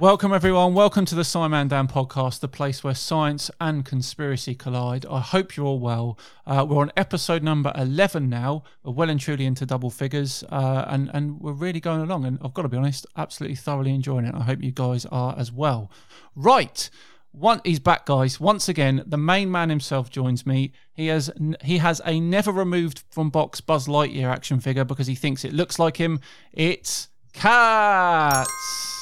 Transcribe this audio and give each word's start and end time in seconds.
Welcome, 0.00 0.32
everyone. 0.32 0.72
Welcome 0.72 1.04
to 1.04 1.14
the 1.14 1.20
SciManDan 1.20 1.90
podcast, 1.90 2.40
the 2.40 2.48
place 2.48 2.82
where 2.82 2.94
science 2.94 3.50
and 3.60 3.84
conspiracy 3.84 4.54
collide. 4.54 5.04
I 5.04 5.20
hope 5.20 5.58
you're 5.58 5.66
all 5.66 5.78
well. 5.78 6.18
Uh, 6.46 6.64
we're 6.66 6.78
on 6.78 6.90
episode 6.96 7.42
number 7.42 7.70
11 7.76 8.30
now, 8.30 8.62
we're 8.82 8.94
well 8.94 9.10
and 9.10 9.20
truly 9.20 9.44
into 9.44 9.66
double 9.66 9.90
figures, 9.90 10.42
uh, 10.50 10.86
and, 10.88 11.10
and 11.12 11.38
we're 11.38 11.52
really 11.52 11.80
going 11.80 12.00
along. 12.00 12.24
And 12.24 12.38
I've 12.40 12.54
got 12.54 12.62
to 12.62 12.70
be 12.70 12.78
honest, 12.78 13.06
absolutely 13.18 13.56
thoroughly 13.56 13.94
enjoying 13.94 14.24
it. 14.24 14.34
I 14.34 14.40
hope 14.40 14.62
you 14.62 14.70
guys 14.70 15.04
are 15.04 15.34
as 15.36 15.52
well. 15.52 15.90
Right. 16.34 16.88
One, 17.32 17.60
he's 17.62 17.78
back, 17.78 18.06
guys. 18.06 18.40
Once 18.40 18.70
again, 18.70 19.02
the 19.04 19.18
main 19.18 19.50
man 19.50 19.68
himself 19.68 20.08
joins 20.08 20.46
me. 20.46 20.72
He 20.94 21.08
has 21.08 21.30
he 21.62 21.76
has 21.76 22.00
a 22.06 22.18
never 22.20 22.52
removed 22.52 23.02
from 23.10 23.28
box 23.28 23.60
Buzz 23.60 23.86
Lightyear 23.86 24.32
action 24.32 24.60
figure 24.60 24.86
because 24.86 25.08
he 25.08 25.14
thinks 25.14 25.44
it 25.44 25.52
looks 25.52 25.78
like 25.78 25.98
him. 25.98 26.20
It's 26.54 27.08
Catz. 27.34 28.99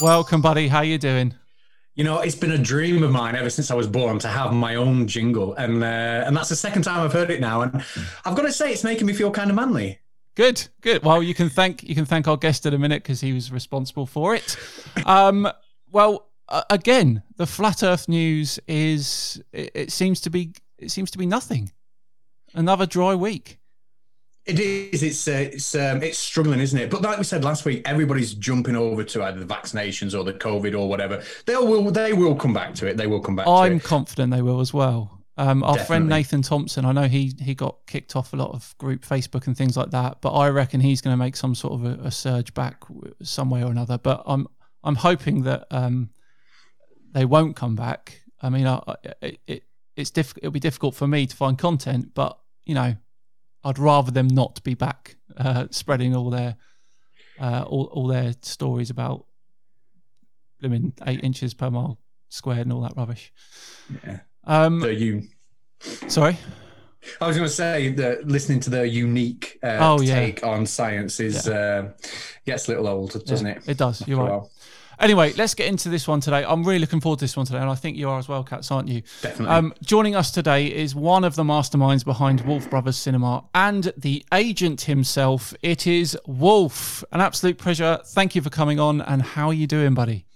Welcome, 0.00 0.40
buddy. 0.40 0.68
How 0.68 0.82
you 0.82 0.96
doing? 0.96 1.34
You 1.96 2.04
know, 2.04 2.20
it's 2.20 2.36
been 2.36 2.52
a 2.52 2.58
dream 2.58 3.02
of 3.02 3.10
mine 3.10 3.34
ever 3.34 3.50
since 3.50 3.68
I 3.72 3.74
was 3.74 3.88
born 3.88 4.20
to 4.20 4.28
have 4.28 4.52
my 4.52 4.76
own 4.76 5.08
jingle, 5.08 5.54
and 5.54 5.82
uh, 5.82 6.24
and 6.24 6.36
that's 6.36 6.50
the 6.50 6.56
second 6.56 6.82
time 6.82 7.00
I've 7.04 7.12
heard 7.12 7.30
it 7.30 7.40
now, 7.40 7.62
and 7.62 7.84
I've 8.24 8.36
got 8.36 8.42
to 8.42 8.52
say 8.52 8.70
it's 8.72 8.84
making 8.84 9.08
me 9.08 9.12
feel 9.12 9.32
kind 9.32 9.50
of 9.50 9.56
manly. 9.56 9.98
Good, 10.36 10.68
good. 10.82 11.02
Well, 11.02 11.20
you 11.20 11.34
can 11.34 11.48
thank 11.48 11.82
you 11.82 11.96
can 11.96 12.04
thank 12.04 12.28
our 12.28 12.36
guest 12.36 12.64
in 12.64 12.74
a 12.74 12.78
minute 12.78 13.02
because 13.02 13.20
he 13.20 13.32
was 13.32 13.50
responsible 13.50 14.06
for 14.06 14.36
it. 14.36 14.56
Um, 15.04 15.48
well, 15.90 16.28
uh, 16.48 16.62
again, 16.70 17.24
the 17.36 17.46
flat 17.46 17.82
Earth 17.82 18.08
news 18.08 18.60
is 18.68 19.42
it, 19.52 19.72
it 19.74 19.92
seems 19.92 20.20
to 20.20 20.30
be 20.30 20.52
it 20.78 20.92
seems 20.92 21.10
to 21.10 21.18
be 21.18 21.26
nothing. 21.26 21.72
Another 22.54 22.86
dry 22.86 23.16
week. 23.16 23.58
It 24.48 24.58
is. 24.60 25.02
It's 25.02 25.28
uh, 25.28 25.50
it's 25.52 25.74
um, 25.74 26.02
it's 26.02 26.16
struggling, 26.16 26.58
isn't 26.58 26.78
it? 26.78 26.88
But 26.88 27.02
like 27.02 27.18
we 27.18 27.24
said 27.24 27.44
last 27.44 27.66
week, 27.66 27.82
everybody's 27.86 28.32
jumping 28.32 28.76
over 28.76 29.04
to 29.04 29.22
either 29.24 29.38
the 29.38 29.54
vaccinations 29.54 30.18
or 30.18 30.24
the 30.24 30.32
COVID 30.32 30.76
or 30.76 30.88
whatever. 30.88 31.22
They 31.44 31.54
will 31.54 31.90
they 31.90 32.14
will 32.14 32.34
come 32.34 32.54
back 32.54 32.74
to 32.76 32.86
it. 32.86 32.96
They 32.96 33.06
will 33.06 33.20
come 33.20 33.36
back. 33.36 33.46
I'm 33.46 33.78
confident 33.78 34.32
they 34.32 34.40
will 34.40 34.60
as 34.60 34.72
well. 34.72 35.18
Um, 35.36 35.62
our 35.62 35.74
Definitely. 35.74 35.86
friend 35.86 36.08
Nathan 36.08 36.42
Thompson, 36.42 36.84
I 36.86 36.92
know 36.92 37.08
he 37.08 37.34
he 37.38 37.54
got 37.54 37.76
kicked 37.86 38.16
off 38.16 38.32
a 38.32 38.36
lot 38.36 38.52
of 38.52 38.74
group 38.78 39.04
Facebook 39.04 39.46
and 39.46 39.56
things 39.56 39.76
like 39.76 39.90
that, 39.90 40.22
but 40.22 40.32
I 40.32 40.48
reckon 40.48 40.80
he's 40.80 41.02
going 41.02 41.12
to 41.12 41.18
make 41.18 41.36
some 41.36 41.54
sort 41.54 41.74
of 41.74 41.84
a, 41.84 42.06
a, 42.06 42.10
surge 42.10 42.54
back 42.54 42.82
some 43.22 43.50
way 43.50 43.62
or 43.62 43.70
another. 43.70 43.98
But 43.98 44.22
I'm 44.24 44.48
I'm 44.82 44.96
hoping 44.96 45.42
that 45.42 45.66
um, 45.70 46.08
they 47.12 47.26
won't 47.26 47.54
come 47.54 47.76
back. 47.76 48.22
I 48.40 48.48
mean, 48.48 48.66
I, 48.66 48.82
it, 49.20 49.40
it 49.46 49.62
it's 49.94 50.10
diff- 50.10 50.38
it'll 50.38 50.50
be 50.50 50.58
difficult 50.58 50.94
for 50.94 51.06
me 51.06 51.26
to 51.26 51.36
find 51.36 51.58
content, 51.58 52.14
but 52.14 52.38
you 52.64 52.74
know, 52.74 52.96
I'd 53.68 53.78
rather 53.78 54.10
them 54.10 54.28
not 54.28 54.62
be 54.62 54.72
back 54.72 55.16
uh, 55.36 55.66
spreading 55.70 56.16
all 56.16 56.30
their 56.30 56.56
uh, 57.38 57.64
all, 57.66 57.84
all 57.92 58.06
their 58.06 58.32
stories 58.40 58.88
about 58.88 59.26
blooming 60.58 60.94
eight 61.06 61.22
inches 61.22 61.52
per 61.52 61.70
mile 61.70 61.98
squared 62.30 62.60
and 62.60 62.72
all 62.72 62.80
that 62.80 62.96
rubbish. 62.96 63.30
Yeah. 64.04 64.20
Um, 64.44 64.80
so 64.80 64.86
you. 64.88 65.24
Sorry. 66.08 66.38
I 67.20 67.26
was 67.26 67.36
going 67.36 67.48
to 67.48 67.54
say 67.54 67.90
that 67.92 68.26
listening 68.26 68.60
to 68.60 68.70
their 68.70 68.86
unique 68.86 69.58
uh, 69.62 69.78
oh, 69.80 70.00
yeah. 70.00 70.14
take 70.14 70.44
on 70.44 70.64
science 70.64 71.20
is 71.20 71.46
yeah. 71.46 71.54
uh, 71.54 71.92
gets 72.46 72.68
a 72.68 72.70
little 72.70 72.88
old, 72.88 73.24
doesn't 73.26 73.46
yeah, 73.46 73.52
it? 73.54 73.68
It 73.68 73.76
does. 73.76 74.06
You're 74.08 74.24
right. 74.24 74.42
Anyway, 75.00 75.32
let's 75.34 75.54
get 75.54 75.68
into 75.68 75.88
this 75.88 76.08
one 76.08 76.20
today. 76.20 76.44
I'm 76.44 76.64
really 76.64 76.80
looking 76.80 77.00
forward 77.00 77.20
to 77.20 77.24
this 77.24 77.36
one 77.36 77.46
today, 77.46 77.58
and 77.58 77.70
I 77.70 77.74
think 77.74 77.96
you 77.96 78.08
are 78.08 78.18
as 78.18 78.28
well, 78.28 78.44
Catz, 78.44 78.70
aren't 78.70 78.88
you? 78.88 79.02
Definitely. 79.22 79.54
Um, 79.54 79.74
joining 79.82 80.14
us 80.14 80.30
today 80.30 80.66
is 80.66 80.94
one 80.94 81.24
of 81.24 81.34
the 81.34 81.44
masterminds 81.44 82.04
behind 82.04 82.40
Wolf 82.42 82.68
Brothers 82.68 82.96
Cinema 82.96 83.44
and 83.54 83.92
the 83.96 84.24
agent 84.32 84.82
himself. 84.82 85.54
It 85.62 85.86
is 85.86 86.18
Wolf. 86.26 87.04
An 87.12 87.20
absolute 87.20 87.58
pleasure. 87.58 88.00
Thank 88.04 88.34
you 88.34 88.42
for 88.42 88.50
coming 88.50 88.80
on, 88.80 89.00
and 89.00 89.22
how 89.22 89.48
are 89.48 89.54
you 89.54 89.66
doing, 89.66 89.94
buddy? 89.94 90.27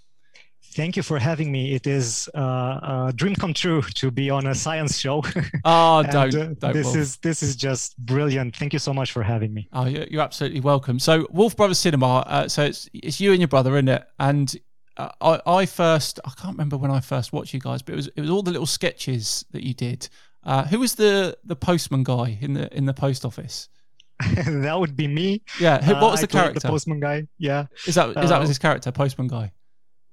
Thank 0.74 0.96
you 0.96 1.02
for 1.02 1.18
having 1.18 1.52
me. 1.52 1.74
It 1.74 1.86
is 1.86 2.30
uh, 2.34 3.08
a 3.08 3.12
dream 3.14 3.34
come 3.34 3.52
true 3.52 3.82
to 3.82 4.10
be 4.10 4.30
on 4.30 4.46
a 4.46 4.54
science 4.54 4.98
show. 4.98 5.22
Oh, 5.64 6.02
don't, 6.02 6.34
uh, 6.34 6.54
don't 6.58 6.72
This 6.72 6.94
is 6.94 7.18
this 7.18 7.42
is 7.42 7.54
just 7.56 7.96
brilliant. 7.98 8.56
Thank 8.56 8.72
you 8.72 8.78
so 8.78 8.92
much 8.92 9.12
for 9.12 9.22
having 9.22 9.52
me. 9.54 9.68
Oh, 9.72 9.84
you're, 9.86 10.04
you're 10.04 10.22
absolutely 10.22 10.60
welcome. 10.60 10.98
So, 10.98 11.26
Wolf 11.30 11.56
Brothers 11.56 11.78
Cinema. 11.78 12.24
Uh, 12.26 12.48
so 12.48 12.64
it's 12.64 12.88
it's 12.92 13.20
you 13.20 13.32
and 13.32 13.40
your 13.40 13.48
brother, 13.48 13.74
isn't 13.76 13.88
it? 13.88 14.04
And 14.18 14.54
uh, 14.96 15.10
I, 15.20 15.40
I 15.46 15.66
first 15.66 16.20
I 16.24 16.30
can't 16.30 16.54
remember 16.54 16.76
when 16.76 16.90
I 16.90 17.00
first 17.00 17.32
watched 17.32 17.54
you 17.54 17.60
guys, 17.60 17.82
but 17.82 17.92
it 17.92 17.96
was 17.96 18.08
it 18.08 18.20
was 18.20 18.30
all 18.30 18.42
the 18.42 18.50
little 18.50 18.66
sketches 18.66 19.44
that 19.52 19.62
you 19.62 19.74
did. 19.74 20.08
Uh, 20.42 20.64
who 20.64 20.80
was 20.80 20.94
the 20.94 21.36
the 21.44 21.56
postman 21.56 22.02
guy 22.02 22.38
in 22.40 22.54
the 22.54 22.74
in 22.76 22.86
the 22.86 22.94
post 22.94 23.24
office? 23.24 23.68
that 24.46 24.78
would 24.78 24.96
be 24.96 25.06
me. 25.06 25.42
Yeah. 25.60 25.86
What 26.00 26.12
was 26.12 26.20
uh, 26.20 26.22
the 26.22 26.28
character? 26.28 26.60
The 26.60 26.68
postman 26.68 27.00
guy. 27.00 27.28
Yeah. 27.38 27.66
Is 27.86 27.94
that 27.94 28.08
is 28.16 28.30
that 28.30 28.40
was 28.40 28.48
his 28.48 28.58
character, 28.58 28.90
postman 28.90 29.28
guy? 29.28 29.52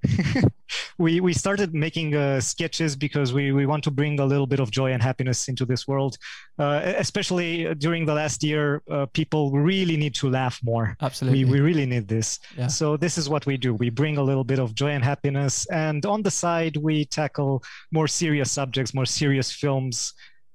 we 0.98 1.20
we 1.20 1.34
started 1.34 1.74
making 1.74 2.16
uh, 2.16 2.40
sketches 2.40 2.96
because 2.96 3.34
we 3.34 3.52
we 3.52 3.66
want 3.66 3.84
to 3.84 3.92
bring 3.92 4.20
a 4.20 4.26
little 4.26 4.48
bit 4.48 4.60
of 4.60 4.72
joy 4.72 4.92
and 4.92 5.04
happiness 5.04 5.48
into 5.48 5.66
this 5.66 5.88
world. 5.88 6.18
Uh, 6.58 6.82
especially 6.98 7.74
during 7.76 8.06
the 8.06 8.14
last 8.14 8.44
year 8.44 8.82
uh, 8.90 9.06
people 9.08 9.52
really 9.52 9.98
need 9.98 10.16
to 10.16 10.30
laugh 10.30 10.60
more. 10.64 10.96
Absolutely. 11.02 11.46
we, 11.46 11.52
we 11.52 11.60
really 11.60 11.86
need 11.86 12.08
this. 12.08 12.40
Yeah. 12.58 12.68
so 12.68 12.98
this 12.98 13.18
is 13.18 13.30
what 13.30 13.46
we 13.46 13.58
do. 13.58 13.74
We 13.74 13.90
bring 13.90 14.18
a 14.18 14.24
little 14.24 14.44
bit 14.44 14.60
of 14.60 14.76
joy 14.76 14.92
and 14.92 15.04
happiness 15.04 15.66
and 15.68 16.06
on 16.06 16.24
the 16.24 16.32
side 16.32 16.78
we 16.78 17.06
tackle 17.06 17.64
more 17.92 18.08
serious 18.08 18.52
subjects 18.52 18.94
more 18.94 19.06
serious 19.06 19.52
films. 19.52 20.14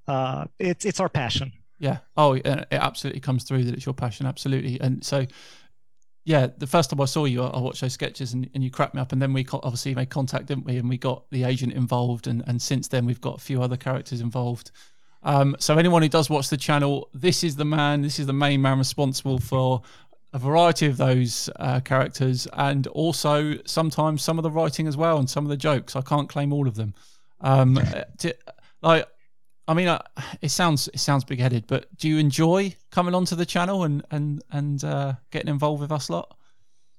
Uh, 0.08 0.44
it's 0.58 0.84
it's 0.84 1.00
our 1.00 1.08
passion. 1.08 1.52
Yeah. 1.78 1.98
Oh 2.16 2.34
it 2.34 2.66
absolutely 2.70 3.20
comes 3.20 3.44
through 3.44 3.64
that 3.64 3.74
it's 3.74 3.86
your 3.86 3.94
passion. 3.94 4.26
Absolutely. 4.26 4.80
And 4.80 5.04
so 5.04 5.26
yeah, 6.24 6.48
the 6.56 6.66
first 6.66 6.88
time 6.88 7.00
I 7.00 7.04
saw 7.04 7.26
you, 7.26 7.42
I 7.42 7.58
watched 7.58 7.82
those 7.82 7.92
sketches 7.92 8.32
and, 8.32 8.48
and 8.54 8.64
you 8.64 8.70
cracked 8.70 8.94
me 8.94 9.00
up. 9.00 9.12
And 9.12 9.20
then 9.20 9.34
we 9.34 9.46
obviously 9.52 9.94
made 9.94 10.08
contact, 10.08 10.46
didn't 10.46 10.64
we? 10.64 10.78
And 10.78 10.88
we 10.88 10.96
got 10.96 11.24
the 11.30 11.44
agent 11.44 11.74
involved. 11.74 12.26
And, 12.26 12.42
and 12.46 12.60
since 12.60 12.88
then, 12.88 13.04
we've 13.04 13.20
got 13.20 13.36
a 13.36 13.40
few 13.40 13.62
other 13.62 13.76
characters 13.76 14.22
involved. 14.22 14.70
Um, 15.22 15.54
so, 15.58 15.76
anyone 15.76 16.02
who 16.02 16.08
does 16.08 16.30
watch 16.30 16.48
the 16.48 16.56
channel, 16.56 17.08
this 17.12 17.44
is 17.44 17.56
the 17.56 17.64
man, 17.64 18.02
this 18.02 18.18
is 18.18 18.26
the 18.26 18.32
main 18.32 18.62
man 18.62 18.78
responsible 18.78 19.38
for 19.38 19.82
a 20.32 20.38
variety 20.38 20.86
of 20.86 20.96
those 20.96 21.48
uh, 21.56 21.80
characters 21.80 22.48
and 22.54 22.86
also 22.88 23.54
sometimes 23.64 24.22
some 24.22 24.38
of 24.38 24.42
the 24.42 24.50
writing 24.50 24.86
as 24.86 24.96
well 24.96 25.18
and 25.18 25.28
some 25.28 25.44
of 25.44 25.50
the 25.50 25.56
jokes. 25.56 25.94
I 25.94 26.02
can't 26.02 26.28
claim 26.28 26.52
all 26.52 26.66
of 26.66 26.74
them. 26.74 26.94
Um, 27.40 27.78
to, 28.18 28.34
like, 28.82 29.06
I 29.66 29.74
mean, 29.74 29.88
uh, 29.88 30.02
it 30.42 30.50
sounds 30.50 30.88
it 30.88 31.00
sounds 31.00 31.24
big 31.24 31.40
headed, 31.40 31.66
but 31.66 31.86
do 31.96 32.08
you 32.08 32.18
enjoy 32.18 32.74
coming 32.90 33.14
onto 33.14 33.34
the 33.34 33.46
channel 33.46 33.84
and 33.84 34.04
and 34.10 34.42
and 34.50 34.84
uh, 34.84 35.14
getting 35.30 35.48
involved 35.48 35.80
with 35.80 35.92
us 35.92 36.08
a 36.08 36.12
lot? 36.12 36.36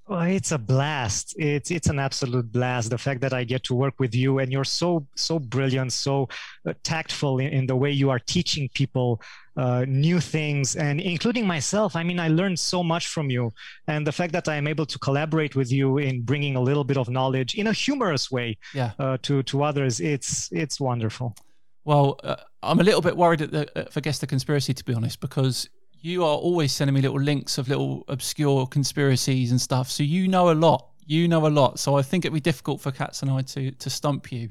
Well, 0.08 0.22
it's 0.22 0.52
a 0.52 0.60
blast. 0.60 1.36
It's 1.38 1.72
it's 1.72 1.88
an 1.88 1.98
absolute 1.98 2.52
blast. 2.52 2.92
The 2.92 2.98
fact 2.98 3.22
that 3.22 3.34
I 3.34 3.44
get 3.44 3.64
to 3.64 3.76
work 3.76 4.00
with 4.00 4.14
you 4.14 4.38
and 4.40 4.52
you're 4.52 4.64
so 4.64 5.08
so 5.16 5.40
brilliant, 5.40 5.94
so 5.94 6.30
uh, 6.68 6.74
tactful 6.84 7.40
in, 7.40 7.48
in, 7.48 7.66
the 7.66 7.76
way 7.76 7.92
you 7.92 8.12
are 8.12 8.20
teaching 8.20 8.70
people 8.74 9.20
uh, 9.58 9.86
new 9.88 10.20
things, 10.20 10.76
and 10.76 11.02
including 11.02 11.48
myself. 11.48 11.96
I 11.96 12.04
mean, 12.04 12.20
I 12.20 12.28
learned 12.28 12.60
so 12.60 12.84
much 12.84 13.08
from 13.08 13.32
you, 13.32 13.52
and 13.88 14.06
the 14.06 14.12
fact 14.12 14.34
that 14.34 14.48
I 14.48 14.58
am 14.58 14.68
able 14.68 14.86
to 14.86 15.00
collaborate 15.00 15.56
with 15.56 15.72
you 15.72 15.98
in 15.98 16.22
bringing 16.22 16.56
a 16.56 16.62
little 16.62 16.84
bit 16.84 16.98
of 16.98 17.10
knowledge 17.10 17.56
in 17.56 17.68
a 17.68 17.74
humorous 17.74 18.30
way 18.30 18.58
yeah. 18.76 18.92
uh, 19.00 19.18
to 19.24 19.42
to 19.44 19.64
others, 19.64 20.00
it's 20.00 20.52
it's 20.52 20.80
wonderful. 20.80 21.36
Well, 21.86 22.20
uh, 22.24 22.36
I'm 22.64 22.80
a 22.80 22.84
little 22.84 23.02
bit 23.02 23.16
worried 23.16 23.42
at 23.42 23.52
the, 23.52 23.80
uh, 23.80 23.86
for 23.90 24.02
guess 24.02 24.20
the 24.20 24.28
conspiracy, 24.28 24.74
to 24.74 24.84
be 24.84 24.94
honest, 24.94 25.20
because 25.20 25.70
you 26.02 26.24
are 26.24 26.36
always 26.36 26.74
sending 26.74 26.94
me 26.94 27.02
little 27.02 27.20
links 27.20 27.58
of 27.58 27.70
little 27.70 28.04
obscure 28.08 28.68
conspiracies 28.68 29.52
and 29.52 29.62
stuff. 29.62 29.90
So 29.90 30.04
you 30.04 30.28
know 30.28 30.52
a 30.52 30.54
lot. 30.54 30.90
You 31.06 31.28
know 31.28 31.46
a 31.46 31.50
lot. 31.50 31.80
So 31.80 31.96
I 31.98 32.02
think 32.02 32.26
it'd 32.26 32.34
be 32.34 32.40
difficult 32.40 32.82
for 32.82 32.92
Catz 32.92 33.22
and 33.22 33.32
I 33.32 33.42
to 33.42 33.72
to 33.72 33.90
stump 33.90 34.32
you. 34.32 34.50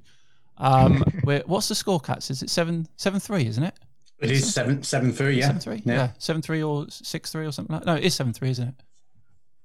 Um, 0.59 1.05
what's 1.47 1.69
the 1.69 1.75
score, 1.75 2.01
Catz? 2.01 2.31
Is 2.31 2.43
it 2.43 2.51
seven 2.51 2.89
seven 2.97 3.19
three? 3.19 3.47
Isn't 3.47 3.65
it? 3.65 3.75
It 4.21 4.31
is 4.31 4.55
seven 4.55 4.83
seven 4.85 5.13
three. 5.13 5.37
Yeah, 5.37 5.47
seven 5.47 5.61
three. 5.61 5.83
Yeah. 5.85 5.95
yeah, 5.95 6.11
seven 6.19 6.41
three 6.41 6.63
or 6.63 6.87
six 6.89 7.33
three 7.33 7.47
or 7.47 7.53
something 7.53 7.75
like. 7.75 7.87
No, 7.87 7.97
it 7.97 8.05
is 8.05 8.15
seven 8.15 8.33
three, 8.33 8.51
isn't 8.51 8.69
it? 8.69 8.75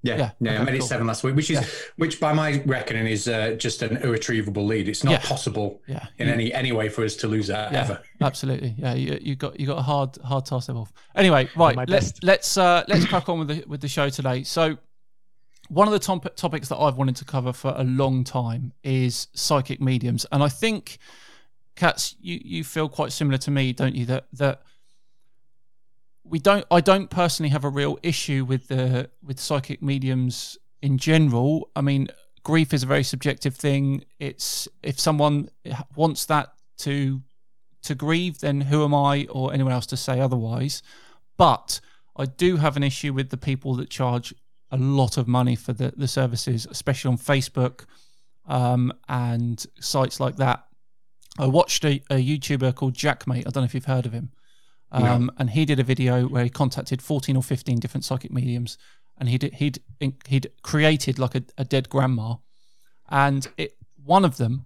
Yeah, 0.01 0.15
yeah, 0.17 0.31
yeah 0.39 0.51
okay, 0.51 0.61
I 0.61 0.63
made 0.63 0.71
cool. 0.71 0.85
it 0.85 0.87
seven 0.87 1.07
last 1.07 1.23
week, 1.23 1.35
which 1.35 1.51
is 1.51 1.59
yeah. 1.59 1.67
which 1.97 2.21
by 2.21 2.31
my 2.31 2.61
reckoning 2.65 3.05
is 3.05 3.27
uh, 3.27 3.51
just 3.57 3.81
an 3.81 3.97
irretrievable 3.97 4.65
lead. 4.65 4.87
It's 4.87 5.03
not 5.03 5.11
yeah. 5.11 5.19
possible 5.19 5.81
yeah. 5.87 6.07
in 6.17 6.27
you, 6.27 6.33
any 6.33 6.53
any 6.53 6.71
way 6.71 6.87
for 6.87 7.03
us 7.03 7.15
to 7.17 7.27
lose 7.27 7.47
that 7.47 7.73
yeah, 7.73 7.81
ever. 7.81 8.01
Absolutely, 8.21 8.75
yeah. 8.77 8.93
You, 8.93 9.19
you 9.21 9.35
got 9.35 9.59
you 9.59 9.67
got 9.67 9.77
a 9.77 9.81
hard 9.81 10.15
hard 10.23 10.45
task 10.45 10.69
involved. 10.69 10.93
Anyway, 11.15 11.49
right, 11.57 11.77
let's 11.89 12.13
let's 12.23 12.57
uh, 12.57 12.83
let's 12.87 13.05
crack 13.05 13.27
on 13.27 13.39
with 13.39 13.49
the 13.49 13.63
with 13.67 13.81
the 13.81 13.89
show 13.89 14.07
today. 14.09 14.43
So, 14.43 14.77
one 15.67 15.87
of 15.87 15.91
the 15.91 15.99
top, 15.99 16.33
topics 16.35 16.69
that 16.69 16.77
I've 16.77 16.95
wanted 16.95 17.17
to 17.17 17.25
cover 17.25 17.51
for 17.51 17.73
a 17.75 17.83
long 17.83 18.23
time 18.23 18.71
is 18.83 19.27
psychic 19.33 19.81
mediums, 19.81 20.25
and 20.31 20.41
I 20.41 20.47
think, 20.47 20.99
Catz, 21.75 22.15
you 22.21 22.39
you 22.41 22.63
feel 22.63 22.87
quite 22.87 23.11
similar 23.11 23.37
to 23.39 23.51
me, 23.51 23.73
don't 23.73 23.95
you? 23.95 24.05
That 24.05 24.27
that 24.33 24.61
we 26.29 26.39
don't 26.39 26.65
i 26.71 26.79
don't 26.79 27.09
personally 27.09 27.49
have 27.49 27.63
a 27.63 27.69
real 27.69 27.97
issue 28.03 28.45
with 28.45 28.67
the 28.67 29.09
with 29.23 29.39
psychic 29.39 29.81
mediums 29.81 30.57
in 30.81 30.97
general 30.97 31.69
i 31.75 31.81
mean 31.81 32.07
grief 32.43 32.73
is 32.73 32.83
a 32.83 32.85
very 32.85 33.03
subjective 33.03 33.55
thing 33.55 34.03
it's 34.19 34.67
if 34.83 34.99
someone 34.99 35.49
wants 35.95 36.25
that 36.25 36.53
to 36.77 37.21
to 37.81 37.95
grieve 37.95 38.39
then 38.39 38.61
who 38.61 38.83
am 38.83 38.93
i 38.93 39.25
or 39.29 39.53
anyone 39.53 39.73
else 39.73 39.85
to 39.85 39.97
say 39.97 40.19
otherwise 40.19 40.81
but 41.37 41.79
I 42.19 42.25
do 42.25 42.57
have 42.57 42.75
an 42.75 42.83
issue 42.83 43.13
with 43.13 43.29
the 43.29 43.37
people 43.37 43.75
that 43.75 43.89
charge 43.89 44.33
a 44.71 44.77
lot 44.77 45.17
of 45.17 45.27
money 45.27 45.55
for 45.55 45.71
the, 45.71 45.93
the 45.95 46.07
services, 46.07 46.67
especially 46.69 47.09
on 47.09 47.17
Facebook 47.17 47.85
um, 48.45 48.91
and 49.07 49.65
sites 49.79 50.19
like 50.19 50.35
that. 50.35 50.65
I 51.39 51.47
watched 51.47 51.85
a, 51.85 52.03
a 52.09 52.15
YouTuber 52.15 52.75
called 52.75 52.93
Jackmate. 52.93 53.47
I 53.47 53.51
don't 53.51 53.57
know 53.57 53.63
if 53.63 53.73
you've 53.73 53.85
heard 53.85 54.05
of 54.05 54.11
him. 54.11 54.31
Um, 54.91 55.25
no. 55.25 55.31
And 55.37 55.49
he 55.51 55.65
did 55.65 55.79
a 55.79 55.83
video 55.83 56.27
where 56.27 56.43
he 56.43 56.49
contacted 56.49 57.01
14 57.01 57.35
or 57.35 57.43
15 57.43 57.79
different 57.79 58.05
psychic 58.05 58.31
mediums, 58.31 58.77
and 59.17 59.29
he'd 59.29 59.43
he'd 59.53 59.79
he'd 60.27 60.51
created 60.63 61.19
like 61.19 61.35
a, 61.35 61.43
a 61.57 61.65
dead 61.65 61.89
grandma, 61.89 62.35
and 63.09 63.47
it 63.57 63.75
one 64.03 64.25
of 64.25 64.37
them 64.37 64.65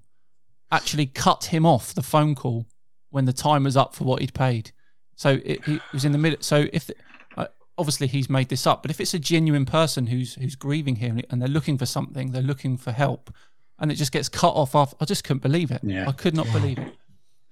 actually 0.71 1.05
cut 1.05 1.45
him 1.45 1.65
off 1.65 1.93
the 1.93 2.01
phone 2.01 2.35
call 2.35 2.65
when 3.09 3.25
the 3.25 3.33
time 3.33 3.63
was 3.63 3.77
up 3.77 3.93
for 3.93 4.05
what 4.05 4.21
he'd 4.21 4.33
paid. 4.33 4.71
So 5.15 5.39
it, 5.45 5.67
it 5.67 5.81
was 5.91 6.05
in 6.05 6.11
the 6.11 6.17
middle. 6.17 6.39
So 6.41 6.65
if 6.73 6.89
uh, 7.37 7.47
obviously 7.77 8.07
he's 8.07 8.29
made 8.29 8.49
this 8.49 8.65
up, 8.65 8.81
but 8.81 8.89
if 8.89 8.99
it's 8.99 9.13
a 9.13 9.19
genuine 9.19 9.65
person 9.65 10.07
who's 10.07 10.35
who's 10.35 10.55
grieving 10.55 10.95
here 10.95 11.15
and 11.29 11.41
they're 11.41 11.49
looking 11.49 11.77
for 11.77 11.85
something, 11.85 12.31
they're 12.31 12.41
looking 12.41 12.77
for 12.77 12.91
help, 12.91 13.33
and 13.79 13.91
it 13.91 13.95
just 13.95 14.11
gets 14.11 14.29
cut 14.29 14.51
off. 14.51 14.75
Off, 14.75 14.93
I 14.99 15.05
just 15.05 15.23
couldn't 15.23 15.43
believe 15.43 15.69
it. 15.69 15.81
Yeah. 15.83 16.07
I 16.07 16.11
could 16.11 16.35
not 16.35 16.51
believe 16.51 16.79
it. 16.79 16.95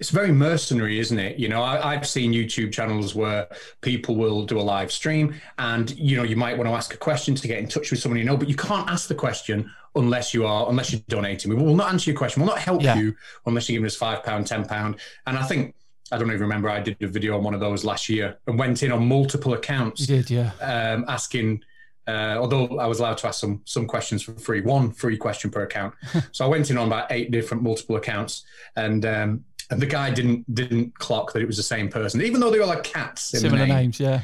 It's 0.01 0.09
very 0.09 0.31
mercenary, 0.31 0.98
isn't 0.98 1.19
it? 1.19 1.38
You 1.38 1.48
know, 1.48 1.62
I, 1.62 1.94
have 1.94 2.07
seen 2.07 2.33
YouTube 2.33 2.74
channels 2.74 3.13
where 3.13 3.48
people 3.81 4.15
will 4.15 4.48
do 4.48 4.59
a 4.59 4.62
live 4.62 4.92
stream, 4.92 5.39
and 5.59 5.92
you 5.92 6.18
know, 6.18 6.24
you 6.24 6.36
might 6.36 6.57
want 6.57 6.68
to 6.68 6.74
ask 6.74 6.95
a 6.95 6.98
question 6.98 7.36
to 7.36 7.48
get 7.48 7.59
in 7.59 7.68
touch 7.68 7.92
with 7.92 8.00
someone 8.00 8.18
you 8.18 8.25
know, 8.25 8.36
but 8.36 8.50
you 8.50 8.56
can't 8.56 8.89
ask 8.89 9.07
the 9.07 9.13
question 9.13 9.71
unless 9.94 10.33
you 10.33 10.44
are 10.44 10.68
unless 10.69 10.92
you're 10.92 11.03
donating. 11.07 11.56
We 11.56 11.63
will 11.63 11.75
not 11.75 11.92
answer 11.92 12.09
your 12.09 12.18
question. 12.18 12.42
We'll 12.42 12.51
not 12.51 12.57
help 12.57 12.81
yeah. 12.81 12.98
you 12.98 13.15
unless 13.45 13.69
you're 13.69 13.75
giving 13.75 13.86
us 13.86 13.95
five 13.95 14.24
pound, 14.24 14.48
ten 14.48 14.65
pound. 14.65 14.95
And 15.27 15.38
I 15.38 15.44
think 15.44 15.75
I 16.12 16.18
don't 16.18 16.30
even 16.30 16.42
remember. 16.42 16.68
I 16.68 16.80
did 16.80 16.98
a 17.03 17.07
video 17.07 17.38
on 17.38 17.44
one 17.44 17.53
of 17.53 17.59
those 17.59 17.86
last 17.86 18.09
year 18.09 18.39
and 18.48 18.57
went 18.57 18.81
in 18.81 18.92
on 18.92 19.07
multiple 19.07 19.53
accounts. 19.53 20.09
You 20.09 20.18
did, 20.18 20.31
yeah. 20.31 20.51
Um, 20.62 21.06
asking 21.09 21.63
uh, 22.07 22.36
although 22.39 22.80
I 22.80 22.88
was 22.88 23.00
allowed 23.00 23.18
to 23.19 23.27
ask 23.27 23.39
some 23.39 23.62
some 23.65 23.86
questions 23.86 24.24
for 24.24 24.33
free, 24.33 24.62
one 24.62 24.92
free 24.92 25.18
question 25.18 25.51
per 25.51 25.63
account. 25.63 25.94
so 26.31 26.44
I 26.44 26.48
went 26.48 26.69
in 26.69 26.77
on 26.77 26.88
about 26.88 27.12
eight 27.12 27.31
different 27.31 27.62
multiple 27.63 27.95
accounts, 27.95 28.44
and 28.75 29.06
um, 29.06 29.45
and 29.71 29.81
the 29.81 29.85
guy 29.88 30.12
didn't 30.12 30.53
didn't 30.53 30.97
clock 31.00 31.33
that 31.33 31.41
it 31.41 31.47
was 31.47 31.57
the 31.57 31.63
same 31.63 31.89
person, 31.89 32.21
even 32.21 32.39
though 32.39 32.51
they 32.51 32.59
were 32.59 32.65
like 32.65 32.83
cats. 32.83 33.21
Similar 33.21 33.65
name. 33.65 33.69
names, 33.69 34.00
yeah. 34.00 34.21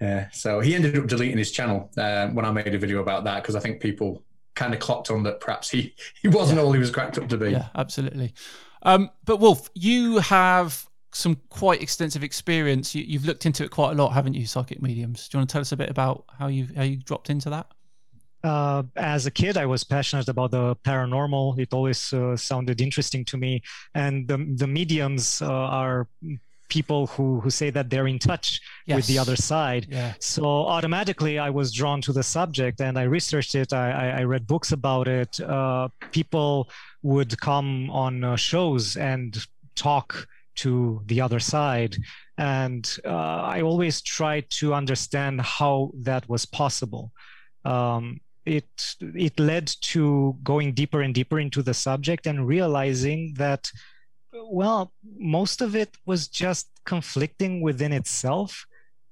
Yeah. 0.00 0.28
So 0.32 0.60
he 0.60 0.74
ended 0.74 0.96
up 0.98 1.06
deleting 1.06 1.38
his 1.38 1.50
channel 1.50 1.90
uh, 1.96 2.28
when 2.28 2.44
I 2.44 2.52
made 2.52 2.74
a 2.74 2.78
video 2.78 3.00
about 3.00 3.24
that 3.24 3.42
because 3.42 3.56
I 3.56 3.60
think 3.60 3.80
people 3.80 4.22
kind 4.54 4.74
of 4.74 4.80
clocked 4.80 5.10
on 5.10 5.22
that 5.22 5.40
perhaps 5.40 5.70
he 5.70 5.94
he 6.20 6.28
wasn't 6.28 6.58
yeah. 6.58 6.64
all 6.64 6.72
he 6.72 6.78
was 6.78 6.90
cracked 6.90 7.18
up 7.18 7.28
to 7.30 7.36
be. 7.36 7.50
Yeah, 7.50 7.68
absolutely. 7.74 8.34
Um, 8.82 9.10
but 9.24 9.38
Wolf, 9.38 9.70
you 9.74 10.18
have 10.18 10.86
some 11.12 11.36
quite 11.48 11.82
extensive 11.82 12.22
experience. 12.22 12.94
You, 12.94 13.18
have 13.18 13.26
looked 13.26 13.46
into 13.46 13.64
it 13.64 13.70
quite 13.70 13.92
a 13.92 13.94
lot, 13.94 14.10
haven't 14.10 14.34
you? 14.34 14.46
Psychic 14.46 14.82
mediums. 14.82 15.28
Do 15.28 15.36
you 15.36 15.40
want 15.40 15.50
to 15.50 15.52
tell 15.52 15.60
us 15.60 15.72
a 15.72 15.76
bit 15.76 15.88
about 15.88 16.24
how 16.38 16.48
you 16.48 16.68
how 16.76 16.82
you 16.82 16.96
dropped 16.96 17.30
into 17.30 17.48
that? 17.50 17.66
Uh, 18.44 18.82
as 18.96 19.26
a 19.26 19.30
kid, 19.30 19.56
I 19.56 19.66
was 19.66 19.84
passionate 19.84 20.28
about 20.28 20.50
the 20.50 20.76
paranormal. 20.76 21.58
It 21.58 21.72
always 21.72 22.12
uh, 22.12 22.36
sounded 22.36 22.80
interesting 22.80 23.24
to 23.26 23.36
me, 23.36 23.62
and 23.94 24.26
the 24.26 24.38
the 24.56 24.66
mediums 24.66 25.40
uh, 25.42 25.46
are 25.46 26.08
people 26.68 27.06
who 27.06 27.40
who 27.40 27.50
say 27.50 27.70
that 27.70 27.90
they're 27.90 28.08
in 28.08 28.18
touch 28.18 28.60
yes. 28.86 28.96
with 28.96 29.06
the 29.06 29.18
other 29.18 29.36
side. 29.36 29.86
Yeah. 29.90 30.14
So 30.18 30.44
automatically, 30.44 31.38
I 31.38 31.50
was 31.50 31.72
drawn 31.72 32.00
to 32.02 32.12
the 32.12 32.22
subject, 32.22 32.80
and 32.80 32.98
I 32.98 33.02
researched 33.02 33.54
it. 33.54 33.72
I, 33.72 33.90
I, 33.90 34.06
I 34.20 34.22
read 34.24 34.46
books 34.46 34.72
about 34.72 35.06
it. 35.06 35.38
Uh, 35.40 35.88
people 36.10 36.68
would 37.02 37.38
come 37.40 37.90
on 37.90 38.24
uh, 38.24 38.36
shows 38.36 38.96
and 38.96 39.36
talk 39.74 40.26
to 40.54 41.02
the 41.06 41.20
other 41.20 41.40
side. 41.40 41.96
And 42.38 42.88
uh, 43.04 43.54
I 43.56 43.62
always 43.62 44.02
tried 44.02 44.48
to 44.60 44.74
understand 44.74 45.40
how 45.40 45.92
that 46.02 46.28
was 46.28 46.46
possible. 46.46 47.12
Um, 47.64 48.20
it 48.44 48.68
it 49.00 49.38
led 49.38 49.66
to 49.80 50.36
going 50.42 50.72
deeper 50.72 51.02
and 51.02 51.14
deeper 51.14 51.38
into 51.38 51.62
the 51.62 51.74
subject 51.74 52.26
and 52.26 52.46
realizing 52.46 53.34
that 53.34 53.70
well 54.50 54.92
most 55.18 55.60
of 55.60 55.76
it 55.76 55.96
was 56.06 56.28
just 56.28 56.68
conflicting 56.84 57.60
within 57.60 57.92
itself 57.92 58.66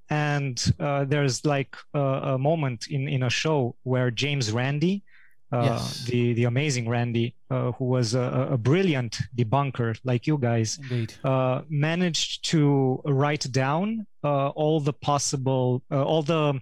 and 0.08 0.74
uh, 0.80 1.04
there's 1.04 1.44
like 1.44 1.76
a, 1.94 2.00
a, 2.00 2.38
moment 2.38 2.88
in 2.88 3.06
in 3.06 3.22
a 3.22 3.30
show 3.30 3.76
where 3.84 4.10
James 4.10 4.50
Randi 4.50 5.04
uh, 5.52 5.62
yes. 5.64 6.04
the 6.04 6.32
the 6.34 6.44
amazing 6.44 6.88
Randi, 6.88 7.34
uh, 7.50 7.72
who 7.72 7.86
was 7.86 8.14
a, 8.14 8.48
a, 8.52 8.58
brilliant 8.58 9.18
debunker 9.36 9.98
like 10.04 10.26
you 10.26 10.38
guys, 10.38 10.78
uh, 11.24 11.62
managed 11.68 12.48
to 12.50 13.02
write 13.04 13.50
down 13.50 14.06
uh, 14.22 14.48
all 14.50 14.78
the 14.78 14.92
possible, 14.92 15.82
uh, 15.90 16.04
all 16.04 16.22
the 16.22 16.60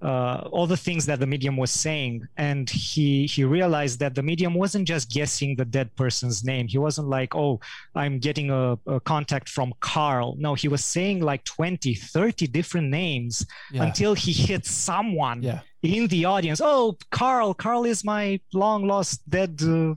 uh, 0.00 0.48
all 0.52 0.66
the 0.66 0.76
things 0.76 1.06
that 1.06 1.18
the 1.18 1.26
medium 1.26 1.56
was 1.56 1.70
saying. 1.70 2.26
And 2.36 2.70
he 2.70 3.26
he 3.26 3.44
realized 3.44 3.98
that 4.00 4.14
the 4.14 4.22
medium 4.22 4.54
wasn't 4.54 4.86
just 4.86 5.10
guessing 5.10 5.56
the 5.56 5.64
dead 5.64 5.94
person's 5.96 6.44
name. 6.44 6.68
He 6.68 6.78
wasn't 6.78 7.08
like 7.08 7.34
oh 7.34 7.60
i'm 7.94 8.18
getting 8.18 8.50
a, 8.50 8.78
a 8.86 9.00
contact 9.00 9.48
from 9.48 9.72
carl. 9.80 10.36
No 10.38 10.54
he 10.54 10.68
was 10.68 10.84
saying 10.84 11.20
like 11.20 11.44
20 11.44 11.94
30 11.94 12.46
different 12.46 12.88
names 12.88 13.44
yeah. 13.72 13.82
until 13.82 14.14
he 14.14 14.32
hit 14.32 14.64
someone 14.66 15.42
yeah. 15.42 15.60
in 15.82 16.06
the 16.08 16.24
audience. 16.24 16.60
Oh 16.62 16.96
carl 17.10 17.54
carl 17.54 17.84
is 17.84 18.04
my 18.04 18.40
long 18.52 18.86
lost 18.86 19.28
dead 19.28 19.60
uh, 19.62 19.94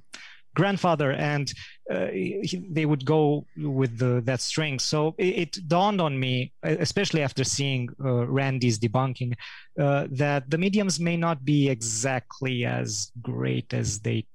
grandfather. 0.56 1.12
And 1.12 1.52
uh, 1.92 2.08
he, 2.08 2.64
they 2.70 2.86
would 2.86 3.06
go 3.06 3.46
with 3.58 3.98
the, 3.98 4.22
that 4.22 4.40
string. 4.40 4.80
So 4.80 5.14
it, 5.18 5.58
it, 5.58 5.68
dawned 5.68 6.00
on 6.00 6.20
me 6.20 6.52
especially 6.64 7.22
after 7.22 7.44
seeing 7.44 7.90
uh, 8.04 8.26
randi's 8.28 8.80
debunking 8.80 9.34
uh, 9.80 10.08
that 10.12 10.50
the 10.50 10.58
mediums 10.58 11.00
may 11.00 11.18
not 11.18 11.44
be 11.44 11.70
exactly 11.70 12.66
as 12.66 13.12
great 13.22 13.74
as 13.74 14.00
they 14.00 14.26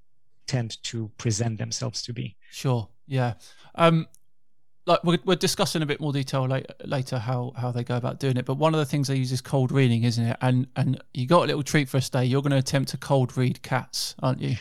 tend 0.46 0.82
to 0.84 1.10
present 1.18 1.58
themselves 1.58 2.02
to 2.02 2.12
be. 2.12 2.36
Sure. 2.50 2.88
Yeah. 3.06 3.34
Um, 3.74 4.06
like 4.86 5.02
we're, 5.02 5.18
we're 5.24 5.36
discussing 5.36 5.82
a 5.82 5.86
bit 5.86 6.00
more 6.00 6.12
detail 6.12 6.46
later, 6.46 6.74
later 6.84 7.18
how 7.18 7.52
how 7.56 7.72
they 7.72 7.82
go 7.82 7.96
about 7.96 8.20
doing 8.20 8.36
it 8.36 8.44
but 8.44 8.54
one 8.54 8.72
of 8.72 8.78
the 8.78 8.86
things 8.86 9.08
they 9.08 9.16
use 9.16 9.32
is 9.32 9.40
cold 9.40 9.72
reading 9.72 10.04
isn't 10.04 10.24
it? 10.24 10.36
And 10.40 10.68
and 10.76 11.02
you 11.12 11.26
got 11.26 11.42
a 11.42 11.46
little 11.46 11.64
treat 11.64 11.88
for 11.88 11.96
us 11.96 12.08
today 12.08 12.24
you're 12.26 12.42
going 12.42 12.52
to 12.52 12.58
attempt 12.58 12.90
to 12.90 12.96
cold 12.96 13.36
read 13.36 13.60
Catz 13.62 14.14
aren't 14.22 14.40
you 14.40 14.56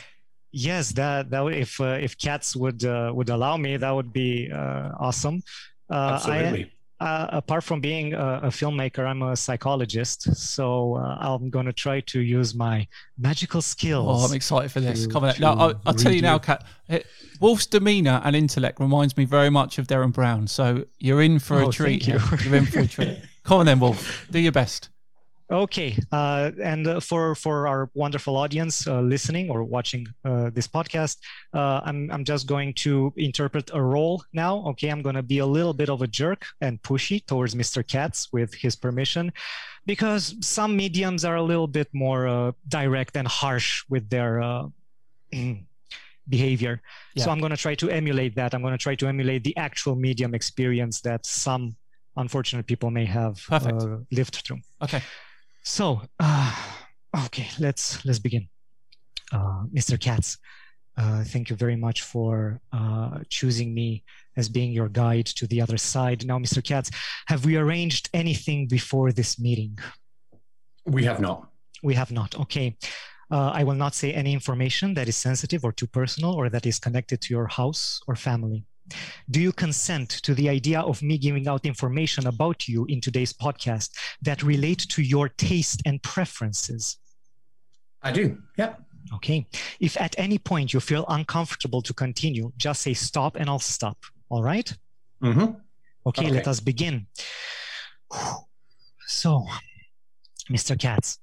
Yes, 0.58 0.94
that 0.94 1.30
that 1.32 1.46
if 1.48 1.82
uh, 1.82 1.98
if 2.00 2.18
Catz 2.18 2.56
would 2.56 2.86
uh, 2.86 3.12
would 3.14 3.30
allow 3.30 3.58
me, 3.58 3.76
that 3.76 3.92
would 3.92 4.14
be 4.14 4.50
uh, 4.50 4.92
awesome. 4.98 5.44
Uh, 5.90 6.14
Absolutely. 6.14 6.72
I, 7.02 7.06
uh, 7.06 7.28
apart 7.34 7.62
from 7.66 7.82
being 7.82 8.14
a, 8.14 8.40
a, 8.44 8.48
filmmaker, 8.48 9.06
I'm 9.06 9.22
a 9.22 9.36
psychologist, 9.36 10.34
so 10.34 10.96
uh, 10.96 11.18
I'm 11.20 11.50
going 11.50 11.66
to 11.66 11.74
try 11.74 12.00
to 12.00 12.22
use 12.22 12.56
my 12.56 12.88
magical 13.18 13.62
skills. 13.62 14.24
Oh, 14.24 14.26
I'm 14.26 14.34
excited 14.34 14.72
for 14.72 14.80
this. 14.80 15.06
Come 15.08 15.26
on, 15.26 15.34
now 15.42 15.56
I'll, 15.56 15.82
I'll 15.86 15.94
tell 15.94 16.14
you 16.14 16.22
now, 16.22 16.40
Cat. 16.40 16.64
Wolf's 17.42 17.66
demeanor 17.66 18.22
and 18.24 18.34
intellect 18.34 18.80
reminds 18.80 19.18
me 19.18 19.26
very 19.26 19.50
much 19.50 19.78
of 19.78 19.88
Derren 19.88 20.14
Brown, 20.14 20.48
so 20.48 20.86
you're 20.98 21.22
in 21.22 21.40
for 21.40 21.64
oh, 21.64 21.68
a 21.68 21.72
treat. 21.74 22.08
You. 22.08 22.18
You're 22.46 22.56
in 22.56 22.66
for 22.66 22.80
a 22.80 22.88
treat. 22.88 23.18
Come 23.44 23.60
on 23.60 23.66
then, 23.66 23.82
Wolf. 23.82 24.26
Do 24.32 24.40
your 24.40 24.54
best. 24.54 24.88
Okay, 25.52 25.96
uh, 26.12 26.50
and 26.62 26.88
uh, 26.88 27.00
for 27.00 27.36
for 27.36 27.68
our 27.68 27.92
wonderful 27.94 28.36
audience 28.36 28.88
uh, 28.88 29.00
listening 29.02 29.52
or 29.52 29.64
watching 29.64 30.08
uh, 30.24 30.50
this 30.50 30.68
podcast, 30.68 31.18
uh, 31.54 31.82
I'm 31.86 32.10
I'm 32.10 32.24
just 32.24 32.48
going 32.48 32.74
to 32.86 33.14
interpret 33.16 33.70
a 33.72 33.80
role 33.80 34.24
now. 34.34 34.66
Okay, 34.70 34.90
I'm 34.90 35.04
going 35.04 35.16
to 35.16 35.22
be 35.22 35.38
a 35.38 35.46
little 35.46 35.74
bit 35.74 35.88
of 35.88 36.02
a 36.02 36.08
jerk 36.08 36.48
and 36.62 36.82
pushy 36.82 37.24
towards 37.28 37.54
Mr. 37.54 37.88
Catz 37.88 38.34
with 38.34 38.56
his 38.56 38.76
permission, 38.76 39.32
because 39.86 40.36
some 40.42 40.76
mediums 40.76 41.24
are 41.24 41.36
a 41.36 41.44
little 41.44 41.68
bit 41.68 41.90
more 41.94 42.28
uh, 42.28 42.52
direct 42.68 43.16
and 43.16 43.28
harsh 43.28 43.84
with 43.88 44.10
their 44.10 44.42
behavior. 46.28 46.82
Yeah. 47.14 47.24
So 47.24 47.30
I'm 47.30 47.40
going 47.40 47.52
to 47.52 47.58
try 47.58 47.76
to 47.76 47.90
emulate 47.92 48.34
that. 48.36 48.56
I'm 48.56 48.64
going 48.64 48.74
to 48.74 48.82
try 48.82 48.96
to 48.96 49.08
emulate 49.08 49.44
the 49.44 49.56
actual 49.58 49.96
medium 49.96 50.34
experience 50.34 51.02
that 51.02 51.24
some 51.24 51.76
unfortunate 52.18 52.66
people 52.66 52.90
may 52.90 53.06
have 53.06 53.46
lived 54.10 54.38
through. 54.38 54.62
Okay. 54.82 55.04
So, 55.66 56.02
uh, 56.20 56.56
okay, 57.26 57.48
let's 57.60 58.06
let's 58.06 58.20
begin. 58.20 58.48
Uh, 59.32 59.64
Mr. 59.74 60.00
Catz, 60.00 60.38
uh, 60.96 61.24
thank 61.24 61.50
you 61.50 61.56
very 61.56 61.76
much 61.76 62.04
for 62.04 62.62
uh, 62.72 63.20
choosing 63.30 63.74
me 63.74 64.04
as 64.38 64.48
being 64.48 64.72
your 64.72 64.88
guide 64.90 65.26
to 65.26 65.48
the 65.48 65.60
other 65.60 65.78
side. 65.78 66.24
Now, 66.24 66.38
Mr. 66.38 66.64
Catz, 66.64 66.92
have 67.26 67.46
we 67.46 67.58
arranged 67.58 68.10
anything 68.14 68.68
before 68.68 69.12
this 69.12 69.40
meeting? 69.40 69.80
We 70.86 71.04
have 71.06 71.20
not. 71.20 71.50
We 71.82 71.96
have 71.96 72.12
not. 72.12 72.40
Okay. 72.42 72.78
Uh, 73.32 73.50
I 73.50 73.64
will 73.64 73.74
not 73.74 73.96
say 73.96 74.14
any 74.14 74.34
information 74.34 74.94
that 74.94 75.08
is 75.08 75.18
sensitive 75.18 75.66
or 75.66 75.72
too 75.72 75.88
personal 75.88 76.36
or 76.36 76.48
that 76.50 76.68
is 76.68 76.78
connected 76.78 77.22
to 77.22 77.34
your 77.34 77.48
house 77.48 78.00
or 78.08 78.16
family. 78.16 78.66
Do 79.30 79.42
you 79.42 79.52
consent 79.52 80.10
to 80.24 80.34
the 80.34 80.50
idea 80.50 80.80
of 80.82 81.02
me 81.02 81.18
giving 81.18 81.48
out 81.48 81.66
information 81.66 82.28
about 82.28 82.68
you 82.68 82.86
in 82.86 83.02
today's 83.02 83.34
podcast 83.34 83.90
that 84.22 84.44
relate 84.44 84.86
to 84.90 85.02
your 85.02 85.30
taste 85.30 85.82
and 85.86 86.02
preferences? 86.04 86.98
I 88.02 88.12
do. 88.12 88.38
Yeah. 88.58 88.76
Okay. 89.14 89.48
If 89.80 90.00
at 90.00 90.16
any 90.18 90.38
point 90.38 90.74
you 90.74 90.80
feel 90.80 91.06
uncomfortable 91.08 91.82
to 91.82 91.94
continue, 91.94 92.52
just 92.58 92.82
say 92.82 92.94
stop 92.94 93.36
and 93.36 93.50
I'll 93.50 93.60
stop. 93.60 93.98
All 94.30 94.44
right? 94.44 94.72
Mm-hmm. 95.24 95.54
Okay, 96.08 96.22
okay, 96.22 96.32
let 96.32 96.48
us 96.48 96.60
begin. 96.60 97.08
So, 99.08 99.46
Mr. 100.52 100.80
Catz, 100.80 101.18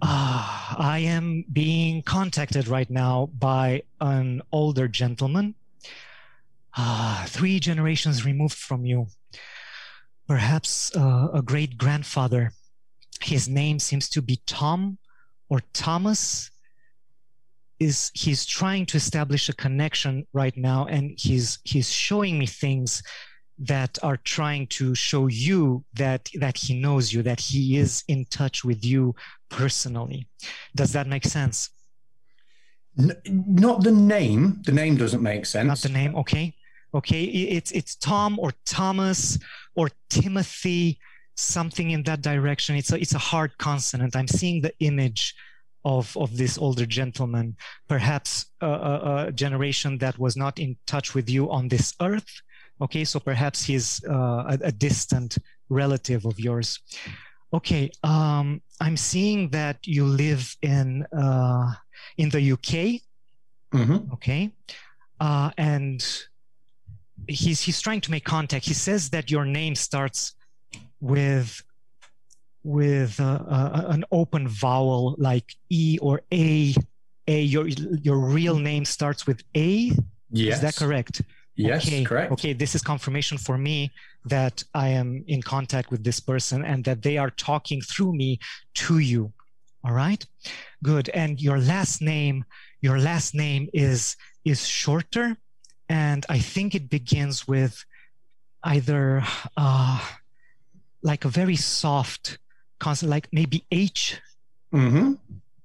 uh, 0.00 0.74
I 0.78 1.02
am 1.04 1.44
being 1.52 2.02
contacted 2.02 2.68
right 2.68 2.88
now 2.88 3.30
by 3.38 3.82
an 4.00 4.42
older 4.52 4.88
gentleman, 4.88 5.54
uh, 6.76 7.24
three 7.26 7.60
generations 7.60 8.24
removed 8.24 8.56
from 8.56 8.84
you, 8.84 9.06
perhaps 10.26 10.94
uh, 10.96 11.28
a 11.32 11.42
great 11.42 11.78
grandfather. 11.78 12.52
His 13.22 13.48
name 13.48 13.78
seems 13.78 14.08
to 14.10 14.22
be 14.22 14.40
Tom 14.46 14.98
or 15.48 15.60
Thomas. 15.72 16.50
Is 17.80 18.12
he's 18.14 18.46
trying 18.46 18.86
to 18.86 18.96
establish 18.96 19.48
a 19.48 19.54
connection 19.54 20.26
right 20.32 20.56
now, 20.56 20.86
and 20.86 21.18
he's 21.18 21.58
he's 21.64 21.92
showing 21.92 22.38
me 22.38 22.46
things 22.46 23.02
that 23.58 23.98
are 24.02 24.16
trying 24.16 24.66
to 24.68 24.94
show 24.94 25.26
you 25.26 25.84
that 25.94 26.28
that 26.34 26.56
he 26.56 26.80
knows 26.80 27.12
you 27.12 27.22
that 27.22 27.40
he 27.40 27.76
is 27.76 28.04
in 28.06 28.26
touch 28.26 28.64
with 28.64 28.84
you 28.84 29.14
personally. 29.48 30.28
Does 30.74 30.92
that 30.92 31.08
make 31.08 31.24
sense? 31.24 31.70
N- 32.96 33.20
not 33.26 33.82
the 33.82 33.92
name. 33.92 34.62
The 34.64 34.72
name 34.72 34.96
doesn't 34.96 35.22
make 35.22 35.44
sense 35.44 35.66
not 35.66 35.78
the 35.78 35.88
name 35.88 36.14
okay 36.14 36.54
okay 36.94 37.22
it's 37.24 37.70
it's 37.72 37.96
tom 37.96 38.38
or 38.38 38.52
thomas 38.64 39.38
or 39.74 39.88
timothy 40.08 40.98
something 41.36 41.90
in 41.90 42.02
that 42.04 42.22
direction 42.22 42.76
it's 42.76 42.92
a 42.92 42.96
it's 42.96 43.14
a 43.14 43.18
hard 43.18 43.56
consonant 43.58 44.14
i'm 44.16 44.28
seeing 44.28 44.62
the 44.62 44.72
image 44.80 45.34
of 45.84 46.16
of 46.16 46.36
this 46.36 46.56
older 46.56 46.86
gentleman 46.86 47.56
perhaps 47.88 48.46
a, 48.60 48.66
a, 48.66 49.26
a 49.26 49.32
generation 49.32 49.98
that 49.98 50.18
was 50.18 50.36
not 50.36 50.58
in 50.58 50.76
touch 50.86 51.14
with 51.14 51.28
you 51.28 51.50
on 51.50 51.68
this 51.68 51.92
earth 52.00 52.42
Okay, 52.80 53.04
so 53.04 53.20
perhaps 53.20 53.64
he's 53.64 54.04
uh, 54.04 54.44
a, 54.48 54.58
a, 54.64 54.72
distant 54.72 55.38
relative 55.68 56.24
of 56.26 56.40
yours. 56.40 56.80
Okay, 57.52 57.90
um, 58.02 58.60
I'm 58.80 58.96
seeing 58.96 59.48
that 59.50 59.78
you 59.86 60.04
live 60.04 60.56
in 60.60 61.06
uh, 61.16 61.72
in 62.18 62.30
the 62.30 62.52
UK. 62.52 63.00
Mm-hmm. 63.72 64.12
Okay, 64.14 64.50
uh, 65.20 65.50
and 65.56 66.04
he's 67.28 67.60
he's 67.60 67.80
trying 67.80 68.00
to 68.02 68.10
make 68.10 68.24
contact. 68.24 68.64
He 68.64 68.74
says 68.74 69.10
that 69.10 69.30
your 69.30 69.44
name 69.44 69.74
starts 69.74 70.34
with 71.00 71.62
with 72.62 73.20
uh, 73.20 73.40
uh, 73.46 73.84
an 73.88 74.04
open 74.10 74.48
vowel 74.48 75.14
like 75.18 75.54
E 75.70 75.98
or 76.00 76.22
A. 76.32 76.74
A. 77.26 77.42
Your 77.42 77.66
your 77.68 78.18
real 78.18 78.58
name 78.58 78.84
starts 78.84 79.26
with 79.26 79.42
A. 79.56 79.92
Yes. 80.30 80.56
Is 80.56 80.60
that 80.62 80.76
correct? 80.76 81.22
Yes, 81.56 81.86
okay, 81.86 82.04
correct. 82.04 82.32
Okay, 82.32 82.52
this 82.52 82.74
is 82.74 82.82
confirmation 82.82 83.38
for 83.38 83.56
me 83.56 83.92
that 84.24 84.64
I 84.74 84.88
am 84.88 85.24
in 85.28 85.40
contact 85.40 85.90
with 85.90 86.02
this 86.02 86.18
person 86.18 86.64
and 86.64 86.82
that 86.84 87.02
they 87.02 87.16
are 87.16 87.30
talking 87.30 87.80
through 87.80 88.14
me 88.14 88.40
to 88.74 88.98
you. 88.98 89.32
All 89.84 89.92
right, 89.92 90.24
good. 90.82 91.10
And 91.10 91.40
your 91.40 91.58
last 91.58 92.02
name, 92.02 92.44
your 92.80 92.98
last 92.98 93.34
name 93.34 93.68
is 93.72 94.16
is 94.44 94.66
shorter, 94.66 95.36
and 95.94 96.26
I 96.28 96.38
think 96.38 96.74
it 96.74 96.90
begins 96.90 97.46
with 97.46 97.84
either 98.62 99.22
uh, 99.56 100.00
like 101.02 101.24
a 101.24 101.28
very 101.28 101.56
soft 101.56 102.38
consonant, 102.78 103.10
like 103.10 103.28
maybe 103.32 103.64
H. 103.70 104.20
Mm-hmm. 104.72 105.12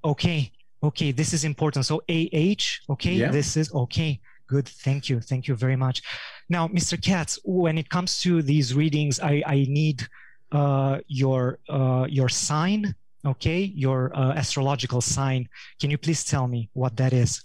Okay, 0.03 0.51
okay, 0.83 1.11
this 1.11 1.33
is 1.33 1.43
important. 1.43 1.85
So 1.85 2.01
A 2.07 2.29
H. 2.31 2.81
Okay, 2.89 3.13
yeah. 3.13 3.31
this 3.31 3.57
is 3.57 3.73
okay 3.73 4.19
Good. 4.49 4.67
Thank 4.67 5.09
you. 5.09 5.21
Thank 5.21 5.47
you 5.47 5.55
very 5.55 5.75
much. 5.75 6.01
Now, 6.49 6.67
Mr. 6.67 6.99
Catz, 6.99 7.37
when 7.43 7.77
it 7.77 7.87
comes 7.89 8.19
to 8.21 8.41
these 8.41 8.73
readings, 8.73 9.19
I, 9.19 9.43
I 9.45 9.67
need 9.69 10.07
uh, 10.51 10.99
your 11.07 11.59
uh, 11.69 12.07
your 12.09 12.29
sign, 12.29 12.95
okay, 13.23 13.59
your 13.59 14.11
uh, 14.17 14.33
astrological 14.33 15.01
sign. 15.01 15.47
Can 15.79 15.91
you 15.91 15.99
please 15.99 16.23
tell 16.23 16.47
me 16.47 16.69
what 16.73 16.97
that 16.97 17.13
is? 17.13 17.43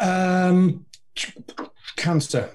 Um, 0.00 0.86
cancer. 1.96 2.50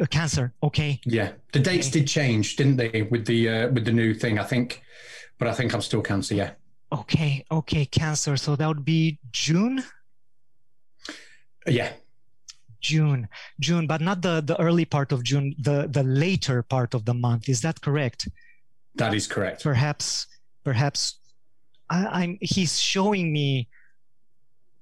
Uh, 0.00 0.06
cancer. 0.06 0.52
Okay. 0.62 1.00
Yeah, 1.04 1.32
the 1.52 1.60
dates 1.60 1.88
okay. 1.88 2.00
did 2.00 2.08
change, 2.08 2.56
didn't 2.56 2.76
they, 2.76 3.02
with 3.02 3.26
the 3.26 3.48
uh, 3.48 3.68
with 3.68 3.84
the 3.84 3.92
new 3.92 4.14
thing? 4.14 4.38
I 4.38 4.44
think, 4.44 4.82
but 5.38 5.48
I 5.48 5.52
think 5.52 5.74
I'm 5.74 5.82
still 5.82 6.02
cancer. 6.02 6.34
Yeah. 6.34 6.52
Okay. 6.92 7.44
Okay. 7.50 7.84
Cancer. 7.86 8.36
So 8.36 8.56
that 8.56 8.66
would 8.66 8.84
be 8.84 9.18
June. 9.32 9.82
Yeah. 11.66 11.92
June, 12.80 13.28
June, 13.60 13.86
but 13.86 14.00
not 14.00 14.22
the 14.22 14.40
the 14.40 14.58
early 14.60 14.84
part 14.84 15.12
of 15.12 15.22
June, 15.22 15.54
the 15.58 15.86
the 15.90 16.02
later 16.02 16.62
part 16.62 16.94
of 16.94 17.04
the 17.04 17.14
month. 17.14 17.48
Is 17.48 17.60
that 17.60 17.80
correct? 17.80 18.28
That 18.94 19.14
is 19.14 19.26
correct. 19.26 19.62
Perhaps, 19.62 20.26
perhaps, 20.64 21.18
I, 21.88 22.24
am 22.24 22.38
He's 22.40 22.78
showing 22.80 23.32
me. 23.32 23.68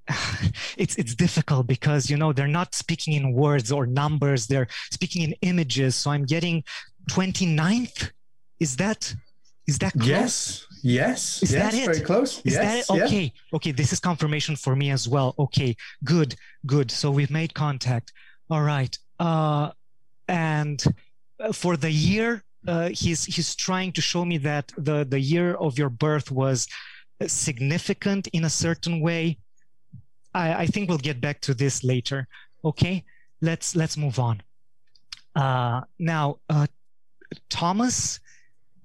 It's 0.77 0.95
it's 0.97 1.15
difficult 1.15 1.67
because 1.67 2.09
you 2.09 2.17
know 2.17 2.33
they're 2.33 2.47
not 2.61 2.75
speaking 2.75 3.15
in 3.15 3.33
words 3.33 3.73
or 3.73 3.87
numbers. 3.87 4.47
They're 4.47 4.69
speaking 4.93 5.23
in 5.23 5.33
images. 5.43 5.97
So 5.97 6.11
I'm 6.11 6.25
getting 6.25 6.63
29th. 7.11 8.11
Is 8.61 8.77
that 8.77 9.15
is 9.67 9.79
that 9.79 9.93
close? 9.93 10.09
Yes. 10.09 10.67
Yes. 10.83 11.43
Is 11.43 11.53
yes, 11.53 11.73
that 11.73 11.75
it? 11.75 11.85
Very 11.85 12.01
close. 12.01 12.39
Is 12.39 12.55
yes, 12.55 12.87
that 12.87 12.97
it? 12.97 13.05
Okay. 13.05 13.23
Yeah. 13.23 13.57
Okay. 13.57 13.73
This 13.73 13.93
is 13.93 14.01
confirmation 14.01 14.57
for 14.57 14.75
me 14.77 14.91
as 14.91 15.09
well. 15.09 15.35
Okay. 15.39 15.77
Good. 16.05 16.37
Good. 16.65 16.91
So 16.91 17.11
we've 17.11 17.31
made 17.31 17.53
contact. 17.55 18.13
All 18.51 18.63
right. 18.63 18.97
Uh, 19.19 19.73
and 20.29 20.83
uh, 21.41 21.53
for 21.53 21.77
the 21.77 21.91
year, 21.91 22.43
uh, 22.67 22.89
he's 22.89 23.25
he's 23.25 23.55
trying 23.55 23.93
to 23.93 24.01
show 24.01 24.25
me 24.25 24.39
that 24.39 24.73
the 24.77 25.05
the 25.05 25.21
year 25.21 25.55
of 25.55 25.79
your 25.79 25.91
birth 25.91 26.31
was 26.31 26.67
significant 27.27 28.29
in 28.29 28.45
a 28.45 28.51
certain 28.51 29.01
way. 29.01 29.39
I, 30.35 30.55
I 30.55 30.67
think 30.67 30.89
we'll 30.89 30.99
get 30.99 31.21
back 31.21 31.41
to 31.43 31.55
this 31.55 31.85
later. 31.85 32.27
Okay. 32.65 33.05
Let's 33.41 33.77
let's 33.77 33.97
move 33.97 34.19
on. 34.19 34.43
Uh, 35.37 35.83
now, 35.99 36.41
uh, 36.49 36.67
Thomas 37.49 38.19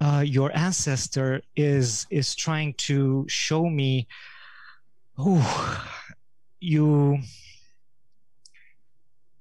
uh, 0.04 0.20
your 0.26 0.52
ancestor 0.56 1.42
is 1.56 2.06
is 2.10 2.36
trying 2.36 2.74
to 2.74 3.26
show 3.30 3.70
me 3.70 4.08
oh 5.18 5.88
you 6.60 7.20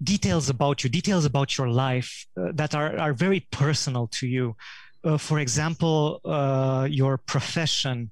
details 0.03 0.49
about 0.49 0.85
you 0.85 0.91
details 0.91 1.25
about 1.25 1.59
your 1.59 1.69
life 1.69 2.27
uh, 2.37 2.53
that 2.55 2.75
are, 2.75 2.97
are 2.99 3.13
very 3.13 3.41
personal 3.51 4.07
to 4.09 4.27
you 4.27 4.55
uh, 5.05 5.19
for 5.19 5.41
example 5.41 6.21
uh, 6.25 6.87
your 6.89 7.19
profession 7.19 8.11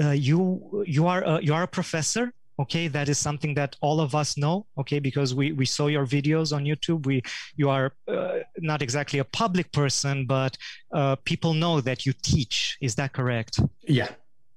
uh, 0.00 0.10
you 0.10 0.84
you 0.86 1.06
are 1.06 1.40
you 1.42 1.52
are 1.52 1.64
a 1.64 1.68
professor 1.68 2.32
okay 2.58 2.88
that 2.88 3.08
is 3.08 3.18
something 3.18 3.54
that 3.54 3.76
all 3.80 4.00
of 4.00 4.14
us 4.14 4.36
know 4.36 4.66
okay 4.76 4.98
because 4.98 5.34
we 5.34 5.52
we 5.52 5.64
saw 5.64 5.86
your 5.86 6.06
videos 6.06 6.54
on 6.54 6.64
youtube. 6.64 7.06
We 7.06 7.22
you 7.56 7.70
are 7.70 7.92
uh, 8.08 8.38
not 8.58 8.82
exactly 8.82 9.18
a 9.20 9.24
public 9.24 9.70
person 9.72 10.26
but 10.26 10.56
uh, 10.92 11.16
people 11.24 11.54
know 11.54 11.80
that 11.80 12.06
you 12.06 12.12
teach. 12.22 12.76
Is 12.80 12.94
that 12.96 13.12
correct? 13.12 13.60
Yeah. 13.86 14.08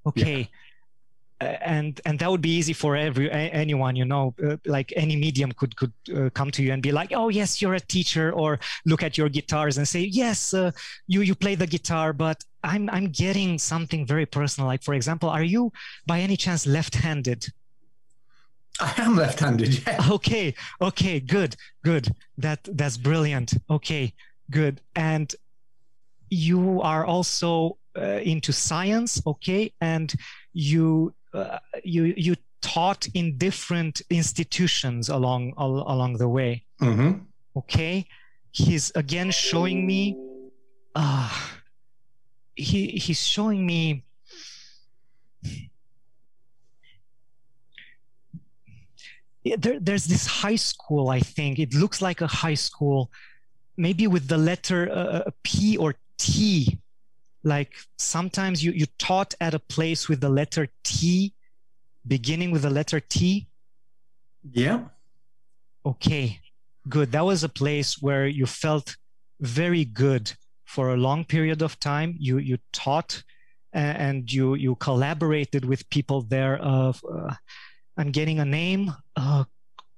Okay. 0.05 0.39
Yeah. 0.39 1.58
And 1.62 2.00
and 2.05 2.20
that 2.20 2.29
would 2.29 2.41
be 2.41 2.51
easy 2.51 2.74
for 2.74 2.96
every 2.96 3.31
anyone 3.31 3.96
you 3.96 4.05
know 4.05 4.36
uh, 4.46 4.58
like 4.67 4.93
any 4.96 5.15
medium 5.15 5.51
could 5.53 5.75
could 5.75 5.91
uh, 6.15 6.29
come 6.36 6.51
to 6.51 6.62
you 6.62 6.72
and 6.72 6.84
be 6.84 6.91
like 6.91 7.12
oh 7.15 7.29
yes 7.29 7.60
you're 7.63 7.74
a 7.74 7.79
teacher 7.79 8.31
or 8.31 8.60
look 8.86 9.01
at 9.01 9.17
your 9.17 9.27
guitars 9.27 9.79
and 9.79 9.88
say 9.88 10.01
yes 10.01 10.53
uh, 10.53 10.70
you 11.08 11.22
you 11.22 11.34
play 11.34 11.55
the 11.55 11.65
guitar 11.65 12.13
but 12.13 12.43
i'm 12.63 12.88
i'm 12.91 13.08
getting 13.08 13.58
something 13.58 14.05
very 14.05 14.27
personal. 14.27 14.67
Like 14.67 14.84
for 14.84 14.93
example 14.93 15.29
are 15.29 15.43
you 15.43 15.72
by 16.05 16.20
any 16.20 16.38
chance 16.38 16.67
left-handed 16.67 17.48
I 18.81 18.93
am 18.97 19.15
left-handed. 19.15 19.85
Yeah. 19.88 20.00
Okay. 20.11 20.53
Okay. 20.81 21.19
Good. 21.19 21.55
Good. 21.83 22.09
That 22.38 22.59
that's 22.73 22.97
brilliant. 22.97 23.53
Okay. 23.69 24.13
Good. 24.50 24.81
And 24.95 25.33
you 26.29 26.81
are 26.81 27.05
also 27.05 27.77
uh, 27.97 28.19
into 28.23 28.51
science. 28.51 29.21
Okay. 29.25 29.71
And 29.81 30.13
you 30.53 31.13
uh, 31.33 31.59
you 31.83 32.13
you 32.17 32.35
taught 32.61 33.07
in 33.13 33.38
different 33.38 34.01
institutions 34.09 35.09
along 35.09 35.53
al- 35.57 35.85
along 35.88 36.17
the 36.17 36.27
way. 36.27 36.63
Mm-hmm. 36.81 37.19
Okay. 37.57 38.05
He's 38.51 38.91
again 38.95 39.31
showing 39.31 39.85
me. 39.85 40.15
Uh, 40.95 41.29
he 42.55 42.88
he's 42.88 43.21
showing 43.25 43.65
me 43.65 44.03
there, 49.43 49.79
there's 49.79 50.05
this 50.05 50.25
high 50.25 50.55
school 50.55 51.10
i 51.10 51.19
think 51.19 51.60
it 51.60 51.74
looks 51.74 52.01
like 52.01 52.21
a 52.21 52.27
high 52.27 52.53
school 52.53 53.12
maybe 53.77 54.07
with 54.07 54.27
the 54.27 54.38
letter 54.38 54.89
uh, 54.91 55.19
uh 55.27 55.31
p 55.43 55.77
or 55.77 55.95
t 56.17 56.77
like 57.43 57.74
sometimes 57.98 58.63
you, 58.63 58.71
you 58.71 58.86
taught 59.00 59.33
at 59.41 59.53
a 59.53 59.60
place 59.60 60.07
with 60.07 60.21
the 60.21 60.29
letter 60.29 60.67
t 60.83 61.33
beginning 62.07 62.51
with 62.51 62.62
the 62.62 62.69
letter 62.69 63.00
t 63.00 63.48
yeah 64.51 64.79
okay 65.86 66.39
good 66.88 67.12
that 67.12 67.25
was 67.25 67.43
a 67.43 67.50
place 67.50 68.01
where 68.01 68.27
you 68.27 68.45
felt 68.45 68.95
very 69.41 69.83
good 69.83 70.31
for 70.71 70.93
a 70.93 70.98
long 70.98 71.25
period 71.25 71.62
of 71.62 71.77
time. 71.79 72.15
You 72.17 72.38
you 72.38 72.57
taught 72.71 73.24
and 73.74 74.31
you 74.31 74.55
you 74.55 74.75
collaborated 74.75 75.65
with 75.65 75.89
people 75.89 76.21
there. 76.21 76.57
Of 76.57 77.03
uh, 77.03 77.36
I'm 77.98 78.12
getting 78.12 78.39
a 78.39 78.45
name, 78.45 78.93
uh, 79.15 79.43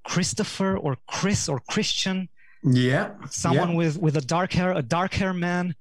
Christopher 0.03 0.77
or 0.77 0.97
Chris 1.07 1.47
or 1.47 1.59
Christian. 1.69 2.29
Yeah, 2.63 3.11
someone 3.29 3.71
yeah. 3.71 3.75
with 3.75 3.97
with 3.97 4.17
a 4.17 4.21
dark 4.21 4.53
hair, 4.53 4.71
a 4.71 4.81
dark 4.81 5.13
hair 5.13 5.33
man, 5.33 5.75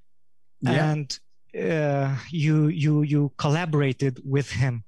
yeah. 0.61 0.91
and 0.91 1.19
uh, 1.59 2.17
you 2.31 2.69
you 2.69 3.03
you 3.03 3.33
collaborated 3.37 4.21
with 4.25 4.51
him 4.51 4.85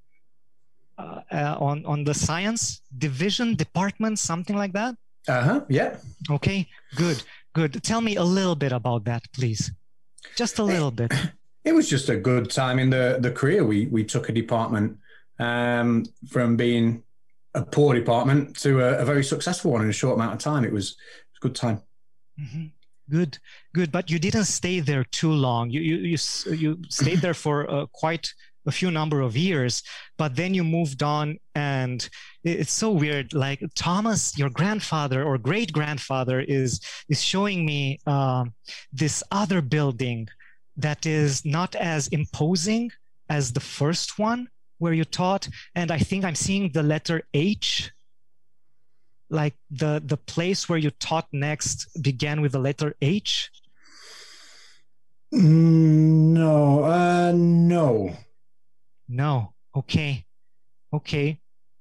uh, 0.98 1.20
uh, 1.30 1.56
on 1.60 1.86
on 1.86 2.04
the 2.04 2.14
science 2.14 2.80
division 2.98 3.54
department, 3.54 4.18
something 4.18 4.56
like 4.56 4.72
that. 4.72 4.96
Uh 5.28 5.42
huh. 5.42 5.60
Yeah. 5.68 5.96
Okay. 6.30 6.66
Good. 6.96 7.22
Good. 7.52 7.82
Tell 7.82 8.00
me 8.00 8.16
a 8.16 8.24
little 8.24 8.56
bit 8.56 8.72
about 8.72 9.04
that, 9.04 9.22
please. 9.32 9.70
Just 10.36 10.58
a 10.58 10.64
little 10.64 10.90
bit. 10.90 11.12
It 11.64 11.72
was 11.74 11.88
just 11.88 12.10
a 12.10 12.16
good 12.16 12.50
time 12.50 12.78
in 12.78 12.90
the 12.90 13.16
the 13.18 13.30
career. 13.30 13.64
We 13.64 13.86
we 13.86 14.04
took 14.04 14.28
a 14.28 14.32
department 14.32 14.98
um, 15.38 16.04
from 16.28 16.56
being 16.56 17.02
a 17.54 17.62
poor 17.62 17.94
department 17.94 18.56
to 18.60 18.80
a, 18.80 18.98
a, 18.98 19.04
very 19.04 19.22
successful 19.22 19.72
one 19.72 19.82
in 19.82 19.88
a 19.88 19.92
short 19.92 20.16
amount 20.16 20.32
of 20.32 20.38
time. 20.38 20.64
It 20.64 20.72
was, 20.72 20.90
it 20.90 21.30
was 21.32 21.38
a 21.40 21.46
good 21.46 21.54
time. 21.54 21.82
Mm-hmm. 22.40 22.66
Good, 23.10 23.38
good. 23.74 23.92
But 23.92 24.10
you 24.10 24.18
didn't 24.18 24.44
stay 24.44 24.80
there 24.80 25.04
too 25.04 25.30
long. 25.30 25.70
You 25.70 25.80
you 25.82 25.96
you, 25.96 26.18
you 26.54 26.78
stayed 26.88 27.20
there 27.20 27.34
for 27.34 27.70
uh, 27.70 27.86
quite 27.92 28.32
a 28.66 28.72
few 28.72 28.90
number 28.90 29.20
of 29.20 29.36
years, 29.36 29.82
but 30.16 30.34
then 30.36 30.54
you 30.54 30.64
moved 30.64 31.02
on, 31.02 31.38
and 31.54 32.08
it's 32.44 32.72
so 32.72 32.90
weird. 32.90 33.34
Like 33.34 33.60
Thomas, 33.74 34.38
your 34.38 34.48
grandfather 34.48 35.22
or 35.22 35.36
great 35.36 35.70
grandfather, 35.70 36.40
is 36.40 36.80
is 37.10 37.22
showing 37.22 37.66
me 37.66 37.98
uh, 38.06 38.46
this 38.90 39.22
other 39.30 39.60
building 39.60 40.26
that 40.78 41.04
is 41.04 41.44
not 41.44 41.74
as 41.74 42.08
imposing 42.08 42.90
as 43.28 43.52
the 43.52 43.60
first 43.60 44.18
one 44.18 44.48
where 44.84 44.92
you 44.92 45.04
taught, 45.04 45.48
and 45.74 45.90
I 45.90 45.98
think 45.98 46.24
I'm 46.24 46.34
seeing 46.34 46.70
the 46.70 46.82
letter 46.82 47.22
H 47.32 47.90
like 49.30 49.54
the 49.70 50.02
the 50.04 50.16
place 50.16 50.68
where 50.68 50.78
you 50.78 50.90
taught 50.90 51.26
next 51.32 51.88
began 52.02 52.40
with 52.42 52.52
the 52.52 52.58
letter 52.58 52.94
H? 53.00 53.50
No, 55.32 56.84
uh, 56.84 57.32
no, 57.34 58.16
no. 59.08 59.54
Okay, 59.74 60.24
okay. 60.92 61.40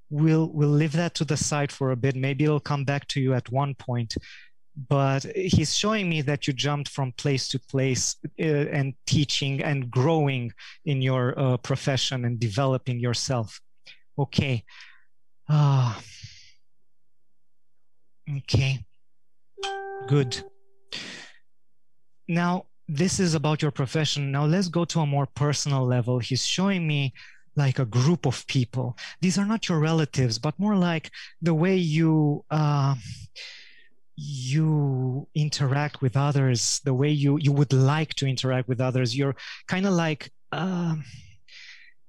We'll 0.10 0.48
we'll 0.48 0.70
leave 0.70 0.94
that 0.94 1.14
to 1.16 1.26
the 1.26 1.38
side 1.38 1.72
for 1.72 1.92
a 1.92 1.96
bit. 1.96 2.16
Maybe 2.16 2.46
it'll 2.46 2.60
come 2.60 2.86
back 2.86 3.08
to 3.10 3.20
you 3.20 3.34
at 3.34 3.52
one 3.52 3.76
point. 3.76 4.16
But 4.76 5.24
he's 5.36 5.76
showing 5.76 6.10
me 6.10 6.22
that 6.24 6.48
you 6.48 6.54
jumped 6.54 6.90
from 6.90 7.12
place 7.12 7.48
to 7.50 7.60
place 7.60 8.16
uh, 8.40 8.44
and 8.44 8.96
teaching 9.06 9.62
and 9.62 9.90
growing 9.92 10.52
in 10.86 11.02
your 11.02 11.38
uh, 11.38 11.58
profession 11.58 12.26
and 12.26 12.40
developing 12.40 13.00
yourself. 13.00 13.62
Okay. 14.18 14.64
Ah. 15.48 16.02
Okay. 18.38 18.80
Good. 20.08 20.44
Now, 22.28 22.66
this 22.88 23.20
is 23.20 23.36
about 23.36 23.62
your 23.62 23.72
profession. 23.72 24.32
Now, 24.32 24.46
let's 24.46 24.68
go 24.68 24.86
to 24.86 25.02
a 25.02 25.06
more 25.06 25.28
personal 25.36 25.86
level. 25.86 26.20
He's 26.20 26.46
showing 26.46 26.88
me 26.88 27.14
like 27.56 27.80
a 27.80 27.86
group 27.86 28.26
of 28.26 28.46
people. 28.48 28.98
These 29.22 29.38
are 29.38 29.46
not 29.46 29.70
your 29.70 29.80
relatives, 29.80 30.40
but 30.40 30.58
more 30.60 30.76
like 30.76 31.12
the 31.42 31.54
way 31.54 31.76
you. 31.76 32.44
Uh, 32.50 32.96
you 34.16 35.28
interact 35.36 36.02
with 36.02 36.16
others 36.16 36.80
the 36.86 36.94
way 36.94 37.10
you 37.10 37.38
you 37.40 37.52
would 37.52 37.74
like 37.74 38.14
to 38.16 38.28
interact 38.28 38.68
with 38.68 38.80
others 38.80 39.18
you're 39.18 39.36
kind 39.68 39.86
of 39.86 39.94
like 39.94 40.32
uh, 40.52 40.96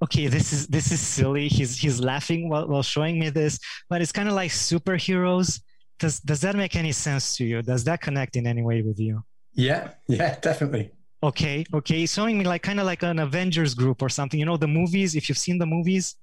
okay 0.02 0.26
this 0.26 0.52
is 0.52 0.66
this 0.66 0.92
is 0.92 1.00
silly 1.00 1.48
he's 1.48 1.78
he's 1.78 2.00
laughing 2.00 2.48
while, 2.48 2.68
while 2.68 2.82
showing 2.82 3.18
me 3.18 3.30
this 3.30 3.58
but 3.88 4.02
it's 4.02 4.12
kind 4.12 4.28
of 4.28 4.34
like 4.34 4.50
superheroes 4.50 5.60
does 5.98 6.20
does 6.20 6.40
that 6.40 6.56
make 6.56 6.76
any 6.76 6.92
sense 6.92 7.36
to 7.36 7.44
you? 7.44 7.62
Does 7.62 7.84
that 7.84 8.00
connect 8.00 8.36
in 8.36 8.46
any 8.46 8.62
way 8.62 8.82
with 8.82 8.98
you? 8.98 9.22
Yeah, 9.54 9.90
yeah, 10.08 10.38
definitely. 10.40 10.90
Okay, 11.22 11.64
okay. 11.72 12.04
showing 12.06 12.36
me 12.38 12.44
like 12.44 12.62
kind 12.62 12.80
of 12.80 12.86
like 12.86 13.02
an 13.02 13.18
Avengers 13.18 13.74
group 13.74 14.02
or 14.02 14.08
something. 14.08 14.38
You 14.38 14.46
know 14.46 14.56
the 14.56 14.68
movies. 14.68 15.14
If 15.14 15.28
you've 15.28 15.38
seen 15.38 15.58
the 15.58 15.66
movies, 15.66 16.16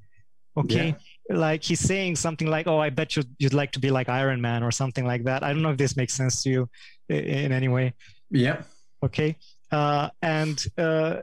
okay. 0.58 0.88
Yeah. 0.90 0.94
Like 1.32 1.64
he's 1.64 1.80
saying 1.80 2.18
something 2.18 2.48
like, 2.48 2.68
"Oh, 2.68 2.80
I 2.80 2.90
bet 2.90 3.16
you 3.16 3.24
you'd 3.40 3.54
like 3.54 3.72
to 3.74 3.80
be 3.80 3.90
like 3.90 4.10
Iron 4.10 4.42
Man" 4.42 4.64
or 4.64 4.72
something 4.72 5.06
like 5.06 5.24
that. 5.26 5.44
I 5.44 5.54
don't 5.54 5.62
know 5.62 5.72
if 5.72 5.78
this 5.78 5.96
makes 5.96 6.14
sense 6.14 6.44
to 6.44 6.50
you 6.50 6.70
in 7.10 7.52
any 7.52 7.68
way. 7.68 7.94
Yeah. 8.30 8.62
Okay. 9.04 9.38
Uh, 9.72 10.10
and 10.22 10.66
uh, 10.78 11.18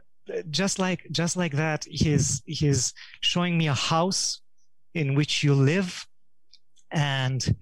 just 0.51 0.79
like 0.79 1.07
just 1.11 1.37
like 1.37 1.53
that, 1.53 1.85
he's 1.91 2.43
he's 2.47 2.95
showing 3.21 3.59
me 3.59 3.69
a 3.69 3.75
house 3.75 4.41
in 4.95 5.15
which 5.15 5.45
you 5.45 5.55
live, 5.55 6.07
and 6.91 7.55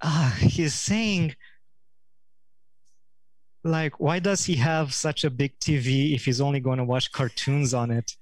uh, 0.00 0.30
he's 0.32 0.74
saying 0.74 1.34
like 3.64 3.98
why 3.98 4.18
does 4.18 4.44
he 4.44 4.56
have 4.56 4.92
such 4.92 5.24
a 5.24 5.30
big 5.30 5.58
tv 5.58 6.14
if 6.14 6.26
he's 6.26 6.40
only 6.40 6.60
going 6.60 6.76
to 6.76 6.84
watch 6.84 7.10
cartoons 7.12 7.72
on 7.72 7.90
it 7.90 8.12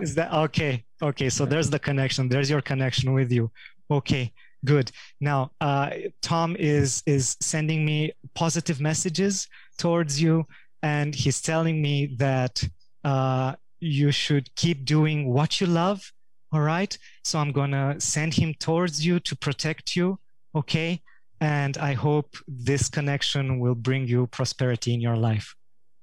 is 0.00 0.14
that 0.14 0.32
okay 0.32 0.84
okay 1.02 1.28
so 1.28 1.44
there's 1.44 1.70
the 1.70 1.78
connection 1.78 2.28
there's 2.28 2.50
your 2.50 2.62
connection 2.62 3.12
with 3.12 3.30
you. 3.32 3.50
Okay 3.90 4.32
good. 4.64 4.90
Now 5.20 5.50
uh, 5.60 5.90
tom 6.22 6.56
is 6.58 7.02
is 7.06 7.36
sending 7.40 7.84
me 7.84 8.12
positive 8.34 8.80
messages 8.80 9.46
towards 9.78 10.20
you 10.20 10.44
and 10.82 11.14
he's 11.14 11.40
telling 11.40 11.80
me 11.80 12.14
that 12.16 12.62
uh, 13.04 13.54
you 13.80 14.10
should 14.10 14.54
keep 14.56 14.84
doing 14.84 15.28
what 15.28 15.60
you 15.60 15.66
love 15.66 16.12
all 16.52 16.60
right? 16.60 16.96
So 17.24 17.38
i'm 17.38 17.52
gonna 17.52 18.00
send 18.00 18.34
him 18.34 18.54
towards 18.54 19.04
you 19.04 19.20
to 19.20 19.36
protect 19.36 19.96
you 19.96 20.18
okay? 20.54 21.02
And 21.40 21.76
i 21.78 21.92
hope 21.92 22.36
this 22.48 22.88
connection 22.88 23.58
will 23.60 23.74
bring 23.74 24.06
you 24.06 24.26
prosperity 24.26 24.94
in 24.94 25.00
your 25.00 25.16
life 25.16 25.54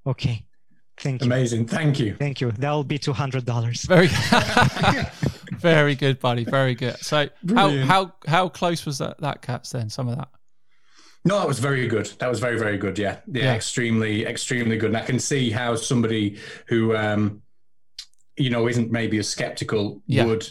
okay 0.06 0.46
thank 0.98 1.22
you 1.22 1.26
amazing 1.26 1.66
thank 1.66 1.98
you 1.98 2.14
thank 2.14 2.40
you 2.40 2.50
that 2.52 2.70
will 2.70 2.84
be 2.84 2.98
$200 2.98 3.86
very 3.86 4.08
very 5.58 5.94
good 5.94 6.20
buddy 6.20 6.44
very 6.44 6.74
good 6.74 6.96
so 6.98 7.28
how 7.54 7.70
how 7.84 8.12
how 8.26 8.48
close 8.48 8.86
was 8.86 8.98
that 8.98 9.18
that 9.20 9.42
Catz 9.42 9.70
then 9.70 9.90
some 9.90 10.08
of 10.08 10.16
that 10.16 10.28
no, 11.26 11.38
that 11.38 11.48
was 11.48 11.58
very 11.58 11.86
good. 11.88 12.06
That 12.18 12.28
was 12.28 12.38
very, 12.38 12.58
very 12.58 12.76
good. 12.76 12.98
Yeah. 12.98 13.18
yeah, 13.26 13.44
yeah, 13.44 13.54
extremely, 13.54 14.26
extremely 14.26 14.76
good. 14.76 14.88
And 14.88 14.96
I 14.96 15.04
can 15.04 15.18
see 15.18 15.50
how 15.50 15.74
somebody 15.74 16.38
who, 16.66 16.94
um, 16.94 17.40
you 18.36 18.50
know, 18.50 18.68
isn't 18.68 18.92
maybe 18.92 19.18
as 19.18 19.28
skeptical 19.28 20.02
yeah. 20.06 20.24
would 20.26 20.46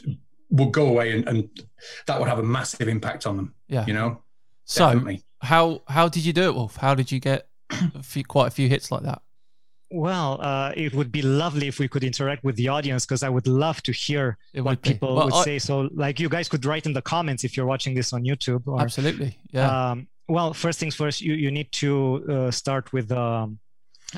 would 0.49 0.71
go 0.71 0.87
away 0.87 1.11
and, 1.11 1.27
and 1.27 1.49
that 2.07 2.19
would 2.19 2.29
have 2.29 2.39
a 2.39 2.43
massive 2.43 2.87
impact 2.87 3.27
on 3.27 3.37
them. 3.37 3.53
Yeah. 3.67 3.85
You 3.85 3.93
know? 3.93 4.23
So 4.65 4.87
Definitely. 4.87 5.23
how 5.41 5.83
how 5.87 6.09
did 6.09 6.25
you 6.25 6.33
do 6.33 6.43
it, 6.43 6.55
Wolf? 6.55 6.77
How 6.77 6.95
did 6.95 7.11
you 7.11 7.19
get 7.19 7.47
a 7.69 8.01
few, 8.01 8.23
quite 8.23 8.47
a 8.47 8.51
few 8.51 8.67
hits 8.67 8.91
like 8.91 9.03
that? 9.03 9.21
Well, 9.93 10.39
uh, 10.41 10.71
it 10.75 10.95
would 10.95 11.11
be 11.11 11.21
lovely 11.21 11.67
if 11.67 11.77
we 11.77 11.87
could 11.87 12.03
interact 12.03 12.43
with 12.43 12.55
the 12.55 12.67
audience 12.67 13.05
because 13.05 13.21
I 13.21 13.29
would 13.29 13.45
love 13.45 13.83
to 13.83 13.91
hear 13.91 14.39
what 14.55 14.81
people 14.81 15.15
well, 15.15 15.25
would 15.25 15.35
I, 15.35 15.43
say. 15.43 15.59
So, 15.59 15.87
like, 15.93 16.19
you 16.19 16.29
guys 16.29 16.49
could 16.49 16.65
write 16.65 16.87
in 16.87 16.93
the 16.93 17.01
comments 17.03 17.43
if 17.43 17.55
you're 17.55 17.67
watching 17.67 17.93
this 17.93 18.11
on 18.11 18.23
YouTube. 18.23 18.63
Or, 18.65 18.81
absolutely, 18.81 19.37
yeah. 19.51 19.91
Um, 19.91 20.07
well, 20.27 20.51
first 20.51 20.79
things 20.79 20.95
first, 20.95 21.21
you 21.21 21.35
you 21.35 21.51
need 21.51 21.71
to 21.73 22.25
uh, 22.27 22.51
start 22.51 22.91
with 22.91 23.11
um, 23.11 23.59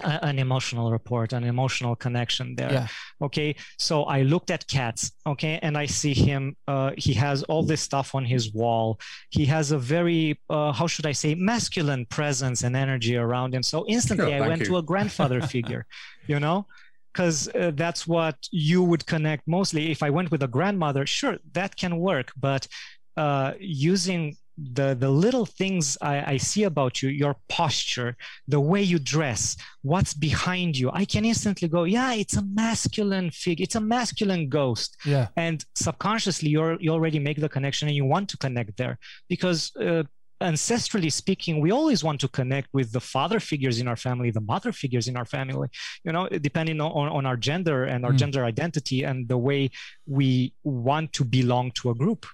an 0.03 0.39
emotional 0.39 0.91
report 0.91 1.33
an 1.33 1.43
emotional 1.43 1.95
connection 1.95 2.55
there 2.55 2.71
yeah. 2.71 2.87
okay 3.21 3.55
so 3.77 4.03
i 4.03 4.21
looked 4.21 4.51
at 4.51 4.67
Catz 4.67 5.11
okay 5.25 5.59
and 5.61 5.77
i 5.77 5.85
see 5.85 6.13
him 6.13 6.55
uh, 6.67 6.91
he 6.97 7.13
has 7.13 7.43
all 7.43 7.63
this 7.63 7.81
stuff 7.81 8.15
on 8.15 8.25
his 8.25 8.53
wall 8.53 8.99
he 9.29 9.45
has 9.45 9.71
a 9.71 9.77
very 9.77 10.39
uh, 10.49 10.71
how 10.71 10.87
should 10.87 11.05
i 11.05 11.11
say 11.11 11.35
masculine 11.35 12.05
presence 12.05 12.63
and 12.63 12.75
energy 12.75 13.15
around 13.15 13.53
him 13.53 13.63
so 13.63 13.85
instantly 13.87 14.33
i 14.33 14.41
went 14.47 14.61
you. 14.61 14.67
to 14.67 14.77
a 14.77 14.81
grandfather 14.81 15.41
figure 15.55 15.85
you 16.27 16.39
know 16.39 16.65
because 17.13 17.47
uh, 17.55 17.71
that's 17.75 18.05
what 18.05 18.35
you 18.51 18.83
would 18.83 19.05
connect 19.05 19.47
mostly 19.47 19.91
if 19.91 20.03
i 20.03 20.09
went 20.09 20.31
with 20.31 20.43
a 20.43 20.47
grandmother 20.47 21.05
sure 21.05 21.37
that 21.53 21.75
can 21.75 21.97
work 21.97 22.31
but 22.37 22.67
uh, 23.17 23.53
using 23.59 24.35
the 24.57 24.95
the 24.95 25.09
little 25.09 25.45
things 25.45 25.97
I, 26.01 26.33
I, 26.33 26.37
see 26.37 26.63
about 26.63 27.01
you 27.01 27.09
your 27.09 27.35
posture 27.49 28.15
the 28.47 28.59
way 28.59 28.81
you 28.81 28.99
dress 28.99 29.57
what's 29.81 30.13
behind 30.13 30.77
you 30.77 30.89
i 30.93 31.03
can 31.03 31.25
instantly 31.25 31.67
go 31.67 31.83
yeah 31.83 32.13
it's 32.13 32.37
a 32.37 32.41
masculine 32.41 33.31
figure 33.31 33.63
it's 33.63 33.75
a 33.75 33.81
masculine 33.81 34.49
ghost. 34.49 34.97
Yeah. 35.05 35.27
And 35.35 35.63
subconsciously 35.75 36.49
you're 36.49 36.77
you 36.79 36.91
already 36.91 37.19
make 37.19 37.39
the 37.39 37.49
connection 37.49 37.87
and 37.87 37.95
you 37.95 38.05
want 38.05 38.29
to 38.29 38.37
connect 38.37 38.77
there. 38.77 38.97
Because 39.27 39.59
uh, 39.75 40.03
ancestrally 40.41 41.11
speaking 41.11 41.61
we 41.61 41.71
always 41.71 42.03
want 42.03 42.19
to 42.19 42.27
connect 42.27 42.67
with 42.73 42.91
the 42.91 42.99
father 42.99 43.39
figures 43.39 43.79
in 43.79 43.87
our 43.87 43.95
family 43.95 44.31
the 44.31 44.41
mother 44.53 44.73
figures 44.73 45.07
in 45.07 45.15
our 45.15 45.23
family 45.23 45.69
you 46.03 46.11
know 46.11 46.27
depending 46.49 46.81
on, 46.81 47.07
on 47.17 47.25
our 47.25 47.37
gender 47.37 47.85
and 47.85 48.03
our 48.05 48.11
mm. 48.11 48.17
gender 48.17 48.43
identity 48.43 49.03
and 49.09 49.29
the 49.29 49.37
way 49.37 49.61
we 50.05 50.53
want 50.65 51.13
to 51.13 51.23
belong 51.23 51.71
to 51.71 51.89
a 51.89 51.95
group 51.95 52.25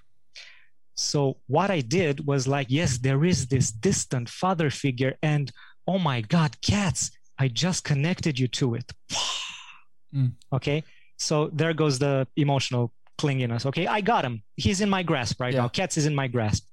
so 1.02 1.36
what 1.46 1.70
I 1.70 1.80
did 1.80 2.26
was 2.26 2.46
like, 2.46 2.68
yes, 2.70 2.98
there 2.98 3.24
is 3.24 3.46
this 3.48 3.70
distant 3.72 4.28
father 4.28 4.70
figure, 4.70 5.14
and 5.22 5.50
oh 5.86 5.98
my 5.98 6.20
God, 6.20 6.56
Catz. 6.62 7.10
I 7.38 7.48
just 7.48 7.82
connected 7.84 8.38
you 8.38 8.46
to 8.48 8.74
it. 8.76 8.92
Mm. 10.14 10.32
Okay. 10.52 10.84
So 11.16 11.48
there 11.52 11.72
goes 11.74 11.98
the 11.98 12.26
emotional 12.36 12.92
clinginess. 13.18 13.66
Okay. 13.66 13.86
I 13.86 14.00
got 14.00 14.24
him. 14.24 14.42
He's 14.56 14.80
in 14.80 14.88
my 14.90 15.02
grasp 15.02 15.40
right 15.40 15.52
Yeah. 15.54 15.62
now. 15.62 15.68
Catz 15.68 15.96
is 15.96 16.06
in 16.06 16.14
my 16.14 16.28
grasp. 16.28 16.64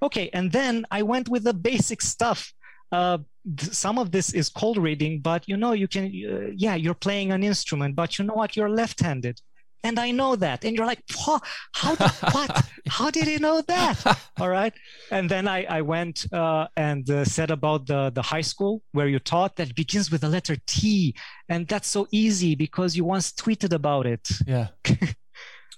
Okay. 0.00 0.30
And 0.32 0.52
then 0.52 0.84
I 0.90 1.02
went 1.02 1.28
with 1.28 1.44
the 1.44 1.54
basic 1.54 2.02
stuff. 2.02 2.52
Uh, 2.92 3.18
th- 3.58 3.72
some 3.72 3.98
of 3.98 4.10
this 4.12 4.32
is 4.34 4.48
cold 4.50 4.76
reading, 4.76 5.20
but 5.20 5.48
you 5.48 5.56
know, 5.56 5.72
you 5.72 5.88
can, 5.88 6.04
uh, 6.04 6.50
yeah, 6.54 6.74
you're 6.74 6.94
playing 7.06 7.32
an 7.32 7.42
instrument, 7.42 7.96
but 7.96 8.18
you 8.18 8.24
know 8.26 8.34
what? 8.34 8.54
You're 8.56 8.70
left 8.70 9.00
handed. 9.00 9.40
And 9.84 9.98
I 9.98 10.10
know 10.12 10.36
that. 10.36 10.64
And 10.64 10.76
you're 10.76 10.86
like, 10.86 11.02
"Wha- 11.26 11.40
how, 11.72 11.94
did, 11.94 12.10
what? 12.32 12.64
How 12.88 13.10
did 13.10 13.26
he 13.26 13.38
know 13.38 13.60
that? 13.62 14.18
All 14.38 14.48
right. 14.48 14.72
And 15.10 15.28
then 15.30 15.48
I, 15.48 15.64
I 15.64 15.80
went 15.82 16.26
uh, 16.32 16.68
and 16.76 17.08
uh, 17.10 17.24
said 17.24 17.50
about 17.50 17.86
the, 17.86 18.10
the 18.14 18.22
high 18.22 18.40
school 18.42 18.82
where 18.92 19.08
you 19.08 19.18
taught 19.18 19.56
that 19.56 19.74
begins 19.74 20.10
with 20.10 20.20
the 20.20 20.28
letter 20.28 20.56
T. 20.66 21.14
And 21.48 21.66
that's 21.66 21.88
so 21.88 22.06
easy 22.10 22.54
because 22.54 22.96
you 22.96 23.04
once 23.04 23.32
tweeted 23.32 23.72
about 23.72 24.06
it. 24.06 24.28
yeah. 24.46 24.68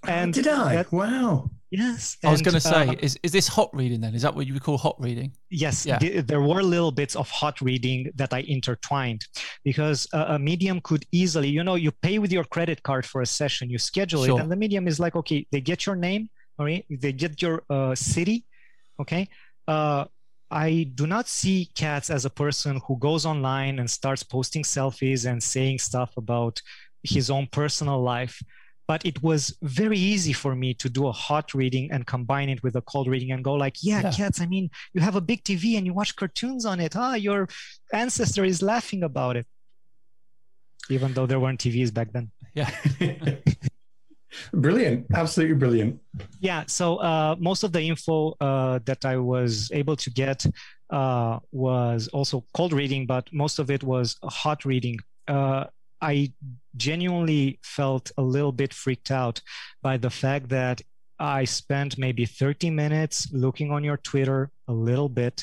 And 0.09 0.33
did 0.35 0.47
I? 0.49 0.77
that- 0.77 0.93
wow. 0.93 1.51
yes. 1.71 2.17
I 2.25 2.31
was 2.31 2.43
going 2.43 2.55
to 2.55 2.61
say, 2.61 2.89
uh, 2.89 2.95
is, 3.01 3.19
is 3.23 3.33
this 3.33 3.49
hot 3.49 3.71
reading 3.73 4.01
then? 4.01 4.15
Is 4.15 4.23
that 4.23 4.35
what 4.35 4.47
you 4.47 4.53
would 4.55 4.63
call 4.63 4.79
hot 4.79 4.97
reading? 4.99 5.33
yes, 5.51 5.85
Yeah. 5.87 5.99
th- 5.99 6.27
there 6.27 6.41
were 6.41 6.63
little 6.63 6.93
bits 6.93 7.15
of 7.17 7.29
hot 7.31 7.61
reading 7.61 8.11
that 8.17 8.33
I 8.33 8.41
intertwined 8.41 9.27
because 9.65 10.07
uh, 10.13 10.27
a 10.29 10.39
medium 10.39 10.81
could 10.81 11.05
easily, 11.13 11.49
you 11.49 11.65
know, 11.65 11.75
you 11.75 11.91
pay 11.91 12.19
with 12.19 12.33
your 12.33 12.45
credit 12.45 12.83
card 12.83 13.05
for 13.07 13.23
a 13.23 13.27
session, 13.27 13.71
you 13.71 13.79
schedule 13.79 14.25
Sure. 14.25 14.39
it, 14.39 14.43
and 14.43 14.51
the 14.53 14.57
medium 14.57 14.87
is 14.89 14.99
like, 15.01 15.17
okay, 15.17 15.47
they 15.53 15.61
get 15.61 15.87
your 15.87 15.97
name, 15.97 16.29
all 16.59 16.67
right, 16.67 16.85
they 16.91 17.13
get 17.13 17.41
your 17.43 17.63
uh, 17.71 17.95
city, 17.95 18.45
okay. 19.01 19.29
Uh, 19.67 20.05
I 20.51 20.89
do 20.95 21.07
not 21.07 21.27
see 21.27 21.71
Catz 21.75 22.11
as 22.11 22.25
a 22.25 22.31
person 22.31 22.81
who 22.87 22.97
goes 22.99 23.27
online 23.27 23.79
and 23.81 23.91
starts 23.91 24.23
posting 24.23 24.63
selfies 24.63 25.29
and 25.29 25.43
saying 25.43 25.79
stuff 25.81 26.17
about 26.17 26.61
his 27.03 27.29
own 27.31 27.49
personal 27.51 28.01
life. 28.01 28.41
But 28.87 29.05
it 29.07 29.23
was 29.23 29.57
very 29.63 29.99
easy 29.99 30.33
for 30.35 30.55
me 30.55 30.75
to 30.75 30.89
do 30.91 31.07
a 31.07 31.13
hot 31.13 31.55
reading 31.55 31.91
and 31.91 32.07
combine 32.07 32.49
it 32.51 32.63
with 32.63 32.77
a 32.77 32.83
cold 32.83 33.09
reading 33.09 33.33
and 33.33 33.43
go 33.43 33.55
like, 33.55 33.77
yeah, 33.83 34.03
Yeah. 34.03 34.11
Catz, 34.11 34.41
I 34.41 34.47
mean, 34.47 34.71
you 34.93 35.01
have 35.01 35.17
a 35.17 35.23
big 35.23 35.43
TV 35.43 35.77
and 35.79 35.87
you 35.87 35.95
watch 35.95 36.15
cartoons 36.17 36.67
on 36.67 36.81
it. 36.81 36.95
Ah, 36.95 37.15
your 37.15 37.49
ancestor 37.93 38.45
is 38.45 38.61
laughing 38.63 39.03
about 39.03 39.37
it. 39.37 39.47
Even 40.91 41.15
though 41.15 41.25
there 41.25 41.41
weren't 41.41 41.61
TVs 41.61 41.93
back 41.95 42.13
then. 42.13 42.31
Yeah. 42.55 42.71
brilliant. 44.53 45.07
Absolutely 45.15 45.55
brilliant. 45.57 46.01
yeah 46.41 46.65
so 46.67 46.97
uh, 46.97 47.37
most 47.39 47.63
of 47.63 47.73
the 47.73 47.81
info 47.81 48.35
uh, 48.41 48.79
that 48.85 49.05
i 49.05 49.17
was 49.17 49.71
able 49.73 49.97
to 49.97 50.11
get 50.11 50.45
uh, 50.91 51.39
was 51.53 52.09
also 52.09 52.45
cold 52.55 52.73
reading 52.73 53.07
but 53.07 53.29
most 53.33 53.59
of 53.59 53.71
it 53.71 53.83
was 53.83 54.17
hot 54.25 54.65
reading 54.65 54.99
uh, 55.29 55.65
i 56.13 56.15
genuinely 56.77 57.59
felt 57.63 58.11
a 58.19 58.23
little 58.23 58.53
bit 58.53 58.73
freaked 58.83 59.11
out 59.11 59.41
by 59.83 59.97
the 59.97 60.11
fact 60.23 60.49
that 60.49 60.77
i 61.19 61.45
spent 61.45 61.91
maybe 61.99 62.25
30 62.27 62.71
minutes 62.71 63.17
looking 63.33 63.71
on 63.71 63.83
your 63.85 63.97
twitter 64.09 64.51
a 64.69 64.73
little 64.73 65.09
bit 65.09 65.37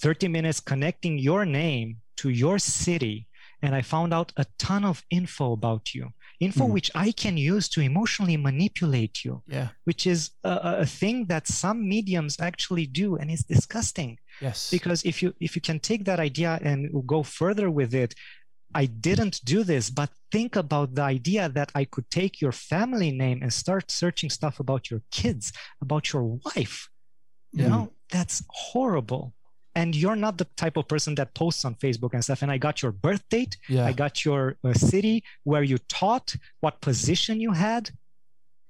30 0.00 0.28
minutes 0.28 0.60
connecting 0.60 1.18
your 1.18 1.44
name 1.44 1.88
to 2.16 2.28
your 2.30 2.58
city 2.58 3.16
and 3.62 3.74
i 3.74 3.82
found 3.82 4.12
out 4.12 4.32
a 4.36 4.46
ton 4.58 4.84
of 4.84 5.02
info 5.10 5.52
about 5.52 5.94
you 5.94 6.04
info 6.40 6.64
Mhm. 6.66 6.72
which 6.76 6.90
i 7.06 7.12
can 7.22 7.36
use 7.36 7.68
to 7.74 7.80
emotionally 7.80 8.36
manipulate 8.36 9.16
you 9.24 9.34
Yeah. 9.56 9.68
which 9.88 10.02
is 10.06 10.20
a 10.52 10.54
a 10.84 10.86
thing 11.00 11.16
that 11.32 11.44
some 11.62 11.78
mediums 11.94 12.34
actually 12.48 12.86
do 13.02 13.06
and 13.18 13.26
it's 13.34 13.44
disgusting 13.56 14.12
Yes. 14.46 14.58
because 14.76 14.98
if 15.10 15.16
you 15.22 15.28
if 15.46 15.50
you 15.56 15.62
can 15.68 15.78
take 15.90 16.02
that 16.10 16.20
idea 16.30 16.52
and 16.68 16.78
go 17.14 17.22
further 17.40 17.68
with 17.78 17.92
it 18.04 18.12
i 18.74 18.84
didn't 18.86 19.40
do 19.44 19.62
this 19.64 19.90
but 19.90 20.10
think 20.32 20.56
about 20.56 20.94
the 20.94 21.02
idea 21.02 21.48
that 21.48 21.70
i 21.74 21.84
could 21.84 22.08
take 22.10 22.40
your 22.40 22.52
family 22.52 23.10
name 23.10 23.38
and 23.42 23.52
start 23.52 23.90
searching 23.90 24.30
stuff 24.30 24.60
about 24.60 24.90
your 24.90 25.00
kids 25.10 25.52
about 25.80 26.12
your 26.12 26.24
wife 26.46 26.88
you 27.52 27.62
Yeah. 27.62 27.68
know 27.68 27.92
that's 28.10 28.42
horrible 28.48 29.32
and 29.76 29.94
you're 29.96 30.16
not 30.26 30.38
the 30.38 30.46
type 30.56 30.76
of 30.76 30.86
person 30.88 31.14
that 31.16 31.34
posts 31.34 31.64
on 31.64 31.74
facebook 31.76 32.12
and 32.14 32.22
stuff 32.22 32.42
and 32.42 32.50
i 32.50 32.58
got 32.58 32.76
your 32.82 32.92
birth 32.92 33.24
date 33.30 33.56
yeah. 33.68 33.86
I 33.86 33.92
got 33.92 34.24
your 34.24 34.42
uh, 34.64 34.72
city 34.74 35.16
where 35.44 35.62
you 35.64 35.78
taught, 36.00 36.34
what 36.60 36.80
position 36.80 37.40
you 37.40 37.52
had, 37.52 37.90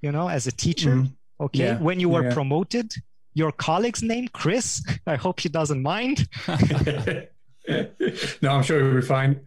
you 0.05 0.11
know, 0.13 0.29
as 0.29 0.47
a 0.47 0.53
teacher. 0.53 0.95
Mhm. 0.97 1.17
Okay. 1.41 1.65
Yeah, 1.65 1.79
When 1.87 1.99
you 2.01 2.09
were 2.15 2.25
yeah. 2.29 2.33
promoted, 2.39 2.89
your 3.35 3.53
colleague's 3.53 4.03
name, 4.03 4.29
Chris. 4.41 4.69
I 5.07 5.17
hope 5.17 5.41
he 5.41 5.49
doesn't 5.49 5.83
mind. 5.83 6.17
no, 8.43 8.51
I'm 8.51 8.63
sure 8.63 8.85
we'll 8.85 9.01
be 9.01 9.07
fine. 9.07 9.41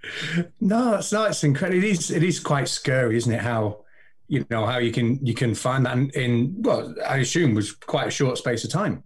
No, 0.60 0.96
it's 0.96 1.12
not. 1.12 1.30
It's 1.30 1.44
incredible. 1.44 1.84
It 1.84 1.90
is. 1.90 2.12
It 2.12 2.24
is 2.24 2.40
quite 2.40 2.68
scary, 2.68 3.18
isn't 3.18 3.32
it? 3.32 3.42
How 3.42 3.86
you 4.28 4.46
know 4.50 4.66
how 4.66 4.80
you 4.80 4.92
can 4.92 5.24
you 5.26 5.34
can 5.34 5.54
find 5.56 5.86
that 5.86 5.96
in, 5.98 6.10
in 6.12 6.56
well, 6.60 6.94
I 7.08 7.18
assume 7.18 7.54
was 7.54 7.72
quite 7.72 8.08
a 8.08 8.12
short 8.12 8.38
space 8.38 8.64
of 8.64 8.72
time. 8.72 9.04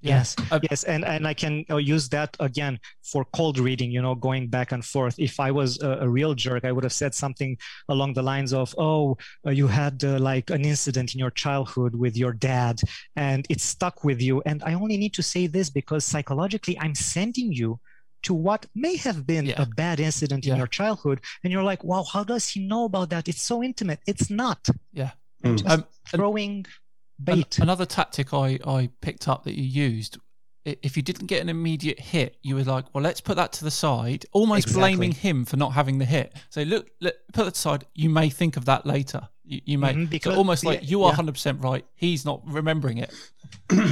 Yeah. 0.00 0.18
Yes, 0.18 0.36
Uh, 0.52 0.60
yes, 0.70 0.84
and 0.84 1.04
and 1.04 1.26
I 1.26 1.34
can 1.34 1.64
uh, 1.70 1.78
use 1.78 2.08
that 2.10 2.36
again 2.38 2.78
for 3.02 3.24
cold 3.32 3.58
reading. 3.58 3.90
You 3.90 4.02
know, 4.02 4.14
going 4.14 4.48
back 4.48 4.72
and 4.72 4.84
forth. 4.84 5.18
If 5.18 5.40
I 5.40 5.50
was 5.50 5.80
a, 5.82 5.98
a 6.02 6.08
real 6.08 6.34
jerk, 6.34 6.64
I 6.64 6.70
would 6.70 6.84
have 6.84 6.92
said 6.92 7.14
something 7.14 7.58
along 7.88 8.12
the 8.14 8.22
lines 8.22 8.52
of, 8.52 8.74
"Oh, 8.78 9.16
uh, 9.46 9.50
you 9.50 9.66
had 9.66 10.04
uh, 10.04 10.18
like 10.18 10.50
an 10.50 10.64
incident 10.64 11.14
in 11.14 11.18
your 11.18 11.32
childhood 11.32 11.94
with 11.94 12.16
your 12.16 12.32
dad, 12.32 12.80
and 13.16 13.46
it 13.48 13.60
stuck 13.60 14.04
with 14.04 14.20
you." 14.20 14.42
And 14.46 14.62
I 14.64 14.74
only 14.74 14.96
need 14.96 15.14
to 15.14 15.22
say 15.22 15.48
this 15.48 15.70
because 15.70 16.04
psychologically, 16.04 16.78
I'm 16.78 16.94
sending 16.94 17.52
you 17.52 17.80
to 18.26 18.34
what 18.34 18.66
may 18.74 18.96
have 18.96 19.26
been 19.26 19.46
Yeah. 19.46 19.62
a 19.62 19.66
bad 19.66 19.98
incident 20.00 20.46
in 20.46 20.56
your 20.56 20.66
childhood, 20.78 21.20
and 21.42 21.52
you're 21.52 21.62
like, 21.72 21.82
"Wow, 21.84 22.04
how 22.12 22.22
does 22.24 22.48
he 22.52 22.60
know 22.72 22.84
about 22.84 23.08
that? 23.10 23.28
It's 23.28 23.42
so 23.42 23.62
intimate." 23.62 24.00
It's 24.06 24.28
not. 24.30 24.68
Yeah. 24.92 25.12
Mm. 25.44 25.52
just 25.58 25.64
Um, 25.66 25.72
and- 25.72 25.84
throwing 26.08 26.54
An- 26.60 27.24
bait. 27.24 27.58
another 27.58 27.86
tactic 27.86 28.32
I, 28.34 28.58
I 28.66 28.90
picked 29.00 29.28
up 29.28 29.44
that 29.44 29.54
you 29.60 29.64
used, 29.90 30.18
if 30.64 30.96
you 30.96 31.02
didn't 31.02 31.26
get 31.26 31.40
an 31.42 31.48
immediate 31.48 32.00
hit, 32.00 32.36
you 32.42 32.56
were 32.56 32.64
like, 32.64 32.92
well, 32.92 33.04
let's 33.04 33.20
put 33.20 33.36
that 33.36 33.52
to 33.52 33.64
the 33.64 33.70
side, 33.70 34.26
almost 34.32 34.66
Exactly. 34.66 34.80
blaming 34.96 35.12
him 35.12 35.44
for 35.44 35.56
not 35.56 35.72
having 35.74 35.98
the 35.98 36.04
hit. 36.04 36.34
So 36.50 36.62
look, 36.62 36.90
let, 37.00 37.14
put 37.32 37.44
that 37.44 37.56
aside. 37.56 37.84
You 37.94 38.10
may 38.10 38.28
think 38.30 38.56
of 38.56 38.64
that 38.64 38.84
later. 38.86 39.28
You, 39.46 39.60
you 39.64 39.78
may 39.78 39.94
Mhm, 39.94 40.22
so 40.22 40.34
almost 40.34 40.64
like 40.64 40.80
yeah, 40.82 40.88
you 40.88 41.02
are 41.04 41.10
yeah. 41.10 41.16
hundred 41.16 41.32
percent 41.32 41.62
right. 41.62 41.84
He's 41.94 42.24
not 42.24 42.42
remembering 42.46 42.98
it. 42.98 43.12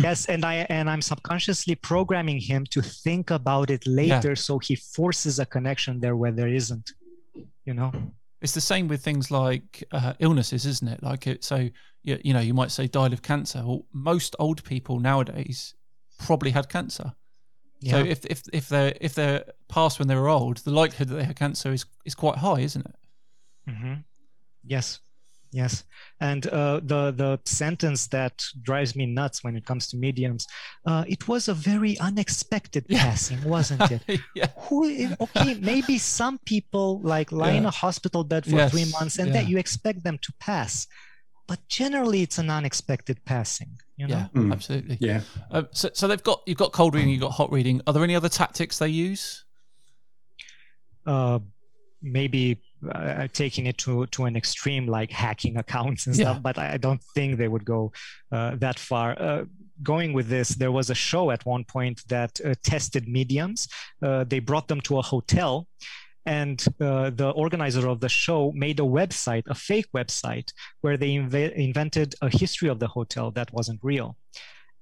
yes 0.02 0.26
and 0.26 0.44
i 0.44 0.66
and 0.68 0.90
i'm 0.90 1.02
subconsciously 1.02 1.74
programming 1.76 2.40
him 2.40 2.64
to 2.66 2.80
think 2.82 3.30
about 3.30 3.70
it 3.70 3.86
later 3.86 4.34
so 4.36 4.58
he 4.58 4.74
forces 4.74 5.38
a 5.38 5.46
connection 5.46 6.00
there 6.00 6.16
where 6.16 6.32
there 6.32 6.48
isn't 6.48 6.92
you 7.64 7.74
know 7.74 7.92
It's 8.42 8.54
the 8.54 8.60
same 8.60 8.88
with 8.88 9.02
things 9.02 9.30
like 9.30 9.82
uh, 9.92 10.12
illnesses, 10.18 10.66
isn't 10.66 10.88
it? 10.94 11.02
Like 11.02 11.26
it, 11.32 11.44
so 11.44 11.56
you, 12.02 12.18
you 12.26 12.32
know 12.34 12.40
you 12.48 12.54
might 12.54 12.70
say 12.70 12.86
died 12.86 13.12
of 13.12 13.22
cancer. 13.22 13.62
Well, 13.64 13.84
most 13.92 14.36
old 14.38 14.62
people 14.64 15.00
nowadays 15.00 15.74
probably 16.18 16.50
had 16.50 16.68
cancer. 16.68 17.14
So 17.90 17.98
if 17.98 18.24
if 18.26 18.42
if 18.52 18.68
they're 18.68 18.92
if 19.00 19.14
they're 19.14 19.44
past 19.68 19.98
when 19.98 20.08
they 20.08 20.16
were 20.16 20.28
old, 20.28 20.56
the 20.58 20.70
likelihood 20.82 21.08
that 21.08 21.16
they 21.18 21.24
had 21.24 21.36
cancer 21.36 21.72
is 21.72 21.86
is 22.04 22.14
quite 22.14 22.38
high, 22.38 22.60
isn't 22.60 22.86
it? 22.86 22.96
hmm 23.74 23.94
yes 24.66 25.00
yes 25.60 25.84
and 26.20 26.42
uh, 26.60 26.76
the 26.92 27.02
the 27.22 27.30
sentence 27.62 28.00
that 28.16 28.36
drives 28.68 28.92
me 28.98 29.04
nuts 29.20 29.38
when 29.44 29.54
it 29.58 29.64
comes 29.70 29.84
to 29.90 29.96
mediums 30.06 30.42
uh, 30.90 31.04
it 31.14 31.22
was 31.32 31.42
a 31.48 31.54
very 31.72 31.94
unexpected 32.08 32.82
Yeah. 32.88 33.04
passing 33.04 33.40
wasn't 33.54 33.86
it 33.96 34.02
yeah, 34.40 34.48
who 34.66 34.78
okay 35.26 35.54
maybe 35.72 35.96
some 35.98 36.36
people 36.52 36.88
like 37.14 37.28
lie 37.40 37.54
in 37.60 37.66
a 37.66 37.76
hospital 37.84 38.22
bed 38.32 38.42
for 38.44 38.56
Yes, 38.60 38.70
three 38.72 38.88
months 38.96 39.18
and 39.20 39.28
that 39.36 39.44
yeah. 39.44 39.50
you 39.50 39.58
expect 39.64 39.98
them 40.08 40.18
to 40.26 40.30
pass 40.48 40.74
but 41.50 41.60
generally 41.80 42.20
it's 42.26 42.38
an 42.44 42.50
unexpected 42.58 43.18
passing 43.32 43.70
you 44.00 44.06
know 44.08 44.16
yeah, 44.16 44.28
Mm. 44.40 44.52
absolutely. 44.56 44.96
Yeah. 45.08 45.20
Um, 45.54 45.68
so 45.80 45.86
so 45.98 46.02
they've 46.08 46.26
got 46.30 46.38
you've 46.48 46.58
got 46.64 46.72
cold 46.72 46.92
reading, 46.96 47.10
you've 47.14 47.20
got 47.28 47.34
hot 47.40 47.50
reading. 47.56 47.76
Are 47.86 47.92
there 47.94 48.02
any 48.08 48.16
other 48.20 48.32
tactics 48.42 48.74
they 48.82 48.88
use? 49.08 49.44
uh, 51.06 51.38
maybe 52.02 52.60
uh, 52.90 53.26
taking 53.32 53.66
it 53.66 53.76
to 53.78 54.06
to 54.06 54.24
an 54.24 54.36
extreme 54.36 54.86
like 54.86 55.10
hacking 55.10 55.56
accounts 55.56 56.06
and 56.06 56.16
Yeah. 56.16 56.24
stuff 56.24 56.42
but 56.42 56.58
i 56.58 56.76
don't 56.76 57.02
think 57.14 57.36
they 57.38 57.48
would 57.48 57.64
go 57.64 57.92
uh, 58.32 58.56
that 58.56 58.78
far. 58.78 59.08
Uh, 59.20 59.44
going 59.82 60.12
with 60.12 60.28
this 60.28 60.50
there 60.50 60.70
was 60.70 60.88
a 60.90 60.94
show 60.94 61.32
at 61.32 61.44
one 61.44 61.64
point 61.64 62.00
that 62.08 62.32
uh, 62.44 62.54
tested 62.62 63.08
mediums. 63.08 63.66
Uh, 64.00 64.22
they 64.22 64.38
brought 64.38 64.68
them 64.68 64.80
to 64.82 64.98
a 64.98 65.02
hotel 65.02 65.66
and 66.26 66.64
uh, 66.80 67.10
the 67.10 67.30
organizer 67.34 67.88
of 67.88 67.98
the 68.00 68.08
show 68.08 68.52
made 68.54 68.78
a 68.80 68.88
website 69.00 69.42
a 69.48 69.54
fake 69.54 69.88
website 69.94 70.48
where 70.82 70.96
they 70.96 71.10
inve- 71.10 71.52
invented 71.54 72.14
a 72.22 72.28
history 72.30 72.68
of 72.68 72.78
the 72.78 72.86
hotel 72.86 73.30
that 73.32 73.52
wasn't 73.52 73.80
real. 73.82 74.16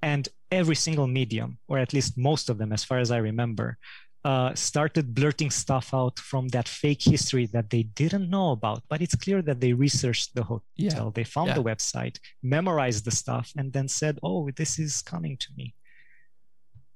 And 0.02 0.28
every 0.50 0.76
single 0.76 1.06
medium 1.06 1.58
or 1.68 1.78
at 1.78 1.92
least 1.94 2.18
most 2.18 2.50
of 2.50 2.58
them 2.58 2.72
as 2.72 2.84
far 2.84 2.98
as 2.98 3.10
i 3.10 3.16
remember 3.30 3.78
uh, 4.24 4.54
started 4.54 5.14
blurting 5.14 5.50
stuff 5.50 5.92
out 5.92 6.18
from 6.18 6.48
that 6.48 6.68
fake 6.68 7.02
history 7.02 7.46
that 7.46 7.70
they 7.70 7.82
didn't 7.82 8.30
know 8.30 8.52
about. 8.52 8.82
But 8.88 9.02
it's 9.02 9.14
clear 9.14 9.42
that 9.42 9.60
they 9.60 9.72
researched 9.72 10.34
the 10.34 10.44
hotel, 10.44 10.64
Yeah, 10.76 11.10
they 11.14 11.24
found 11.24 11.48
yeah. 11.48 11.54
the 11.54 11.62
website, 11.62 12.18
memorized 12.42 13.04
the 13.04 13.10
stuff, 13.10 13.52
and 13.56 13.72
then 13.72 13.88
said, 13.88 14.18
"Oh, 14.22 14.50
this 14.50 14.78
is 14.78 15.02
coming 15.02 15.36
to 15.38 15.48
me." 15.56 15.74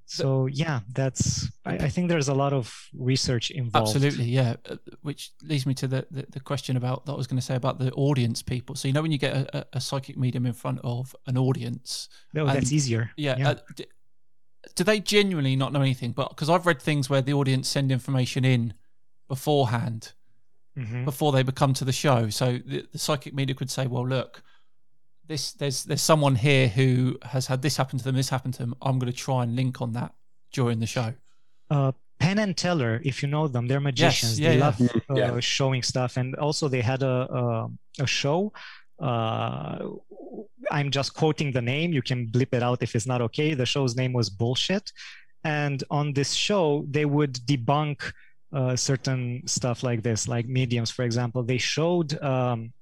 so 0.09 0.45
yeah 0.45 0.79
that's 0.93 1.51
I, 1.65 1.73
I, 1.73 1.89
think 1.89 2.07
there's 2.07 2.29
a 2.29 2.33
lot 2.33 2.53
of 2.53 2.73
research 2.97 3.51
involved 3.51 3.89
absolutely 3.89 4.23
yeah 4.23 4.55
uh, 4.69 4.77
which 5.01 5.31
leads 5.43 5.65
me 5.65 5.73
to 5.75 5.87
the, 5.87 6.07
the, 6.09 6.25
the 6.29 6.39
question 6.39 6.77
about 6.77 7.05
that 7.05 7.11
i 7.11 7.15
was 7.15 7.27
going 7.27 7.39
to 7.39 7.45
say 7.45 7.55
about 7.55 7.77
the 7.77 7.91
audience 7.91 8.41
people 8.41 8.73
so 8.75 8.87
you 8.87 8.93
know 8.93 9.01
when 9.01 9.11
you 9.11 9.17
get 9.17 9.35
a, 9.35 9.67
a 9.73 9.81
psychic 9.81 10.17
medium 10.17 10.45
in 10.45 10.53
front 10.53 10.79
of 10.85 11.13
an 11.27 11.37
audience 11.37 12.07
no 12.33 12.43
oh, 12.43 12.47
that's 12.47 12.71
easier 12.71 13.11
yeah, 13.17 13.35
yeah. 13.37 13.49
Uh, 13.49 13.55
do, 14.67 14.73
do 14.75 14.83
they 14.83 14.99
genuinely 14.99 15.55
not 15.55 15.73
know 15.73 15.81
anything 15.81 16.11
but 16.11 16.29
because 16.29 16.49
i've 16.49 16.65
read 16.65 16.81
things 16.81 17.09
where 17.09 17.21
the 17.21 17.33
audience 17.33 17.67
send 17.67 17.91
information 17.91 18.45
in 18.45 18.73
beforehand 19.27 20.13
mm-hmm. 20.77 21.05
before 21.05 21.31
they 21.31 21.43
become 21.43 21.73
to 21.73 21.85
the 21.85 21.91
show 21.91 22.29
so 22.29 22.59
the, 22.65 22.85
the 22.91 22.99
psychic 22.99 23.33
media 23.33 23.55
could 23.55 23.69
say 23.69 23.87
well 23.87 24.07
look 24.07 24.43
this 25.27 25.51
there's 25.53 25.83
there's 25.83 26.01
someone 26.01 26.35
here 26.35 26.67
who 26.67 27.17
has 27.23 27.47
had 27.47 27.61
this 27.61 27.77
happen 27.77 27.99
to 27.99 28.05
them, 28.05 28.15
this 28.15 28.29
happened 28.29 28.53
to 28.55 28.63
them. 28.63 28.75
I'm 28.81 28.97
going 28.99 29.11
to 29.11 29.17
try 29.17 29.43
and 29.43 29.55
link 29.55 29.81
on 29.81 29.93
that 29.93 30.13
during 30.51 30.79
the 30.79 30.85
show. 30.85 31.13
Uh, 31.69 31.91
Penn 32.19 32.39
and 32.39 32.55
Teller, 32.55 33.01
if 33.03 33.21
you 33.21 33.29
know 33.29 33.47
them, 33.47 33.67
they're 33.67 33.79
magicians. 33.79 34.39
Yes, 34.39 34.39
yeah, 34.39 34.49
they 34.49 34.57
yeah. 34.57 34.65
love 34.65 35.31
uh, 35.31 35.33
yeah. 35.35 35.39
showing 35.39 35.83
stuff, 35.83 36.17
and 36.17 36.35
also 36.35 36.67
they 36.67 36.81
had 36.81 37.03
a 37.03 37.07
a, 37.07 37.69
a 37.99 38.07
show. 38.07 38.53
Uh, 38.99 39.89
I'm 40.71 40.91
just 40.91 41.13
quoting 41.13 41.51
the 41.51 41.61
name. 41.61 41.93
You 41.93 42.01
can 42.01 42.27
blip 42.27 42.53
it 42.53 42.63
out 42.63 42.83
if 42.83 42.95
it's 42.95 43.07
not 43.07 43.21
okay. 43.21 43.53
The 43.53 43.65
show's 43.65 43.95
name 43.95 44.13
was 44.13 44.29
Bullshit, 44.29 44.91
and 45.43 45.83
on 45.89 46.13
this 46.13 46.33
show 46.33 46.85
they 46.89 47.05
would 47.05 47.33
debunk 47.45 48.11
uh, 48.53 48.75
certain 48.75 49.43
stuff 49.45 49.83
like 49.83 50.03
this, 50.03 50.27
like 50.27 50.47
mediums, 50.47 50.91
for 50.91 51.03
example. 51.03 51.43
They 51.43 51.57
showed. 51.57 52.21
Um, 52.21 52.73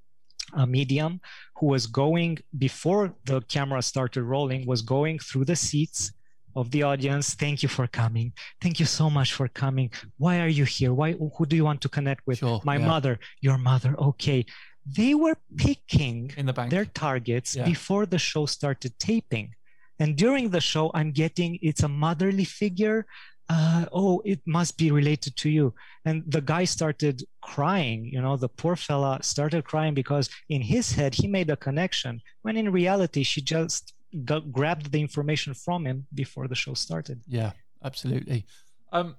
a 0.54 0.66
medium 0.66 1.20
who 1.58 1.68
was 1.68 1.88
going 1.88 2.38
before 2.58 3.14
the 3.26 3.42
camera 3.42 3.82
started 3.82 4.24
rolling 4.24 4.66
was 4.66 4.82
going 4.82 5.20
through 5.20 5.46
the 5.46 5.56
seats 5.56 6.12
of 6.56 6.72
the 6.72 6.84
audience 6.84 7.34
thank 7.34 7.62
you 7.64 7.70
for 7.70 7.88
coming 7.88 8.32
thank 8.62 8.80
you 8.80 8.86
so 8.86 9.10
much 9.10 9.34
for 9.34 9.48
coming 9.48 9.90
why 10.18 10.40
are 10.40 10.48
you 10.48 10.64
here 10.64 10.94
why 10.94 11.14
who 11.14 11.46
do 11.46 11.56
you 11.56 11.66
want 11.66 11.82
to 11.82 11.90
connect 11.90 12.26
with 12.26 12.40
sure, 12.40 12.62
my 12.64 12.78
yeah. 12.78 12.88
mother 12.88 13.20
your 13.42 13.58
mother 13.58 13.96
okay 14.00 14.46
they 14.86 15.14
were 15.14 15.38
picking 15.58 16.32
in 16.38 16.46
the 16.46 16.54
bank. 16.54 16.72
their 16.72 16.86
targets 16.86 17.56
yeah. 17.56 17.66
before 17.66 18.06
the 18.06 18.20
show 18.20 18.46
started 18.46 18.98
taping 19.00 19.54
and 20.00 20.16
during 20.16 20.50
the 20.50 20.62
show 20.62 20.92
i'm 20.94 21.12
getting 21.12 21.58
it's 21.62 21.84
a 21.84 21.88
motherly 21.88 22.46
figure 22.46 23.06
uh, 23.50 23.86
oh, 23.92 24.22
it 24.26 24.40
must 24.46 24.78
be 24.78 24.92
related 24.92 25.36
to 25.38 25.50
you. 25.50 25.74
And 26.06 26.24
the 26.28 26.42
guy 26.42 26.66
started 26.66 27.24
crying, 27.42 28.06
you 28.06 28.22
know, 28.22 28.38
the 28.38 28.50
poor 28.50 28.76
fella 28.76 29.20
started 29.22 29.66
crying 29.66 29.94
because 29.94 30.30
in 30.50 30.62
his 30.62 30.92
head, 30.92 31.14
he 31.14 31.28
made 31.28 31.50
a 31.50 31.56
connection 31.56 32.22
when 32.42 32.58
in 32.58 32.72
reality, 32.72 33.24
she 33.24 33.42
just 33.42 33.94
got, 34.24 34.52
grabbed 34.52 34.92
the 34.92 35.00
information 35.00 35.54
from 35.54 35.86
him 35.86 36.08
before 36.14 36.48
the 36.48 36.56
show 36.56 36.74
started. 36.74 37.22
Yeah, 37.28 37.52
absolutely. 37.84 38.46
Um, 38.92 39.16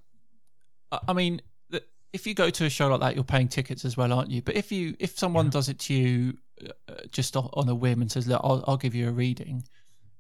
I 0.91 1.13
mean, 1.13 1.41
if 2.13 2.27
you 2.27 2.35
go 2.35 2.51
to 2.51 2.65
a 2.65 2.71
show 2.71 2.89
like 2.89 3.01
that, 3.01 3.15
you're 3.15 3.25
paying 3.25 3.49
tickets 3.49 3.85
as 3.85 3.97
well, 3.97 4.13
aren't 4.13 4.31
you? 4.31 4.43
But 4.43 4.57
if 4.57 4.73
you, 4.73 4.97
if 4.99 5.19
someone 5.19 5.47
yeah. 5.47 5.51
does 5.51 5.69
it 5.69 5.79
to 5.81 5.95
you 5.95 6.39
uh, 6.89 6.95
just 7.11 7.37
on 7.37 7.69
a 7.69 7.75
whim 7.75 8.01
and 8.01 8.11
says, 8.11 8.27
look, 8.27 8.41
I'll, 8.43 8.65
I'll 8.67 8.77
give 8.77 8.95
you 8.95 9.09
a 9.09 9.13
reading, 9.13 9.65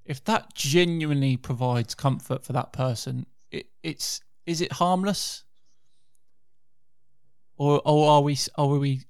if 0.05 0.23
that 0.25 0.55
genuinely 0.55 1.37
provides 1.37 1.95
comfort 1.95 2.45
for 2.45 2.53
that 2.53 2.73
person, 2.73 3.27
it, 3.51 3.67
it's 3.83 4.21
is 4.47 4.61
it 4.61 4.73
harmless, 4.73 5.45
or 7.57 7.81
or 7.85 8.11
are 8.11 8.21
we 8.21 8.37
are 8.57 8.69
we 8.69 9.01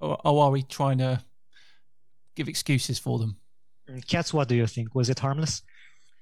or, 0.00 0.18
or 0.24 0.44
are 0.44 0.50
we 0.50 0.62
trying 0.62 0.98
to 0.98 1.22
give 2.34 2.48
excuses 2.48 2.98
for 2.98 3.18
them? 3.18 3.36
Catz, 4.06 4.34
what 4.34 4.48
do 4.48 4.54
you 4.54 4.66
think? 4.66 4.94
Was 4.94 5.08
it 5.08 5.20
harmless? 5.20 5.62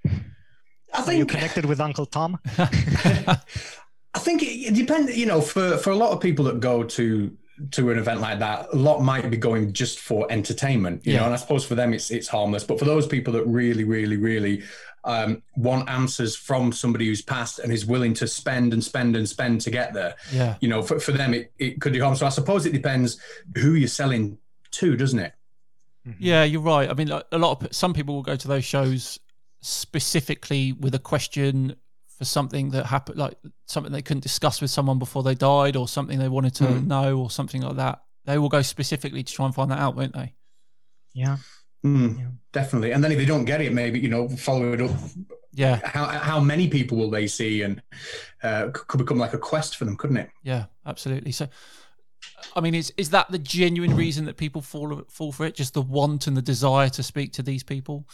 I 0.04 1.02
think 1.02 1.08
are 1.08 1.12
you 1.14 1.26
connected 1.26 1.64
with 1.64 1.80
Uncle 1.80 2.06
Tom. 2.06 2.38
I 4.16 4.18
think 4.18 4.42
it, 4.42 4.68
it 4.68 4.74
depends. 4.74 5.16
You 5.16 5.26
know, 5.26 5.40
for 5.40 5.76
for 5.76 5.90
a 5.90 5.96
lot 5.96 6.10
of 6.10 6.20
people 6.20 6.46
that 6.46 6.58
go 6.60 6.82
to 6.82 7.36
to 7.70 7.90
an 7.90 7.98
event 7.98 8.20
like 8.20 8.38
that, 8.38 8.68
a 8.72 8.76
lot 8.76 9.02
might 9.02 9.30
be 9.30 9.36
going 9.36 9.72
just 9.72 10.00
for 10.00 10.26
entertainment, 10.30 11.06
you 11.06 11.12
yeah. 11.12 11.20
know. 11.20 11.26
And 11.26 11.34
I 11.34 11.36
suppose 11.36 11.64
for 11.64 11.74
them, 11.74 11.92
it's 11.92 12.10
it's 12.10 12.28
harmless. 12.28 12.64
But 12.64 12.78
for 12.78 12.86
those 12.86 13.06
people 13.06 13.34
that 13.34 13.44
really, 13.44 13.84
really, 13.84 14.16
really 14.16 14.62
um, 15.04 15.42
want 15.54 15.88
answers 15.88 16.34
from 16.34 16.72
somebody 16.72 17.06
who's 17.06 17.22
passed 17.22 17.58
and 17.58 17.72
is 17.72 17.86
willing 17.86 18.14
to 18.14 18.26
spend 18.26 18.72
and 18.72 18.82
spend 18.82 19.16
and 19.16 19.28
spend 19.28 19.60
to 19.62 19.70
get 19.70 19.94
there. 19.94 20.16
Yeah. 20.32 20.56
You 20.60 20.68
know, 20.68 20.82
for, 20.82 20.98
for 20.98 21.12
them, 21.12 21.32
it, 21.32 21.52
it 21.58 21.80
could 21.80 21.92
be 21.92 22.00
harm. 22.00 22.16
So 22.16 22.26
I 22.26 22.30
suppose 22.30 22.66
it 22.66 22.72
depends 22.72 23.18
who 23.54 23.74
you're 23.74 23.88
selling 23.88 24.38
to, 24.72 24.96
doesn't 24.96 25.18
it? 25.18 25.34
Mm-hmm. 26.06 26.18
Yeah, 26.22 26.44
you're 26.44 26.60
right. 26.62 26.90
I 26.90 26.94
mean, 26.94 27.10
a 27.10 27.38
lot 27.38 27.62
of 27.62 27.74
some 27.74 27.94
people 27.94 28.14
will 28.14 28.22
go 28.22 28.36
to 28.36 28.48
those 28.48 28.64
shows 28.64 29.20
specifically 29.60 30.72
with 30.72 30.94
a 30.94 30.98
question 30.98 31.76
for 32.16 32.24
something 32.24 32.70
that 32.70 32.86
happened, 32.86 33.18
like 33.18 33.34
something 33.66 33.92
they 33.92 34.02
couldn't 34.02 34.22
discuss 34.22 34.60
with 34.60 34.70
someone 34.70 34.98
before 34.98 35.22
they 35.22 35.34
died, 35.34 35.76
or 35.76 35.86
something 35.86 36.18
they 36.18 36.28
wanted 36.28 36.54
to 36.56 36.64
mm. 36.64 36.86
know, 36.86 37.18
or 37.18 37.30
something 37.30 37.62
like 37.62 37.76
that. 37.76 38.02
They 38.24 38.38
will 38.38 38.48
go 38.48 38.62
specifically 38.62 39.22
to 39.22 39.32
try 39.32 39.46
and 39.46 39.54
find 39.54 39.70
that 39.70 39.78
out, 39.78 39.96
won't 39.96 40.14
they? 40.14 40.34
Yeah. 41.12 41.36
Mm, 41.84 42.18
yeah. 42.18 42.26
Definitely. 42.52 42.92
And 42.92 43.04
then 43.04 43.12
if 43.12 43.18
they 43.18 43.24
don't 43.24 43.44
get 43.44 43.60
it, 43.60 43.72
maybe, 43.72 44.00
you 44.00 44.08
know, 44.08 44.28
follow 44.28 44.72
it 44.72 44.80
up. 44.80 44.90
Yeah. 45.52 45.80
How, 45.84 46.06
how 46.06 46.40
many 46.40 46.68
people 46.68 46.98
will 46.98 47.10
they 47.10 47.26
see? 47.26 47.62
And 47.62 47.82
uh, 48.42 48.70
could 48.72 48.98
become 48.98 49.18
like 49.18 49.34
a 49.34 49.38
quest 49.38 49.76
for 49.76 49.84
them, 49.84 49.96
couldn't 49.96 50.16
it? 50.16 50.30
Yeah, 50.42 50.64
absolutely. 50.84 51.32
So, 51.32 51.48
I 52.54 52.60
mean, 52.60 52.74
is 52.74 52.92
is 52.96 53.10
that 53.10 53.30
the 53.30 53.38
genuine 53.38 53.94
reason 53.94 54.24
that 54.24 54.36
people 54.36 54.60
fall 54.60 55.02
fall 55.08 55.32
for 55.32 55.46
it? 55.46 55.54
Just 55.54 55.74
the 55.74 55.82
want 55.82 56.26
and 56.26 56.36
the 56.36 56.42
desire 56.42 56.88
to 56.90 57.02
speak 57.02 57.32
to 57.34 57.42
these 57.42 57.62
people? 57.62 58.06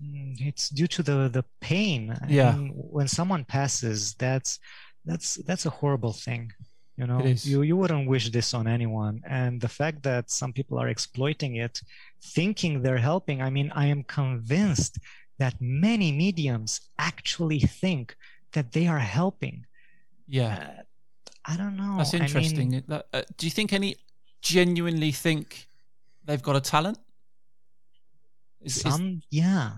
Mm, 0.00 0.36
it's 0.40 0.68
due 0.68 0.86
to 0.88 1.02
the 1.02 1.28
the 1.28 1.44
pain. 1.60 2.16
Yeah. 2.28 2.50
I 2.50 2.56
mean, 2.56 2.72
when 2.74 3.08
someone 3.08 3.44
passes, 3.44 4.14
that's 4.14 4.58
that's 5.04 5.34
that's 5.46 5.66
a 5.66 5.70
horrible 5.70 6.12
thing 6.12 6.52
you 6.96 7.06
know? 7.06 7.20
You 7.24 7.62
you 7.62 7.76
wouldn't 7.76 8.08
wish 8.08 8.30
this 8.30 8.54
on 8.54 8.66
anyone. 8.66 9.22
And 9.26 9.60
the 9.60 9.68
fact 9.68 10.02
that 10.02 10.30
some 10.30 10.52
people 10.52 10.78
are 10.78 10.88
exploiting 10.88 11.56
it 11.56 11.80
thinking 12.22 12.82
they're 12.82 13.04
helping 13.12 13.42
i 13.42 13.50
mean 13.50 13.68
i 13.74 13.86
am 13.86 14.04
convinced 14.04 14.98
that 15.38 15.54
many 15.60 16.12
mediums 16.12 16.72
actually 16.98 17.58
think 17.58 18.14
that 18.52 18.70
they 18.72 18.86
are 18.86 19.04
helping. 19.20 19.66
Yeah. 20.28 20.52
Uh, 20.54 20.82
i 21.52 21.56
don't 21.56 21.76
know. 21.76 21.94
That's 21.98 22.14
interesting. 22.14 22.68
I 22.74 22.76
mean, 22.76 23.02
uh, 23.12 23.22
do 23.36 23.46
you 23.46 23.50
think 23.50 23.72
any 23.72 23.96
genuinely 24.40 25.12
think 25.26 25.66
they've 26.26 26.46
got 26.48 26.56
a 26.56 26.60
talent 26.60 26.98
is, 28.64 28.80
some 28.80 29.18
is, 29.18 29.26
yeah 29.30 29.72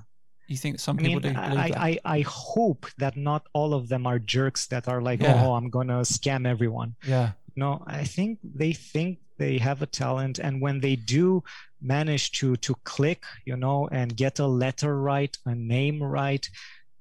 you 0.46 0.56
think 0.56 0.78
some 0.78 0.96
people 0.96 1.20
I 1.24 1.32
mean, 1.32 1.32
do? 1.32 1.38
I, 1.40 1.72
I, 1.76 1.98
I 2.04 2.20
hope 2.20 2.86
that 2.98 3.16
not 3.16 3.46
all 3.52 3.74
of 3.74 3.88
them 3.88 4.06
are 4.06 4.18
jerks 4.18 4.66
that 4.66 4.88
are 4.88 5.00
like, 5.00 5.20
yeah. 5.20 5.42
oh, 5.42 5.54
I'm 5.54 5.70
gonna 5.70 6.00
scam 6.00 6.46
everyone. 6.46 6.96
Yeah. 7.06 7.30
No, 7.56 7.82
I 7.86 8.04
think 8.04 8.40
they 8.42 8.72
think 8.72 9.18
they 9.38 9.58
have 9.58 9.82
a 9.82 9.86
talent, 9.86 10.38
and 10.38 10.60
when 10.60 10.80
they 10.80 10.96
do 10.96 11.42
manage 11.80 12.32
to 12.32 12.56
to 12.56 12.74
click, 12.84 13.24
you 13.44 13.56
know, 13.56 13.88
and 13.90 14.16
get 14.16 14.38
a 14.38 14.46
letter 14.46 15.00
right, 15.00 15.36
a 15.46 15.54
name 15.54 16.02
right, 16.02 16.48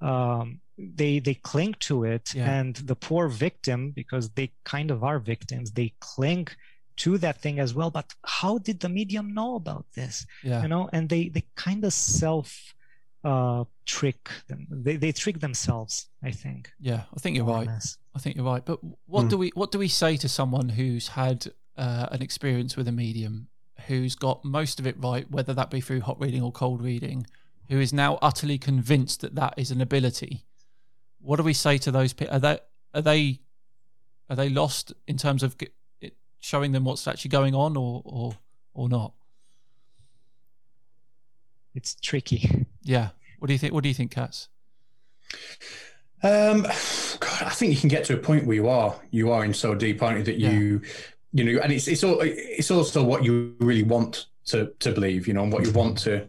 um, 0.01 0.59
they 0.77 1.19
they 1.19 1.33
cling 1.33 1.75
to 1.81 2.05
it, 2.05 2.33
yeah. 2.33 2.49
and 2.49 2.75
the 2.75 2.95
poor 2.95 3.27
victim, 3.27 3.91
because 3.91 4.29
they 4.31 4.51
kind 4.63 4.89
of 4.89 5.03
are 5.03 5.19
victims, 5.19 5.71
they 5.71 5.93
cling 5.99 6.47
to 6.97 7.17
that 7.19 7.41
thing 7.41 7.59
as 7.59 7.73
well. 7.73 7.89
But 7.89 8.13
how 8.23 8.57
did 8.57 8.79
the 8.79 8.89
medium 8.89 9.33
know 9.33 9.55
about 9.55 9.85
this? 9.95 10.25
Yeah. 10.43 10.61
You 10.61 10.67
know, 10.67 10.89
and 10.93 11.09
they 11.09 11.29
they 11.29 11.43
kind 11.55 11.83
of 11.83 11.93
self 11.93 12.73
uh, 13.23 13.63
trick 13.85 14.29
them. 14.47 14.67
They, 14.69 14.97
they 14.97 15.11
trick 15.11 15.39
themselves. 15.39 16.07
I 16.21 16.31
think. 16.31 16.71
Yeah, 16.79 17.03
I 17.15 17.19
think 17.19 17.35
you're 17.35 17.45
right. 17.45 17.69
I 18.15 18.19
think 18.19 18.35
you're 18.35 18.45
right. 18.45 18.65
But 18.65 18.79
what 19.05 19.25
mm. 19.25 19.29
do 19.29 19.37
we 19.37 19.51
what 19.55 19.71
do 19.71 19.79
we 19.79 19.87
say 19.87 20.17
to 20.17 20.29
someone 20.29 20.69
who's 20.69 21.09
had 21.09 21.47
uh, 21.77 22.07
an 22.11 22.21
experience 22.21 22.75
with 22.75 22.87
a 22.87 22.91
medium, 22.91 23.47
who's 23.87 24.15
got 24.15 24.43
most 24.43 24.79
of 24.79 24.87
it 24.87 24.95
right, 24.99 25.29
whether 25.31 25.53
that 25.53 25.69
be 25.69 25.81
through 25.81 26.01
hot 26.01 26.19
reading 26.19 26.41
or 26.41 26.51
cold 26.51 26.81
reading, 26.81 27.25
who 27.69 27.79
is 27.79 27.93
now 27.93 28.19
utterly 28.21 28.57
convinced 28.57 29.21
that 29.21 29.35
that 29.35 29.53
is 29.57 29.71
an 29.71 29.81
ability? 29.81 30.45
What 31.19 31.37
do 31.37 31.43
we 31.43 31.53
say 31.53 31.77
to 31.79 31.91
those 31.91 32.13
people? 32.13 32.35
Are 32.35 32.39
they 32.39 32.59
are 32.93 33.01
they 33.01 33.39
are 34.29 34.35
they 34.35 34.49
lost 34.49 34.93
in 35.07 35.17
terms 35.17 35.43
of 35.43 35.55
showing 36.43 36.73
them 36.73 36.83
what's 36.83 37.07
actually 37.07 37.29
going 37.29 37.55
on, 37.55 37.77
or 37.77 38.01
or 38.05 38.33
or 38.73 38.89
not? 38.89 39.13
It's 41.73 41.95
tricky. 41.95 42.67
Yeah. 42.83 43.09
What 43.39 43.47
do 43.47 43.53
you 43.53 43.59
think? 43.59 43.73
What 43.73 43.83
do 43.83 43.89
you 43.89 43.95
think, 43.95 44.13
Catz? 44.13 44.49
Um, 46.21 46.63
God, 46.63 47.43
I 47.43 47.49
think 47.49 47.73
you 47.73 47.79
can 47.79 47.89
get 47.89 48.03
to 48.05 48.13
a 48.13 48.17
point 48.17 48.45
where 48.45 48.55
you 48.55 48.67
are 48.67 48.95
you 49.11 49.31
are 49.31 49.43
in 49.43 49.53
so 49.53 49.73
deep, 49.73 50.03
aren't 50.03 50.19
you, 50.19 50.23
that 50.25 50.37
you 50.37 50.81
you 51.33 51.43
know, 51.43 51.61
and 51.61 51.71
it's 51.71 51.87
it's 51.87 52.03
all 52.03 52.19
it's 52.21 52.71
also 52.71 53.03
what 53.03 53.23
you 53.23 53.55
really 53.59 53.83
want 53.83 54.27
to 54.45 54.71
to 54.79 54.91
believe, 54.91 55.27
you 55.27 55.33
know, 55.33 55.43
and 55.43 55.51
what 55.51 55.65
you 55.65 55.71
want 55.71 55.97
to 55.99 56.27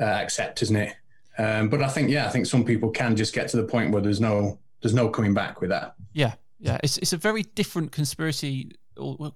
uh, 0.00 0.04
accept, 0.04 0.62
isn't 0.62 0.76
it? 0.76 0.94
Um, 1.38 1.68
but 1.68 1.82
I 1.82 1.88
think 1.88 2.10
yeah, 2.10 2.26
I 2.26 2.30
think 2.30 2.46
some 2.46 2.64
people 2.64 2.90
can 2.90 3.16
just 3.16 3.32
get 3.32 3.48
to 3.48 3.56
the 3.56 3.64
point 3.64 3.92
where 3.92 4.02
there's 4.02 4.20
no 4.20 4.58
there's 4.82 4.94
no 4.94 5.08
coming 5.08 5.34
back 5.34 5.60
with 5.60 5.70
that. 5.70 5.94
Yeah, 6.12 6.34
yeah, 6.58 6.78
it's 6.82 6.98
it's 6.98 7.12
a 7.12 7.16
very 7.16 7.42
different 7.42 7.92
conspiracy. 7.92 8.72
You 9.00 9.32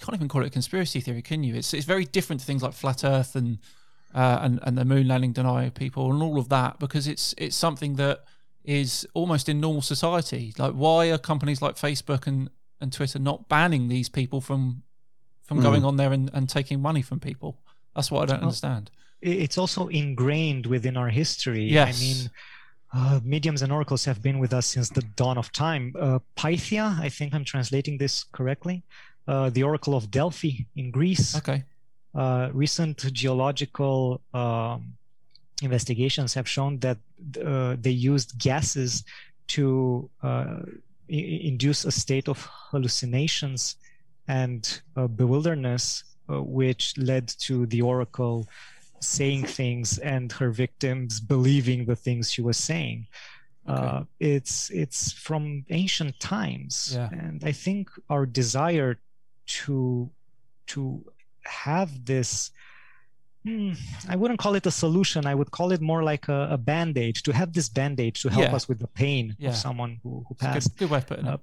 can't 0.00 0.14
even 0.14 0.28
call 0.28 0.42
it 0.42 0.48
a 0.48 0.50
conspiracy 0.50 1.00
theory, 1.00 1.22
can 1.22 1.42
you? 1.44 1.54
It's 1.54 1.72
it's 1.72 1.86
very 1.86 2.04
different 2.04 2.40
to 2.40 2.46
things 2.46 2.62
like 2.62 2.72
flat 2.74 3.04
Earth 3.04 3.36
and 3.36 3.58
uh, 4.14 4.38
and 4.42 4.60
and 4.62 4.76
the 4.76 4.84
moon 4.84 5.08
landing 5.08 5.32
denial 5.32 5.70
people 5.70 6.12
and 6.12 6.22
all 6.22 6.38
of 6.38 6.48
that 6.48 6.78
because 6.78 7.06
it's 7.06 7.34
it's 7.38 7.56
something 7.56 7.96
that 7.96 8.24
is 8.64 9.06
almost 9.14 9.48
in 9.48 9.60
normal 9.60 9.82
society. 9.82 10.54
Like, 10.58 10.72
why 10.72 11.10
are 11.10 11.18
companies 11.18 11.60
like 11.60 11.76
Facebook 11.76 12.26
and, 12.26 12.48
and 12.80 12.92
Twitter 12.92 13.18
not 13.18 13.48
banning 13.48 13.88
these 13.88 14.08
people 14.08 14.40
from 14.40 14.82
from 15.42 15.58
mm. 15.58 15.62
going 15.62 15.84
on 15.84 15.96
there 15.96 16.12
and, 16.12 16.30
and 16.32 16.48
taking 16.48 16.80
money 16.80 17.02
from 17.02 17.20
people? 17.20 17.58
That's 17.94 18.10
what 18.10 18.22
I 18.22 18.26
don't 18.26 18.38
well, 18.38 18.48
understand. 18.48 18.90
It's 19.20 19.56
also 19.56 19.88
ingrained 19.88 20.66
within 20.66 20.96
our 20.96 21.08
history. 21.08 21.64
Yes. 21.64 21.98
I 21.98 22.04
mean, 22.04 22.30
uh, 22.94 23.20
mediums 23.24 23.62
and 23.62 23.72
oracles 23.72 24.04
have 24.04 24.22
been 24.22 24.38
with 24.38 24.52
us 24.52 24.66
since 24.66 24.88
the 24.88 25.02
dawn 25.16 25.36
of 25.36 25.50
time. 25.52 25.92
Uh, 25.98 26.20
Pythia, 26.36 26.96
I 27.00 27.08
think 27.08 27.34
I'm 27.34 27.44
translating 27.44 27.98
this 27.98 28.24
correctly, 28.32 28.82
uh, 29.26 29.50
the 29.50 29.62
Oracle 29.62 29.94
of 29.94 30.10
Delphi 30.10 30.64
in 30.76 30.90
Greece. 30.90 31.36
Okay. 31.36 31.64
Uh, 32.14 32.50
recent 32.52 33.12
geological 33.12 34.20
um, 34.32 34.94
investigations 35.62 36.34
have 36.34 36.48
shown 36.48 36.78
that 36.78 36.98
uh, 37.44 37.76
they 37.80 37.90
used 37.90 38.38
gases 38.38 39.02
to 39.48 40.08
uh, 40.22 40.60
I- 41.10 41.40
induce 41.42 41.84
a 41.84 41.90
state 41.90 42.28
of 42.28 42.48
hallucinations 42.70 43.76
and 44.28 44.80
bewilderness, 45.16 46.04
which 46.28 46.96
led 46.96 47.28
to 47.28 47.66
the 47.66 47.82
oracle 47.82 48.48
saying 49.00 49.44
things 49.44 49.98
and 49.98 50.32
her 50.32 50.50
victims 50.50 51.20
believing 51.20 51.84
the 51.84 51.96
things 51.96 52.30
she 52.30 52.42
was 52.42 52.56
saying. 52.56 53.06
Okay. 53.68 53.82
Uh, 53.82 54.04
it's 54.20 54.70
it's 54.70 55.12
from 55.12 55.64
ancient 55.70 56.20
times, 56.20 56.92
yeah. 56.94 57.08
and 57.12 57.42
I 57.44 57.52
think 57.52 57.88
our 58.10 58.26
desire 58.26 58.98
to 59.46 60.10
to 60.66 61.04
have 61.44 62.04
this 62.04 62.50
hmm, 63.44 63.72
I 64.08 64.16
wouldn't 64.16 64.40
call 64.40 64.54
it 64.54 64.66
a 64.66 64.70
solution. 64.70 65.26
I 65.26 65.34
would 65.34 65.50
call 65.50 65.72
it 65.72 65.80
more 65.80 66.02
like 66.02 66.28
a, 66.28 66.48
a 66.50 66.58
band 66.58 66.98
aid 66.98 67.16
to 67.16 67.32
have 67.32 67.52
this 67.52 67.68
band 67.68 68.00
aid 68.00 68.14
to 68.16 68.28
help 68.28 68.46
yeah. 68.46 68.56
us 68.56 68.68
with 68.68 68.80
the 68.80 68.88
pain 68.88 69.36
yeah. 69.38 69.50
of 69.50 69.56
someone 69.56 70.00
who, 70.02 70.24
who 70.28 70.34
passed. 70.34 70.76
Good, 70.76 70.88
good, 70.88 70.90
way 70.90 70.98
of 70.98 71.06
putting 71.06 71.26
uh. 71.26 71.38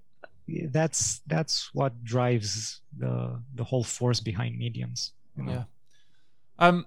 That's 0.48 1.22
that's 1.28 1.74
what 1.74 2.04
drives 2.04 2.82
the 2.98 3.40
the 3.56 3.64
whole 3.64 3.86
force 3.86 4.20
behind 4.20 4.58
mediums. 4.58 5.14
You 5.38 5.44
know? 5.44 5.52
Yeah. 5.52 5.64
Um, 6.60 6.86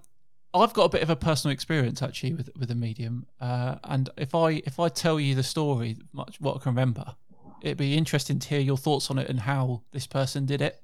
I've 0.55 0.73
got 0.73 0.85
a 0.85 0.89
bit 0.89 1.03
of 1.03 1.09
a 1.09 1.15
personal 1.15 1.53
experience 1.53 2.01
actually 2.01 2.33
with 2.33 2.49
with 2.57 2.71
a 2.71 2.75
medium, 2.75 3.25
uh, 3.41 3.75
and 3.83 4.09
if 4.17 4.33
I 4.33 4.61
if 4.65 4.79
I 4.79 4.87
tell 4.89 5.19
you 5.19 5.35
the 5.35 5.43
story, 5.43 5.97
much 6.13 6.39
what 6.39 6.55
I 6.55 6.59
can 6.59 6.71
remember, 6.71 7.15
it'd 7.61 7.77
be 7.77 7.97
interesting 7.97 8.39
to 8.39 8.47
hear 8.47 8.61
your 8.61 8.77
thoughts 8.77 9.11
on 9.11 9.19
it 9.19 9.29
and 9.29 9.41
how 9.41 9.81
this 9.91 10.07
person 10.07 10.45
did 10.45 10.61
it. 10.61 10.81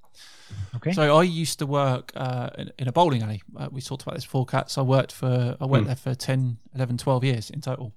Okay. 0.75 0.91
So 0.91 1.17
I 1.17 1.23
used 1.23 1.59
to 1.59 1.65
work 1.65 2.11
uh, 2.15 2.49
in, 2.57 2.71
in, 2.79 2.87
a 2.89 2.91
bowling 2.91 3.23
alley. 3.23 3.41
Uh, 3.55 3.69
we 3.71 3.81
talked 3.81 4.01
about 4.01 4.15
this 4.15 4.25
before, 4.25 4.45
Catz. 4.45 4.77
I 4.77 4.81
worked 4.81 5.13
for 5.13 5.55
I 5.61 5.65
went 5.65 5.85
mm. 5.85 5.87
there 5.87 5.95
for 5.95 6.13
10, 6.13 6.57
11, 6.75 6.97
12 6.97 7.23
years 7.23 7.49
in 7.49 7.61
total. 7.61 7.93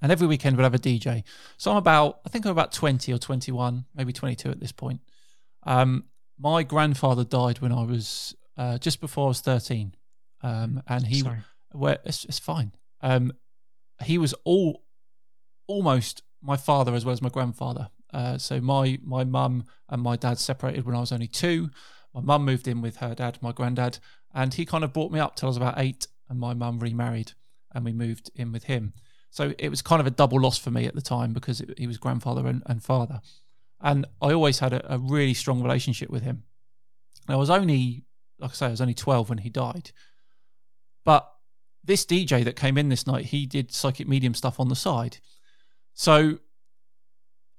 And 0.00 0.10
every 0.10 0.26
weekend 0.26 0.56
we'd 0.56 0.62
have 0.62 0.74
a 0.74 0.78
DJ. 0.78 1.24
So 1.58 1.70
I'm 1.70 1.76
about, 1.76 2.20
I 2.24 2.30
think 2.30 2.46
I'm 2.46 2.52
about 2.52 2.72
20 2.72 3.12
or 3.12 3.18
21, 3.18 3.84
maybe 3.94 4.14
22 4.14 4.50
at 4.50 4.60
this 4.60 4.72
point. 4.72 5.00
Um, 5.64 6.04
my 6.38 6.62
grandfather 6.62 7.24
died 7.24 7.60
when 7.60 7.72
I 7.72 7.84
was 7.84 8.34
uh, 8.56 8.78
just 8.78 9.02
before 9.02 9.26
I 9.26 9.28
was 9.28 9.42
13 9.42 9.94
um, 10.42 10.82
and 10.88 11.06
he 11.06 11.22
where 11.72 11.98
it's, 12.04 12.24
it's 12.24 12.38
fine. 12.38 12.72
Um, 13.00 13.32
he 14.04 14.18
was 14.18 14.34
all 14.44 14.84
almost 15.66 16.22
my 16.42 16.56
father 16.56 16.94
as 16.94 17.04
well 17.04 17.12
as 17.12 17.22
my 17.22 17.28
grandfather. 17.28 17.88
Uh, 18.12 18.36
so 18.38 18.60
my 18.60 18.98
my 19.02 19.24
mum 19.24 19.64
and 19.88 20.02
my 20.02 20.16
dad 20.16 20.38
separated 20.38 20.84
when 20.84 20.96
I 20.96 21.00
was 21.00 21.12
only 21.12 21.28
two. 21.28 21.70
My 22.14 22.20
mum 22.20 22.44
moved 22.44 22.68
in 22.68 22.82
with 22.82 22.96
her 22.96 23.14
dad, 23.14 23.38
my 23.40 23.52
granddad, 23.52 23.98
and 24.34 24.52
he 24.52 24.66
kind 24.66 24.84
of 24.84 24.92
brought 24.92 25.12
me 25.12 25.20
up 25.20 25.36
till 25.36 25.46
I 25.46 25.50
was 25.50 25.56
about 25.56 25.78
eight. 25.78 26.06
And 26.28 26.38
my 26.40 26.54
mum 26.54 26.78
remarried, 26.78 27.32
and 27.74 27.84
we 27.84 27.92
moved 27.92 28.30
in 28.34 28.52
with 28.52 28.64
him. 28.64 28.94
So 29.30 29.54
it 29.58 29.70
was 29.70 29.80
kind 29.80 30.00
of 30.00 30.06
a 30.06 30.10
double 30.10 30.40
loss 30.40 30.58
for 30.58 30.70
me 30.70 30.84
at 30.84 30.94
the 30.94 31.00
time 31.00 31.32
because 31.32 31.60
it, 31.62 31.78
he 31.78 31.86
was 31.86 31.96
grandfather 31.96 32.46
and, 32.46 32.62
and, 32.66 32.82
father. 32.82 33.20
And 33.80 34.06
I 34.20 34.32
always 34.32 34.58
had 34.58 34.74
a, 34.74 34.94
a 34.94 34.98
really 34.98 35.32
strong 35.32 35.62
relationship 35.62 36.10
with 36.10 36.22
him. 36.22 36.44
I 37.28 37.36
was 37.36 37.48
only, 37.48 38.04
like 38.38 38.50
I 38.50 38.54
say, 38.54 38.66
I 38.66 38.70
was 38.70 38.82
only 38.82 38.94
12 38.94 39.30
when 39.30 39.38
he 39.38 39.48
died. 39.48 39.90
But 41.04 41.28
this 41.84 42.04
DJ 42.04 42.44
that 42.44 42.56
came 42.56 42.78
in 42.78 42.88
this 42.88 43.06
night, 43.06 43.26
he 43.26 43.46
did 43.46 43.72
psychic 43.72 44.06
medium 44.06 44.34
stuff 44.34 44.60
on 44.60 44.68
the 44.68 44.76
side. 44.76 45.18
So 45.94 46.38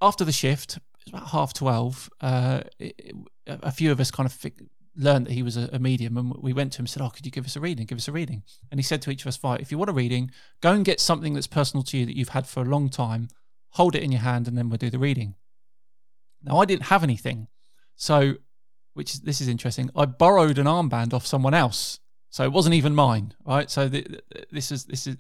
after 0.02 0.24
the 0.24 0.32
shift, 0.32 0.78
it 0.78 0.82
was 1.06 1.14
about 1.14 1.30
half 1.30 1.54
12, 1.54 2.10
uh, 2.22 2.62
it, 2.80 3.16
a 3.48 3.72
few 3.72 3.92
of 3.92 4.00
us 4.00 4.12
kind 4.12 4.28
of 4.28 4.52
learned 4.96 5.28
that 5.28 5.34
he 5.34 5.44
was 5.44 5.58
a, 5.58 5.70
a, 5.74 5.80
medium 5.80 6.18
and 6.18 6.34
we 6.36 6.54
went 6.54 6.72
to 6.74 6.80
him 6.80 6.84
and 6.84 6.90
said, 6.90 7.02
Oh, 7.02 7.10
could 7.10 7.26
you 7.26 7.32
give 7.32 7.46
us 7.46 7.56
a 7.56 7.60
reading? 7.60 7.86
Give 7.86 7.98
us 7.98 8.08
a 8.08 8.12
reading. 8.12 8.44
And 8.72 8.80
he 8.80 8.84
said 8.84 9.02
to 9.04 9.12
each 9.12 9.22
of 9.22 9.28
us, 9.28 9.38
Fine, 9.38 9.60
if 9.60 9.72
you 9.72 9.78
want 9.78 9.90
a 9.90 9.94
reading, 9.94 10.32
go 10.62 10.72
and 10.72 10.86
get 10.86 11.00
something 11.00 11.34
that's 11.34 11.48
personal 11.48 11.84
to 11.84 11.98
you 11.98 12.06
that 12.06 12.16
you've 12.16 12.30
had 12.30 12.48
for 12.48 12.62
a 12.62 12.66
long 12.66 12.90
time, 12.90 13.28
hold 13.72 13.96
it 13.96 14.04
in 14.04 14.12
your 14.12 14.22
hand, 14.22 14.48
and 14.48 14.58
then 14.58 14.70
we'll 14.70 14.78
do 14.78 14.90
the 14.90 15.00
reading. 15.00 15.36
Now, 16.44 16.60
I 16.60 16.66
didn't 16.66 16.84
have 16.84 17.04
anything. 17.04 17.48
So, 17.96 18.36
which 18.94 19.14
is, 19.14 19.22
this 19.22 19.42
is 19.42 19.48
interesting. 19.48 19.90
I 19.96 20.06
borrowed 20.06 20.58
an 20.58 20.66
armband 20.66 21.14
off 21.14 21.26
someone 21.26 21.54
else 21.54 22.00
so 22.34 22.44
it 22.44 22.52
wasn't 22.52 22.74
even 22.74 22.96
mine, 22.96 23.36
right? 23.46 23.70
So 23.70 23.88
the, 23.88 24.20
this 24.52 24.72
is 24.72 24.86
this 24.86 25.06
is 25.06 25.18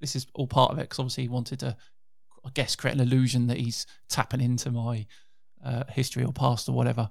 this 0.00 0.16
is 0.16 0.26
all 0.34 0.48
part 0.48 0.72
of 0.72 0.78
it 0.78 0.82
because 0.82 0.98
obviously 0.98 1.22
he 1.22 1.28
wanted 1.28 1.60
to, 1.60 1.76
I 2.44 2.50
guess, 2.54 2.74
create 2.74 2.94
an 2.94 3.00
illusion 3.00 3.46
that 3.46 3.56
he's 3.56 3.86
tapping 4.08 4.40
into 4.40 4.72
my 4.72 5.06
uh, 5.64 5.84
history 5.88 6.24
or 6.24 6.32
past 6.32 6.68
or 6.68 6.72
whatever. 6.72 7.08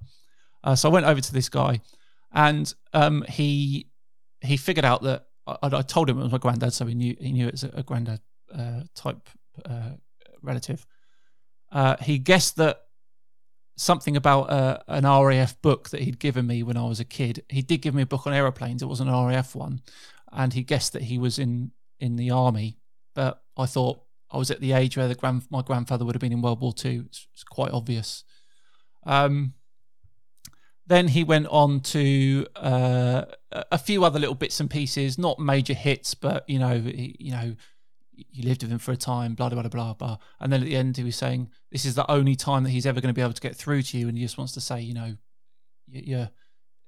Uh, 0.62 0.76
so 0.76 0.90
I 0.90 0.92
went 0.92 1.06
over 1.06 1.22
to 1.22 1.34
this 1.34 1.48
guy, 1.48 1.80
and 2.34 2.74
um, 2.92 3.24
he 3.30 3.88
he 4.42 4.58
figured 4.58 4.84
out 4.84 5.04
that 5.04 5.28
I, 5.48 5.58
I, 5.62 5.82
told 5.84 6.10
him 6.10 6.20
it 6.20 6.24
was 6.24 6.34
my 6.34 6.38
granddad, 6.38 6.74
so 6.74 6.86
he 6.86 6.94
knew 6.94 7.16
he 7.18 7.32
knew 7.32 7.48
it 7.48 7.54
was 7.54 7.64
a, 7.64 7.82
granddad 7.82 8.20
uh, 8.54 8.82
type 8.94 9.30
uh, 9.64 9.92
relative. 10.42 10.86
Uh, 11.72 11.96
he 12.02 12.18
guessed 12.18 12.58
that 12.58 12.82
something 13.76 14.16
about 14.16 14.50
uh, 14.50 14.80
an 14.88 15.06
RAF 15.06 15.62
book 15.62 15.90
that 15.90 16.02
he'd 16.02 16.20
given 16.20 16.48
me 16.48 16.64
when 16.64 16.78
I 16.78 16.86
was 16.86 17.00
a 17.00 17.06
kid. 17.06 17.44
He 17.50 17.62
did 17.62 17.82
give 17.82 17.94
me 17.96 18.04
a 18.04 18.08
book 18.08 18.26
on 18.26 18.34
aeroplanes. 18.34 18.82
It 18.82 18.88
was 18.88 19.02
an 19.02 19.12
RAF 19.12 19.56
one, 19.56 19.82
and 20.32 20.54
he 20.54 20.64
guessed 20.64 20.94
that 20.94 21.04
he 21.04 21.18
was 21.18 21.40
in 21.40 21.72
in 22.00 22.16
the 22.16 22.32
army. 22.32 22.78
But 23.14 23.42
I 23.58 23.66
thought 23.66 24.02
I 24.32 24.38
was 24.38 24.52
at 24.52 24.62
the 24.62 24.74
age 24.74 24.98
where 24.98 25.08
the 25.08 25.16
grand 25.16 25.44
my 25.50 25.62
grandfather 25.62 26.06
would 26.06 26.16
have 26.16 26.22
been 26.22 26.34
in 26.34 26.42
World 26.42 26.62
War 26.62 26.74
Two. 26.74 27.06
It's, 27.08 27.28
it's 27.34 27.44
quite 27.44 27.72
obvious. 27.72 28.24
Um, 29.06 29.54
then 30.88 31.08
he 31.08 31.24
went 31.24 31.48
on 31.48 31.80
to 31.80 32.46
uh, 32.56 33.24
a 33.52 33.78
few 33.78 34.04
other 34.04 34.20
little 34.20 34.36
bits 34.36 34.60
and 34.60 34.70
pieces, 34.70 35.18
not 35.18 35.40
major 35.40 35.74
hits, 35.74 36.14
but 36.14 36.48
you 36.48 36.60
know, 36.60 36.74
you 36.74 37.32
know, 37.32 37.56
you 38.32 38.44
lived 38.44 38.64
with 38.64 38.72
him 38.72 38.80
for 38.80 38.92
a 38.92 38.98
time, 38.98 39.36
blah, 39.36 39.50
blah, 39.50 39.62
blah, 39.62 39.70
blah, 39.70 39.94
blah. 39.94 40.18
And 40.40 40.52
then 40.52 40.62
at 40.62 40.66
the 40.66 40.76
end, 40.76 40.98
he 40.98 41.04
was 41.04 41.16
saying, 41.16 41.50
this 41.72 41.86
is 41.86 41.96
the 41.96 42.10
only 42.10 42.36
time 42.36 42.64
that 42.64 42.70
he's 42.70 42.86
ever 42.86 43.02
going 43.02 43.14
to 43.14 43.18
be 43.18 43.22
able 43.22 43.34
to 43.34 43.42
get 43.42 43.56
through 43.56 43.82
to 43.84 43.98
you. 43.98 44.08
And 44.08 44.18
he 44.18 44.24
just 44.24 44.38
wants 44.38 44.54
to 44.54 44.62
say, 44.62 44.82
you 44.82 44.94
know, 44.94 45.16
yeah, 45.88 46.28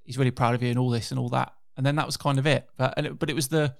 he's 0.03 0.17
really 0.17 0.31
proud 0.31 0.55
of 0.55 0.63
you 0.63 0.69
and 0.69 0.79
all 0.79 0.89
this 0.89 1.11
and 1.11 1.19
all 1.19 1.29
that. 1.29 1.53
And 1.75 1.85
then 1.85 1.95
that 1.95 2.05
was 2.05 2.17
kind 2.17 2.39
of 2.39 2.47
it. 2.47 2.67
But, 2.77 2.93
it, 2.97 3.19
but 3.19 3.29
it 3.29 3.35
was 3.35 3.49
the, 3.49 3.75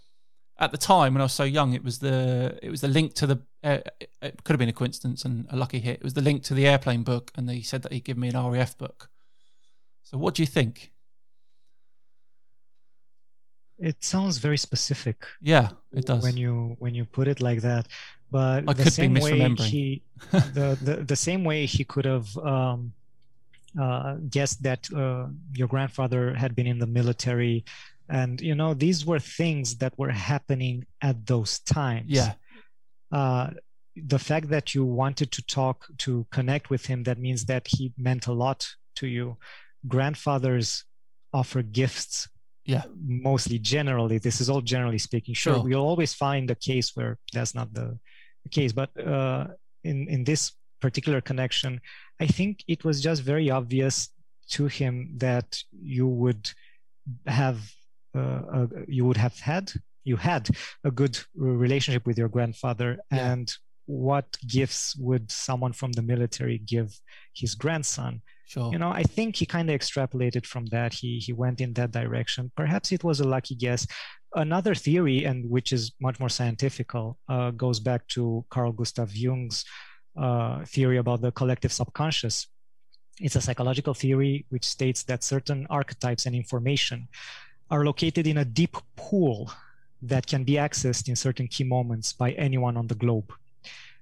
at 0.59 0.71
the 0.71 0.77
time 0.77 1.13
when 1.13 1.21
I 1.21 1.25
was 1.25 1.33
so 1.33 1.43
young, 1.43 1.73
it 1.73 1.83
was 1.83 1.99
the, 1.99 2.57
it 2.61 2.69
was 2.69 2.81
the 2.81 2.87
link 2.87 3.13
to 3.15 3.27
the, 3.27 3.41
uh, 3.63 3.79
it 4.21 4.43
could 4.43 4.53
have 4.53 4.59
been 4.59 4.69
a 4.69 4.73
coincidence 4.73 5.25
and 5.25 5.47
a 5.49 5.55
lucky 5.55 5.79
hit. 5.79 5.97
It 5.97 6.03
was 6.03 6.13
the 6.13 6.21
link 6.21 6.43
to 6.43 6.53
the 6.53 6.67
airplane 6.67 7.03
book. 7.03 7.31
And 7.35 7.49
he 7.49 7.61
said 7.61 7.81
that 7.83 7.93
he'd 7.93 8.03
give 8.05 8.17
me 8.17 8.29
an 8.29 8.51
RAF 8.51 8.77
book. 8.77 9.09
So 10.03 10.17
what 10.17 10.35
do 10.35 10.41
you 10.41 10.47
think? 10.47 10.91
It 13.79 14.03
sounds 14.03 14.37
very 14.37 14.57
specific. 14.57 15.25
Yeah, 15.41 15.69
it 15.93 16.05
does. 16.05 16.23
When 16.23 16.37
you 16.37 16.75
when 16.79 16.95
you 16.95 17.05
put 17.05 17.27
it 17.27 17.41
like 17.41 17.61
that, 17.61 17.87
but 18.31 18.63
I 18.67 18.73
the 18.73 18.91
same 18.91 19.13
way 19.13 19.49
he 19.55 20.01
the, 20.31 20.77
the 20.81 20.95
the 21.03 21.15
same 21.15 21.43
way 21.43 21.65
he 21.65 21.83
could 21.83 22.05
have 22.05 22.35
um, 22.37 22.93
uh, 23.79 24.15
guessed 24.29 24.63
that 24.63 24.91
uh, 24.93 25.27
your 25.53 25.67
grandfather 25.67 26.33
had 26.33 26.55
been 26.55 26.67
in 26.67 26.79
the 26.79 26.87
military, 26.87 27.65
and 28.09 28.41
you 28.41 28.55
know 28.55 28.73
these 28.73 29.05
were 29.05 29.19
things 29.19 29.77
that 29.77 29.97
were 29.97 30.11
happening 30.11 30.85
at 31.01 31.25
those 31.25 31.59
times. 31.59 32.09
Yeah. 32.09 32.33
Uh, 33.11 33.51
the 33.95 34.19
fact 34.19 34.49
that 34.49 34.75
you 34.75 34.85
wanted 34.85 35.31
to 35.31 35.41
talk 35.45 35.87
to 35.97 36.25
connect 36.31 36.69
with 36.69 36.85
him 36.85 37.03
that 37.03 37.17
means 37.17 37.45
that 37.45 37.65
he 37.67 37.93
meant 37.97 38.27
a 38.27 38.33
lot 38.33 38.67
to 38.95 39.07
you 39.07 39.37
grandfathers 39.87 40.83
offer 41.33 41.61
gifts 41.61 42.27
yeah 42.67 42.83
mostly 43.03 43.57
generally 43.57 44.19
this 44.19 44.39
is 44.41 44.49
all 44.49 44.61
generally 44.61 44.97
speaking 44.99 45.33
sure, 45.33 45.55
sure. 45.55 45.63
we'll 45.63 45.87
always 45.91 46.13
find 46.13 46.51
a 46.51 46.55
case 46.55 46.91
where 46.95 47.17
that's 47.33 47.55
not 47.55 47.73
the, 47.73 47.97
the 48.43 48.49
case 48.49 48.71
but 48.73 48.89
uh, 48.99 49.47
in 49.83 50.07
in 50.07 50.23
this 50.23 50.51
particular 50.81 51.21
connection 51.21 51.81
i 52.19 52.27
think 52.27 52.63
it 52.67 52.83
was 52.83 53.01
just 53.01 53.23
very 53.23 53.49
obvious 53.49 54.09
to 54.49 54.67
him 54.67 55.09
that 55.17 55.63
you 55.81 56.07
would 56.07 56.49
have 57.25 57.59
uh, 58.15 58.41
a, 58.53 58.67
you 58.87 59.05
would 59.05 59.17
have 59.17 59.39
had 59.39 59.71
you 60.03 60.17
had 60.17 60.49
a 60.83 60.91
good 60.91 61.17
relationship 61.35 62.05
with 62.05 62.17
your 62.17 62.29
grandfather 62.29 62.99
yeah. 63.11 63.31
and 63.31 63.53
what 63.85 64.27
gifts 64.45 64.95
would 64.97 65.31
someone 65.31 65.73
from 65.73 65.93
the 65.93 66.01
military 66.01 66.57
give 66.57 66.99
his 67.33 67.55
grandson 67.55 68.21
Sure. 68.47 68.71
You 68.71 68.79
know, 68.79 68.91
I 68.91 69.03
think 69.03 69.35
he 69.35 69.45
kind 69.45 69.69
of 69.69 69.77
extrapolated 69.77 70.45
from 70.45 70.67
that. 70.67 70.93
He 70.93 71.19
he 71.19 71.33
went 71.33 71.59
in 71.59 71.73
that 71.73 71.91
direction. 71.91 72.49
Perhaps 72.55 72.93
it 72.93 73.03
was 73.03 73.19
a 73.19 73.27
lucky 73.27 73.55
guess. 73.55 73.85
Another 74.35 74.73
theory, 74.73 75.25
and 75.25 75.49
which 75.49 75.73
is 75.73 75.91
much 75.99 76.17
more 76.19 76.29
scientific, 76.29 76.89
uh, 76.95 77.51
goes 77.51 77.79
back 77.81 78.07
to 78.09 78.45
Carl 78.49 78.71
Gustav 78.71 79.13
Jung's 79.13 79.65
uh, 80.17 80.63
theory 80.63 80.97
about 80.97 81.21
the 81.21 81.31
collective 81.31 81.73
subconscious. 81.73 82.47
It's 83.19 83.35
a 83.35 83.41
psychological 83.41 83.93
theory 83.93 84.45
which 84.49 84.63
states 84.63 85.03
that 85.03 85.23
certain 85.23 85.67
archetypes 85.69 86.25
and 86.25 86.35
information 86.35 87.09
are 87.69 87.83
located 87.83 88.27
in 88.27 88.37
a 88.37 88.45
deep 88.45 88.77
pool 88.95 89.51
that 90.01 90.25
can 90.25 90.43
be 90.45 90.53
accessed 90.53 91.09
in 91.09 91.15
certain 91.15 91.47
key 91.47 91.65
moments 91.65 92.13
by 92.13 92.31
anyone 92.31 92.77
on 92.77 92.87
the 92.87 92.95
globe. 92.95 93.33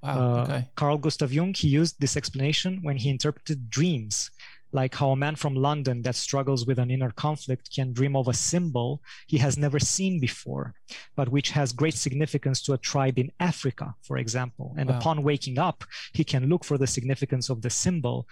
Wow, 0.06 0.18
Uh, 0.40 0.44
okay. 0.44 0.62
Carl 0.76 0.98
Gustav 0.98 1.34
Jung, 1.34 1.54
he 1.54 1.68
used 1.82 1.96
this 2.00 2.16
explanation 2.16 2.80
when 2.84 2.98
he 2.98 3.10
interpreted 3.10 3.70
dreams, 3.70 4.30
like 4.72 4.94
how 5.00 5.10
a 5.12 5.16
man 5.16 5.36
from 5.36 5.56
London 5.56 6.02
that 6.04 6.16
struggles 6.16 6.66
with 6.68 6.80
an 6.80 6.92
inner 6.92 7.12
conflict 7.12 7.74
can 7.76 7.94
dream 7.94 8.16
of 8.16 8.28
a 8.28 8.34
symbol 8.34 9.02
he 9.28 9.38
has 9.46 9.58
never 9.58 9.80
seen 9.80 10.20
before, 10.20 10.74
but 11.16 11.30
which 11.30 11.50
has 11.52 11.72
great 11.82 11.96
significance 11.96 12.62
to 12.64 12.74
a 12.74 12.78
tribe 12.92 13.18
in 13.18 13.32
Africa, 13.40 13.96
for 14.08 14.18
example. 14.18 14.68
And 14.78 14.90
Wow. 14.90 14.98
upon 14.98 15.24
waking 15.24 15.58
up, 15.58 15.84
he 16.14 16.24
can 16.24 16.50
look 16.50 16.64
for 16.66 16.78
the 16.78 16.88
significance 16.88 17.50
of 17.50 17.62
the 17.62 17.70
symbol. 17.70 18.28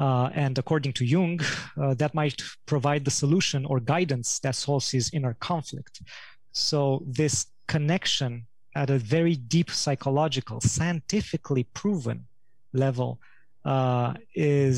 Uh, 0.00 0.30
and 0.34 0.58
according 0.58 0.92
to 0.94 1.04
Jung, 1.04 1.40
uh, 1.76 1.94
that 1.94 2.12
might 2.14 2.42
provide 2.66 3.04
the 3.04 3.10
solution 3.22 3.64
or 3.64 3.78
guidance 3.80 4.38
that 4.40 4.54
solves 4.56 4.90
his 4.90 5.10
inner 5.12 5.34
conflict. 5.40 6.02
So, 6.52 7.04
this 7.06 7.46
connection 7.68 8.47
at 8.82 8.88
a 8.90 8.98
very 9.16 9.34
deep 9.56 9.70
psychological, 9.82 10.60
scientifically 10.60 11.64
proven 11.80 12.18
level 12.84 13.10
uh, 13.64 14.14
is 14.34 14.76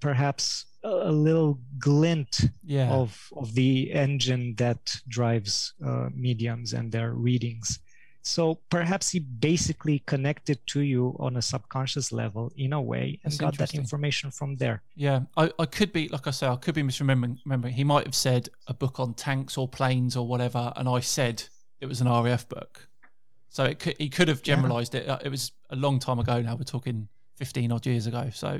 perhaps 0.00 0.66
a 0.84 1.12
little 1.28 1.52
glint 1.78 2.32
Yeah. 2.64 2.90
of, 2.90 3.10
of 3.36 3.54
the 3.54 3.92
engine 3.92 4.44
that 4.56 4.82
drives 5.18 5.74
uh, 5.88 6.08
mediums 6.26 6.72
and 6.72 6.90
their 6.90 7.10
readings. 7.28 7.78
So 8.24 8.42
perhaps 8.70 9.10
he 9.10 9.18
basically 9.20 9.98
connected 10.12 10.58
to 10.72 10.80
you 10.80 11.16
on 11.26 11.36
a 11.36 11.42
subconscious 11.42 12.12
level 12.12 12.44
in 12.56 12.72
a 12.72 12.80
way 12.92 13.06
and 13.22 13.32
That's 13.32 13.36
got 13.44 13.58
that 13.58 13.74
information 13.74 14.30
from 14.30 14.56
there. 14.62 14.82
Yeah, 14.96 15.18
I, 15.36 15.44
I 15.58 15.66
could 15.66 15.92
be 15.92 16.08
like 16.08 16.26
I 16.26 16.32
say, 16.32 16.46
I 16.46 16.56
could 16.56 16.74
be 16.74 16.82
misremembering. 16.82 17.38
Remembering. 17.44 17.74
He 17.74 17.84
might 17.84 18.06
have 18.06 18.14
said 18.14 18.48
a 18.72 18.74
book 18.74 18.98
on 19.00 19.14
tanks 19.14 19.56
or 19.58 19.66
planes 19.68 20.16
or 20.16 20.24
whatever, 20.26 20.72
and 20.76 20.88
I 20.88 21.00
said 21.00 21.42
it 21.80 21.86
was 21.86 22.00
an 22.00 22.08
RAF 22.08 22.48
book. 22.48 22.88
So 23.52 23.64
it 23.64 23.78
could, 23.78 23.96
he 23.98 24.08
could 24.08 24.28
have 24.28 24.40
Yeah. 24.44 24.54
generalised 24.56 24.94
it. 24.94 25.06
Uh, 25.08 25.18
It 25.24 25.28
was 25.28 25.52
a 25.70 25.76
long 25.76 25.98
time 25.98 26.18
ago 26.18 26.40
now. 26.40 26.56
We're 26.56 26.64
talking 26.78 27.08
fifteen 27.36 27.70
odd 27.72 27.84
years 27.86 28.06
ago. 28.06 28.30
So 28.32 28.50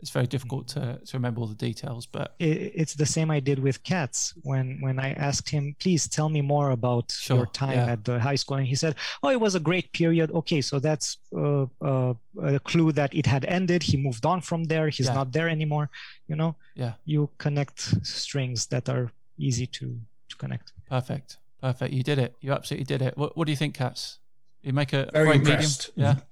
it's 0.00 0.10
very 0.10 0.26
difficult 0.26 0.68
to, 0.74 0.98
to 1.08 1.12
remember 1.16 1.40
all 1.40 1.46
the 1.46 1.54
details. 1.68 2.04
But 2.06 2.34
I- 2.40 2.72
It's 2.82 2.94
the 2.94 3.06
same 3.06 3.30
I 3.30 3.40
did 3.40 3.58
with 3.58 3.82
Catz 3.82 4.34
when 4.42 4.66
when 4.82 4.98
I 5.06 5.12
asked 5.28 5.48
him, 5.48 5.74
please 5.78 6.08
tell 6.16 6.28
me 6.28 6.42
more 6.42 6.70
about 6.72 7.10
Sure, 7.12 7.36
your 7.38 7.46
time 7.46 7.78
yeah. 7.78 7.92
at 7.92 8.04
the 8.04 8.20
high 8.20 8.36
school, 8.36 8.58
and 8.58 8.66
he 8.66 8.74
said, 8.76 8.94
oh, 9.22 9.30
it 9.30 9.40
was 9.40 9.54
a 9.54 9.60
great 9.60 9.92
period. 9.92 10.30
Okay, 10.30 10.60
so 10.62 10.78
that's 10.78 11.16
uh, 11.34 11.66
uh, 11.80 12.12
a 12.42 12.58
clue 12.70 12.92
that 12.92 13.14
it 13.14 13.26
had 13.26 13.44
ended. 13.46 13.82
He 13.82 13.96
moved 13.96 14.24
on 14.26 14.40
from 14.42 14.64
there. 14.64 14.88
He's 14.90 15.06
Yeah. 15.06 15.14
not 15.14 15.32
there 15.32 15.48
anymore. 15.48 15.88
You 16.28 16.36
know, 16.36 16.54
yeah, 16.74 16.92
you 17.06 17.30
connect 17.38 17.78
strings 18.06 18.66
that 18.66 18.88
are 18.88 19.10
easy 19.38 19.66
to 19.78 19.86
to 20.28 20.36
connect. 20.36 20.72
perfect, 20.90 21.38
perfect. 21.60 21.92
You 21.94 22.02
did 22.02 22.18
it. 22.18 22.34
You 22.40 22.52
absolutely 22.52 22.84
did 22.84 23.00
it. 23.06 23.16
What, 23.16 23.30
what 23.36 23.46
do 23.46 23.52
you 23.52 23.58
think, 23.58 23.74
Catz? 23.78 24.18
You 24.64 24.72
make 24.72 24.92
a 24.92 25.08
Very 25.12 25.26
great 25.26 25.36
impressed. 25.40 25.90
medium. 25.96 26.22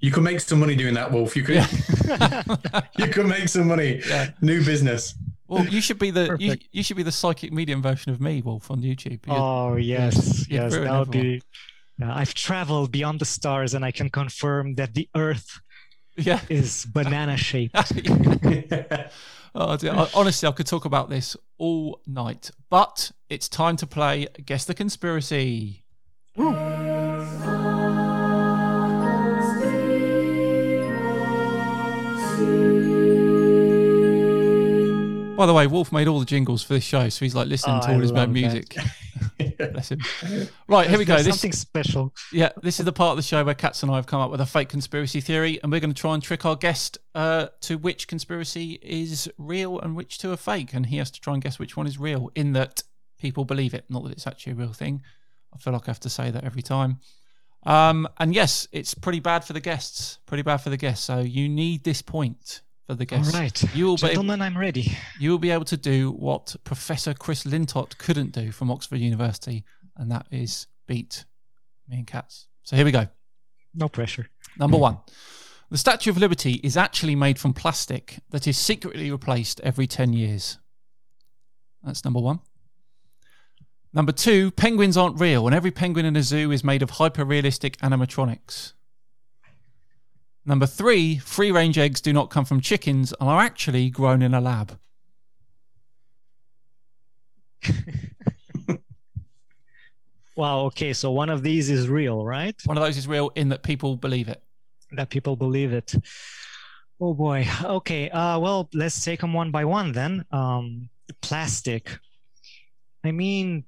You 0.00 0.10
could 0.10 0.22
make 0.22 0.38
some 0.40 0.60
money 0.60 0.76
doing 0.76 0.94
that, 0.94 1.10
Wolf. 1.10 1.34
You 1.34 1.42
could 1.42 1.54
Yeah. 1.54 2.42
you 2.98 3.06
could 3.08 3.26
make 3.26 3.48
some 3.48 3.66
money. 3.68 4.02
Yeah. 4.06 4.30
New 4.42 4.62
business. 4.64 5.14
Well, 5.48 5.64
you 5.66 5.80
should 5.80 5.98
be 5.98 6.10
the 6.10 6.36
you, 6.38 6.56
you 6.72 6.82
should 6.82 6.96
be 6.96 7.02
the 7.02 7.12
psychic 7.12 7.52
medium 7.52 7.80
version 7.82 8.12
of 8.12 8.20
me, 8.20 8.42
Wolf, 8.42 8.70
on 8.70 8.82
YouTube. 8.82 9.26
You're- 9.26 9.38
Oh 9.38 9.76
yes, 9.76 10.40
you'd 10.48 10.56
yes, 10.60 10.72
ruin 10.74 10.84
that 10.88 10.98
would 10.98 11.10
be. 11.10 11.42
Yeah, 11.98 12.14
I've 12.14 12.34
traveled 12.34 12.90
beyond 12.92 13.20
the 13.20 13.24
stars, 13.24 13.72
and 13.74 13.84
I 13.84 13.92
can 13.92 14.10
confirm 14.10 14.74
that 14.74 14.94
the 14.94 15.08
Earth 15.14 15.60
yeah. 16.16 16.40
is 16.48 16.84
banana 16.86 17.36
shaped. 17.36 17.76
Oh, 19.56 19.76
dear. 19.76 19.92
I, 19.92 20.08
honestly, 20.14 20.48
I 20.48 20.50
could 20.52 20.66
talk 20.66 20.84
about 20.84 21.08
this 21.08 21.36
all 21.58 22.00
night, 22.08 22.50
but 22.70 23.12
it's 23.30 23.48
time 23.48 23.76
to 23.76 23.86
play 23.86 24.26
Guess 24.44 24.64
the 24.64 24.74
Conspiracy. 24.74 25.84
By 35.36 35.46
the 35.46 35.52
way, 35.54 35.66
Wolf 35.66 35.90
made 35.90 36.06
all 36.06 36.20
the 36.20 36.24
jingles 36.24 36.62
for 36.62 36.74
this 36.74 36.84
show, 36.84 37.08
so 37.08 37.24
he's 37.24 37.34
like 37.34 37.48
listening 37.48 37.78
Oh, 37.78 37.86
to 37.86 37.88
I 37.88 37.94
all 37.94 38.00
his 38.00 38.12
own 38.12 38.32
music. 38.32 38.76
Bless 39.58 39.90
him. 39.90 39.98
Right, 40.68 40.88
here 40.88 40.96
we 40.96 41.04
go. 41.04 41.14
There's 41.14 41.26
This, 41.26 41.34
something 41.34 41.52
special. 41.52 42.14
yeah, 42.32 42.50
this 42.62 42.78
is 42.78 42.84
the 42.86 42.92
part 42.92 43.10
of 43.10 43.16
the 43.16 43.22
show 43.22 43.42
where 43.44 43.54
Catz 43.54 43.82
and 43.82 43.90
I 43.90 43.96
have 43.96 44.06
come 44.06 44.20
up 44.20 44.30
with 44.30 44.40
a 44.40 44.46
fake 44.46 44.68
conspiracy 44.68 45.20
theory, 45.20 45.58
and 45.62 45.72
we're 45.72 45.80
going 45.80 45.92
to 45.92 46.00
try 46.00 46.14
and 46.14 46.22
trick 46.22 46.46
our 46.46 46.54
guest 46.54 46.98
uh, 47.16 47.48
to 47.62 47.76
which 47.78 48.06
conspiracy 48.06 48.78
is 48.80 49.28
real 49.36 49.80
and 49.80 49.96
which 49.96 50.18
two 50.18 50.30
are 50.30 50.36
fake, 50.36 50.72
and 50.72 50.86
he 50.86 50.98
has 50.98 51.10
to 51.10 51.20
try 51.20 51.34
and 51.34 51.42
guess 51.42 51.58
which 51.58 51.76
one 51.76 51.88
is 51.88 51.98
real. 51.98 52.30
In 52.36 52.52
that 52.52 52.84
people 53.18 53.44
believe 53.44 53.74
it, 53.74 53.86
not 53.88 54.04
that 54.04 54.12
it's 54.12 54.28
actually 54.28 54.52
a 54.52 54.56
real 54.56 54.72
thing. 54.72 55.02
I 55.52 55.58
feel 55.58 55.72
like 55.72 55.88
I 55.88 55.90
have 55.90 56.00
to 56.00 56.10
say 56.10 56.30
that 56.30 56.44
every 56.44 56.62
time. 56.62 57.00
Um, 57.66 58.06
and 58.18 58.34
yes, 58.34 58.68
it's 58.72 58.94
pretty 58.94 59.20
bad 59.20 59.44
for 59.44 59.52
the 59.52 59.60
guests. 59.60 60.18
Pretty 60.26 60.42
bad 60.42 60.58
for 60.58 60.70
the 60.70 60.76
guests. 60.76 61.04
So 61.04 61.20
you 61.20 61.48
need 61.48 61.84
this 61.84 62.02
point 62.02 62.62
for 62.86 62.94
the 62.94 63.06
guests. 63.06 63.32
right, 63.34 63.74
You 63.74 63.86
will 63.86 63.96
be 63.96 64.08
gentlemen, 64.08 64.42
I'm 64.42 64.56
ready. 64.58 64.96
you 65.18 65.30
will 65.30 65.38
be 65.38 65.50
able 65.50 65.64
to 65.66 65.76
do 65.76 66.10
what 66.12 66.54
Professor 66.64 67.14
Chris 67.14 67.44
Lintott 67.44 67.96
couldn't 67.98 68.32
do 68.32 68.52
from 68.52 68.70
Oxford 68.70 68.98
University, 68.98 69.64
and 69.96 70.10
that 70.10 70.26
is 70.30 70.66
beat 70.86 71.24
me 71.88 71.96
and 71.98 72.06
Catz. 72.06 72.46
So 72.64 72.76
here 72.76 72.84
we 72.84 72.90
go. 72.92 73.06
No 73.74 73.88
pressure. 73.88 74.28
Number 74.58 74.76
one. 74.76 74.98
The 75.70 75.78
Statue 75.78 76.10
of 76.10 76.18
Liberty 76.18 76.60
is 76.62 76.76
actually 76.76 77.16
made 77.16 77.38
from 77.38 77.54
plastic 77.54 78.18
that 78.30 78.46
is 78.46 78.56
secretly 78.58 79.10
replaced 79.10 79.60
every 79.62 79.86
10 79.86 80.12
years. 80.12 80.58
That's 81.82 82.04
number 82.04 82.20
one. 82.20 82.40
Number 83.94 84.12
two, 84.12 84.50
penguins 84.50 84.96
aren't 84.96 85.20
real, 85.20 85.46
and 85.46 85.54
every 85.54 85.70
penguin 85.70 86.04
in 86.04 86.16
a 86.16 86.22
zoo 86.22 86.50
is 86.50 86.64
made 86.64 86.82
of 86.82 86.90
hyper 86.90 87.24
realistic 87.24 87.76
animatronics. 87.78 88.72
Number 90.44 90.66
three, 90.66 91.18
free 91.18 91.52
range 91.52 91.78
eggs 91.78 92.00
do 92.00 92.12
not 92.12 92.28
come 92.28 92.44
from 92.44 92.60
chickens 92.60 93.14
and 93.20 93.30
are 93.30 93.40
actually 93.40 93.88
grown 93.90 94.20
in 94.20 94.34
a 94.34 94.40
lab. 94.40 94.78
Wow. 100.36 100.62
Okay, 100.66 100.92
so 100.92 101.12
one 101.12 101.30
of 101.30 101.42
these 101.42 101.70
is 101.70 101.88
real, 101.88 102.24
right? 102.24 102.56
One 102.64 102.76
of 102.76 102.82
those 102.82 102.96
is 102.96 103.06
real 103.06 103.30
in 103.34 103.50
that 103.50 103.62
people 103.62 103.96
believe 103.96 104.28
it. 104.28 104.42
That 104.92 105.10
people 105.10 105.36
believe 105.36 105.72
it. 105.72 105.94
Oh 107.00 107.14
boy. 107.14 107.46
Okay. 107.62 108.10
Uh, 108.10 108.38
well, 108.38 108.68
let's 108.74 109.04
take 109.04 109.20
them 109.20 109.32
one 109.32 109.50
by 109.50 109.64
one 109.64 109.92
then. 109.92 110.24
Um, 110.30 110.88
plastic. 111.20 111.98
I 113.04 113.12
mean, 113.12 113.64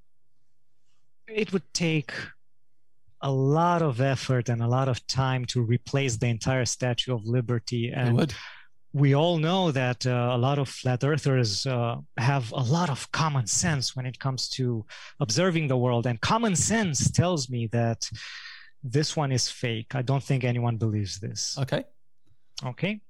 it 1.29 1.53
would 1.53 1.63
take 1.73 2.13
a 3.23 3.31
lot 3.31 3.83
of 3.83 4.01
effort 4.01 4.49
and 4.49 4.63
a 4.63 4.69
lot 4.69 4.89
of 4.89 5.05
time 5.07 5.45
to 5.47 5.63
replace 5.63 6.17
the 6.17 6.27
entire 6.27 6.65
Statue 6.65 7.15
of 7.15 7.25
Liberty. 7.25 7.91
And 7.91 8.35
we 8.93 9.15
all 9.15 9.39
know 9.39 9.71
that 9.73 10.07
uh, 10.07 10.31
a 10.33 10.39
lot 10.39 10.59
of 10.59 10.69
flat 10.69 11.03
earthers 11.05 11.67
uh, 11.67 11.97
have 12.19 12.51
a 12.53 12.63
lot 12.63 12.89
of 12.89 13.11
common 13.13 13.47
sense 13.47 13.97
when 13.97 14.07
it 14.07 14.19
comes 14.19 14.49
to 14.51 14.85
observing 15.21 15.69
the 15.69 15.77
world. 15.77 16.07
And 16.07 16.21
common 16.21 16.57
sense 16.57 17.11
tells 17.11 17.51
me 17.51 17.69
that 17.73 18.09
this 18.83 19.17
one 19.17 19.33
is 19.33 19.49
fake. 19.49 19.95
I 19.95 20.03
don't 20.03 20.23
think 20.23 20.45
anyone 20.45 20.77
believes 20.77 21.19
this. 21.19 21.57
Okay. 21.59 21.85
Okay. 22.65 23.01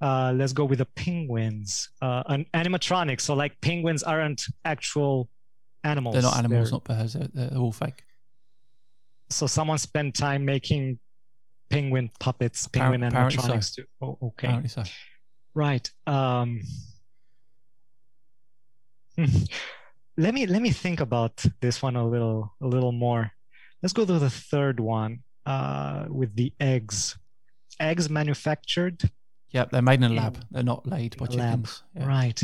Uh, 0.00 0.32
let's 0.36 0.52
go 0.52 0.64
with 0.64 0.78
the 0.78 0.86
penguins. 0.96 1.88
Uh, 2.02 2.22
an 2.26 2.46
animatronic. 2.52 3.20
So, 3.20 3.34
like, 3.34 3.58
penguins 3.60 4.02
aren't 4.02 4.42
actual 4.64 5.28
animals. 5.84 6.14
They're 6.14 6.22
not 6.22 6.36
animals, 6.38 6.70
They're- 6.70 6.74
not 6.76 6.84
birds. 6.84 7.12
They're, 7.14 7.28
they're 7.32 7.58
all 7.58 7.72
fake. 7.72 8.02
So, 9.30 9.46
someone 9.46 9.78
spent 9.78 10.14
time 10.14 10.44
making 10.44 10.98
penguin 11.70 12.10
puppets, 12.20 12.66
penguin 12.68 13.02
Apparently 13.02 13.38
so. 13.42 13.48
animatronics. 13.48 13.74
too. 13.74 13.84
Oh, 14.02 14.18
okay. 14.22 14.46
Apparently 14.48 14.68
so. 14.68 14.82
Right. 15.54 15.90
Um, 16.06 16.60
let 20.16 20.34
me 20.34 20.46
let 20.46 20.60
me 20.62 20.70
think 20.70 21.00
about 21.00 21.44
this 21.60 21.82
one 21.82 21.96
a 21.96 22.06
little 22.06 22.54
a 22.60 22.66
little 22.66 22.92
more. 22.92 23.30
Let's 23.82 23.92
go 23.92 24.04
to 24.04 24.18
the 24.18 24.30
third 24.30 24.80
one 24.80 25.20
uh, 25.46 26.06
with 26.08 26.34
the 26.36 26.52
eggs. 26.60 27.16
Eggs 27.80 28.08
manufactured. 28.08 29.02
Yep, 29.50 29.70
they're 29.70 29.82
made 29.82 30.02
in 30.02 30.12
a 30.12 30.14
lab. 30.14 30.44
They're 30.50 30.62
not 30.62 30.86
laid 30.86 31.16
by 31.16 31.26
a 31.26 31.30
lab. 31.30 31.66
chickens. 31.66 31.82
Yeah. 31.94 32.06
Right. 32.06 32.42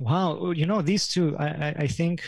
Wow. 0.00 0.50
You 0.52 0.66
know 0.66 0.82
these 0.82 1.08
two. 1.08 1.36
I 1.38 1.46
I, 1.46 1.74
I 1.84 1.86
think. 1.88 2.22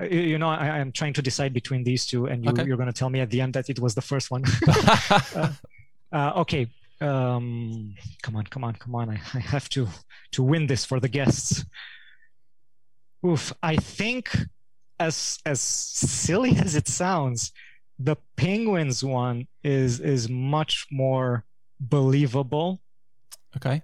uh, 0.00 0.04
You 0.04 0.38
know, 0.38 0.48
I, 0.48 0.78
I'm 0.80 0.92
trying 0.92 1.14
to 1.14 1.22
decide 1.22 1.52
between 1.52 1.84
these 1.84 2.06
two, 2.06 2.26
and 2.30 2.44
you, 2.44 2.50
Okay. 2.50 2.64
you're 2.66 2.76
going 2.82 2.92
to 2.92 2.98
tell 3.00 3.10
me 3.10 3.20
at 3.20 3.30
the 3.30 3.40
end 3.40 3.52
that 3.54 3.68
it 3.68 3.78
was 3.80 3.94
the 3.94 4.02
first 4.02 4.30
one. 4.30 4.44
uh, 6.12 6.32
okay. 6.42 6.68
um, 7.00 7.94
come 8.22 8.36
on, 8.36 8.44
come 8.46 8.64
on, 8.64 8.74
come 8.74 8.94
on. 8.94 9.10
I, 9.10 9.18
I 9.34 9.40
have 9.40 9.68
to 9.70 9.88
to 10.32 10.42
win 10.42 10.66
this 10.66 10.84
for 10.84 11.00
the 11.00 11.08
guests. 11.08 11.64
Oof, 13.26 13.52
I 13.62 13.76
think 13.76 14.30
as 14.98 15.38
as 15.44 15.60
silly 15.60 16.56
as 16.64 16.74
it 16.76 16.88
sounds, 16.88 17.52
the 17.98 18.16
penguins 18.36 19.02
one 19.04 19.46
is 19.62 20.00
is 20.00 20.28
much 20.28 20.86
more 20.90 21.44
believable. 21.80 22.80
Okay. 23.56 23.82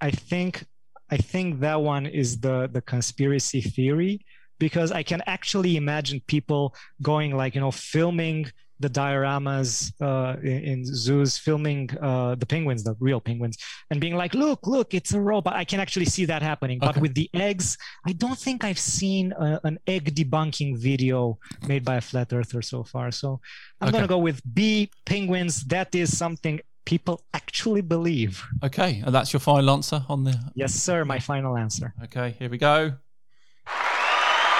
I 0.00 0.10
think 0.10 0.64
I 1.10 1.16
think 1.16 1.60
that 1.60 1.80
one 1.80 2.06
is 2.06 2.40
the 2.40 2.68
the 2.72 2.82
conspiracy 2.82 3.60
theory 3.60 4.24
because 4.58 4.92
I 4.92 5.02
can 5.02 5.22
actually 5.26 5.76
imagine 5.76 6.20
people 6.26 6.74
going 7.02 7.36
like 7.36 7.54
you 7.54 7.60
know 7.60 7.70
filming 7.70 8.50
the 8.80 8.88
dioramas 8.88 9.92
uh, 10.00 10.38
in, 10.40 10.62
in, 10.64 10.84
zoos, 10.84 11.36
filming 11.36 11.90
uh, 12.00 12.36
the 12.36 12.46
penguins, 12.46 12.84
the 12.84 12.94
real 13.00 13.20
penguins, 13.20 13.58
and 13.90 14.00
being 14.00 14.14
like, 14.14 14.34
"Look, 14.34 14.66
look, 14.66 14.94
it's 14.94 15.12
a 15.14 15.20
robot." 15.20 15.54
I 15.54 15.64
can 15.64 15.80
actually 15.80 16.04
see 16.04 16.24
that 16.26 16.42
happening. 16.42 16.78
Okay. 16.78 16.92
But 16.92 17.02
with 17.02 17.14
the 17.14 17.28
eggs, 17.34 17.76
I 18.06 18.12
don't 18.12 18.38
think 18.38 18.64
I've 18.64 18.78
seen 18.78 19.32
a, 19.32 19.60
an 19.64 19.78
egg 19.86 20.14
debunking 20.14 20.78
video 20.78 21.38
made 21.66 21.84
by 21.84 21.96
a 21.96 22.00
flat 22.00 22.32
earther 22.32 22.62
so 22.62 22.84
far. 22.84 23.10
So 23.10 23.40
I'm 23.80 23.88
okay. 23.88 23.98
gonna 23.98 24.08
go 24.08 24.18
with 24.18 24.40
B. 24.54 24.90
Penguins. 25.04 25.64
That 25.64 25.94
is 25.94 26.16
something 26.16 26.60
people 26.84 27.22
actually 27.34 27.80
believe. 27.82 28.42
Okay, 28.62 29.02
and 29.04 29.14
that's 29.14 29.32
your 29.32 29.40
final 29.40 29.70
answer 29.70 30.04
on 30.08 30.24
the. 30.24 30.38
Yes, 30.54 30.74
sir. 30.74 31.04
My 31.04 31.18
final 31.18 31.56
answer. 31.56 31.94
Okay, 32.04 32.34
here 32.38 32.48
we 32.48 32.58
go. 32.58 32.94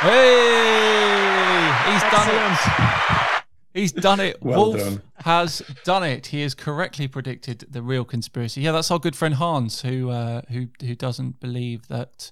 Hey, 0.00 1.72
he's 1.92 2.02
Excellent. 2.04 2.12
done 2.28 2.52
it. 2.52 3.44
He's 3.74 3.92
done 3.92 4.20
it. 4.20 4.42
Well 4.42 4.72
Wolf 4.72 4.78
done. 4.78 5.02
has 5.24 5.60
done 5.84 6.02
it. 6.04 6.26
He 6.28 6.42
has 6.42 6.54
correctly 6.54 7.08
predicted 7.08 7.66
the 7.68 7.82
real 7.82 8.04
conspiracy. 8.04 8.60
Yeah, 8.60 8.72
that's 8.72 8.90
our 8.90 8.98
good 8.98 9.16
friend 9.16 9.34
Hans, 9.34 9.82
who 9.82 10.10
uh, 10.10 10.42
who 10.50 10.68
who 10.80 10.94
doesn't 10.94 11.40
believe 11.40 11.88
that 11.88 12.30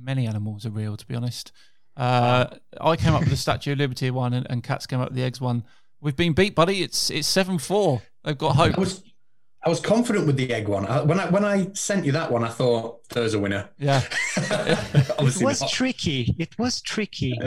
many 0.00 0.26
animals 0.26 0.64
are 0.66 0.70
real. 0.70 0.96
To 0.96 1.06
be 1.06 1.14
honest, 1.14 1.52
uh, 1.96 2.46
I 2.80 2.96
came 2.96 3.14
up 3.14 3.20
with 3.20 3.30
the 3.30 3.36
Statue 3.36 3.72
of 3.72 3.78
Liberty 3.78 4.10
one, 4.10 4.32
and, 4.32 4.46
and 4.48 4.62
Catz 4.62 4.86
came 4.86 5.00
up 5.00 5.08
with 5.10 5.16
the 5.16 5.22
eggs 5.24 5.40
one. 5.40 5.64
We've 6.00 6.16
been 6.16 6.32
beat, 6.32 6.54
buddy. 6.54 6.82
It's 6.82 7.10
it's 7.10 7.28
seven 7.28 7.58
four. 7.58 8.02
They've 8.24 8.38
got 8.38 8.56
hope. 8.56 8.76
I 8.76 8.80
was 8.80 9.02
I 9.62 9.68
was 9.68 9.78
confident 9.78 10.26
with 10.26 10.36
the 10.36 10.50
egg 10.54 10.68
one. 10.68 10.86
I, 10.86 11.02
when 11.02 11.20
I 11.20 11.28
when 11.28 11.44
I 11.44 11.70
sent 11.74 12.06
you 12.06 12.12
that 12.12 12.32
one, 12.32 12.42
I 12.42 12.48
thought 12.48 13.06
there's 13.10 13.34
a 13.34 13.38
winner. 13.38 13.68
Yeah, 13.78 14.00
it 14.36 15.42
was 15.42 15.60
not. 15.60 15.70
tricky. 15.70 16.34
It 16.38 16.58
was 16.58 16.80
tricky. 16.80 17.38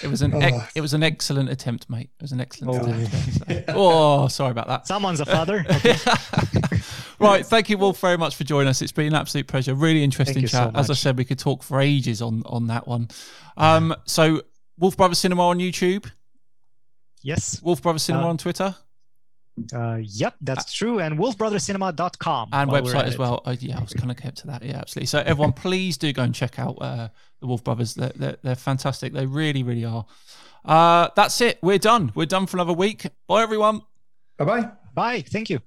It 0.00 0.08
was 0.08 0.22
an 0.22 0.32
oh. 0.34 0.68
it 0.76 0.80
was 0.80 0.94
an 0.94 1.02
excellent 1.02 1.50
attempt, 1.50 1.90
mate. 1.90 2.10
It 2.20 2.22
was 2.22 2.30
an 2.30 2.40
excellent 2.40 2.84
oh. 2.84 3.48
attempt. 3.48 3.64
oh, 3.74 4.28
sorry 4.28 4.52
about 4.52 4.68
that. 4.68 4.86
Someone's 4.86 5.18
a 5.18 5.26
father. 5.26 5.66
right, 7.18 7.44
thank 7.44 7.68
you 7.68 7.78
all 7.78 7.92
very 7.92 8.16
much 8.16 8.36
for 8.36 8.44
joining 8.44 8.68
us. 8.68 8.80
It's 8.80 8.92
been 8.92 9.08
an 9.08 9.14
absolute 9.14 9.48
pleasure. 9.48 9.74
Really 9.74 10.04
interesting 10.04 10.42
chat. 10.42 10.72
So 10.72 10.78
As 10.78 10.88
I 10.88 10.94
said, 10.94 11.18
we 11.18 11.24
could 11.24 11.40
talk 11.40 11.64
for 11.64 11.80
ages 11.80 12.22
on 12.22 12.44
on 12.46 12.68
that 12.68 12.86
one. 12.86 13.08
Um, 13.56 13.92
so 14.04 14.42
Wolf 14.78 14.96
Brother 14.96 15.16
Cinema 15.16 15.48
on 15.48 15.58
YouTube. 15.58 16.08
Yes. 17.22 17.60
Wolf 17.60 17.82
Brother 17.82 17.98
Cinema 17.98 18.26
uh, 18.26 18.30
on 18.30 18.38
Twitter. 18.38 18.76
Uh, 19.72 19.98
yep, 20.02 20.34
that's 20.40 20.72
true. 20.72 21.00
And 21.00 21.18
wolfbrothercinema.com. 21.18 22.48
And 22.52 22.70
website 22.70 23.04
as 23.04 23.18
well. 23.18 23.42
Oh, 23.46 23.52
yeah, 23.52 23.78
I 23.78 23.80
was 23.80 23.92
kind 23.92 24.10
of 24.10 24.16
kept 24.16 24.38
to 24.38 24.46
that. 24.48 24.62
Yeah, 24.62 24.78
absolutely. 24.78 25.06
So 25.06 25.20
everyone, 25.20 25.52
please 25.54 25.96
do 25.96 26.12
go 26.12 26.22
and 26.22 26.34
check 26.34 26.58
out 26.58 26.76
uh, 26.80 27.08
the 27.40 27.46
Wolf 27.46 27.64
Brothers. 27.64 27.94
They're, 27.94 28.12
they're, 28.14 28.36
they're, 28.42 28.54
fantastic. 28.54 29.12
They 29.12 29.26
really, 29.26 29.62
really 29.62 29.84
are. 29.84 30.06
Uh, 30.64 31.08
that's 31.16 31.40
it. 31.40 31.58
We're 31.62 31.78
done. 31.78 32.12
We're 32.14 32.26
done 32.26 32.46
for 32.46 32.56
another 32.56 32.72
week. 32.72 33.06
Bye, 33.26 33.42
everyone. 33.42 33.82
Bye-bye. 34.36 34.70
Bye. 34.94 35.20
Thank 35.22 35.50
you. 35.50 35.60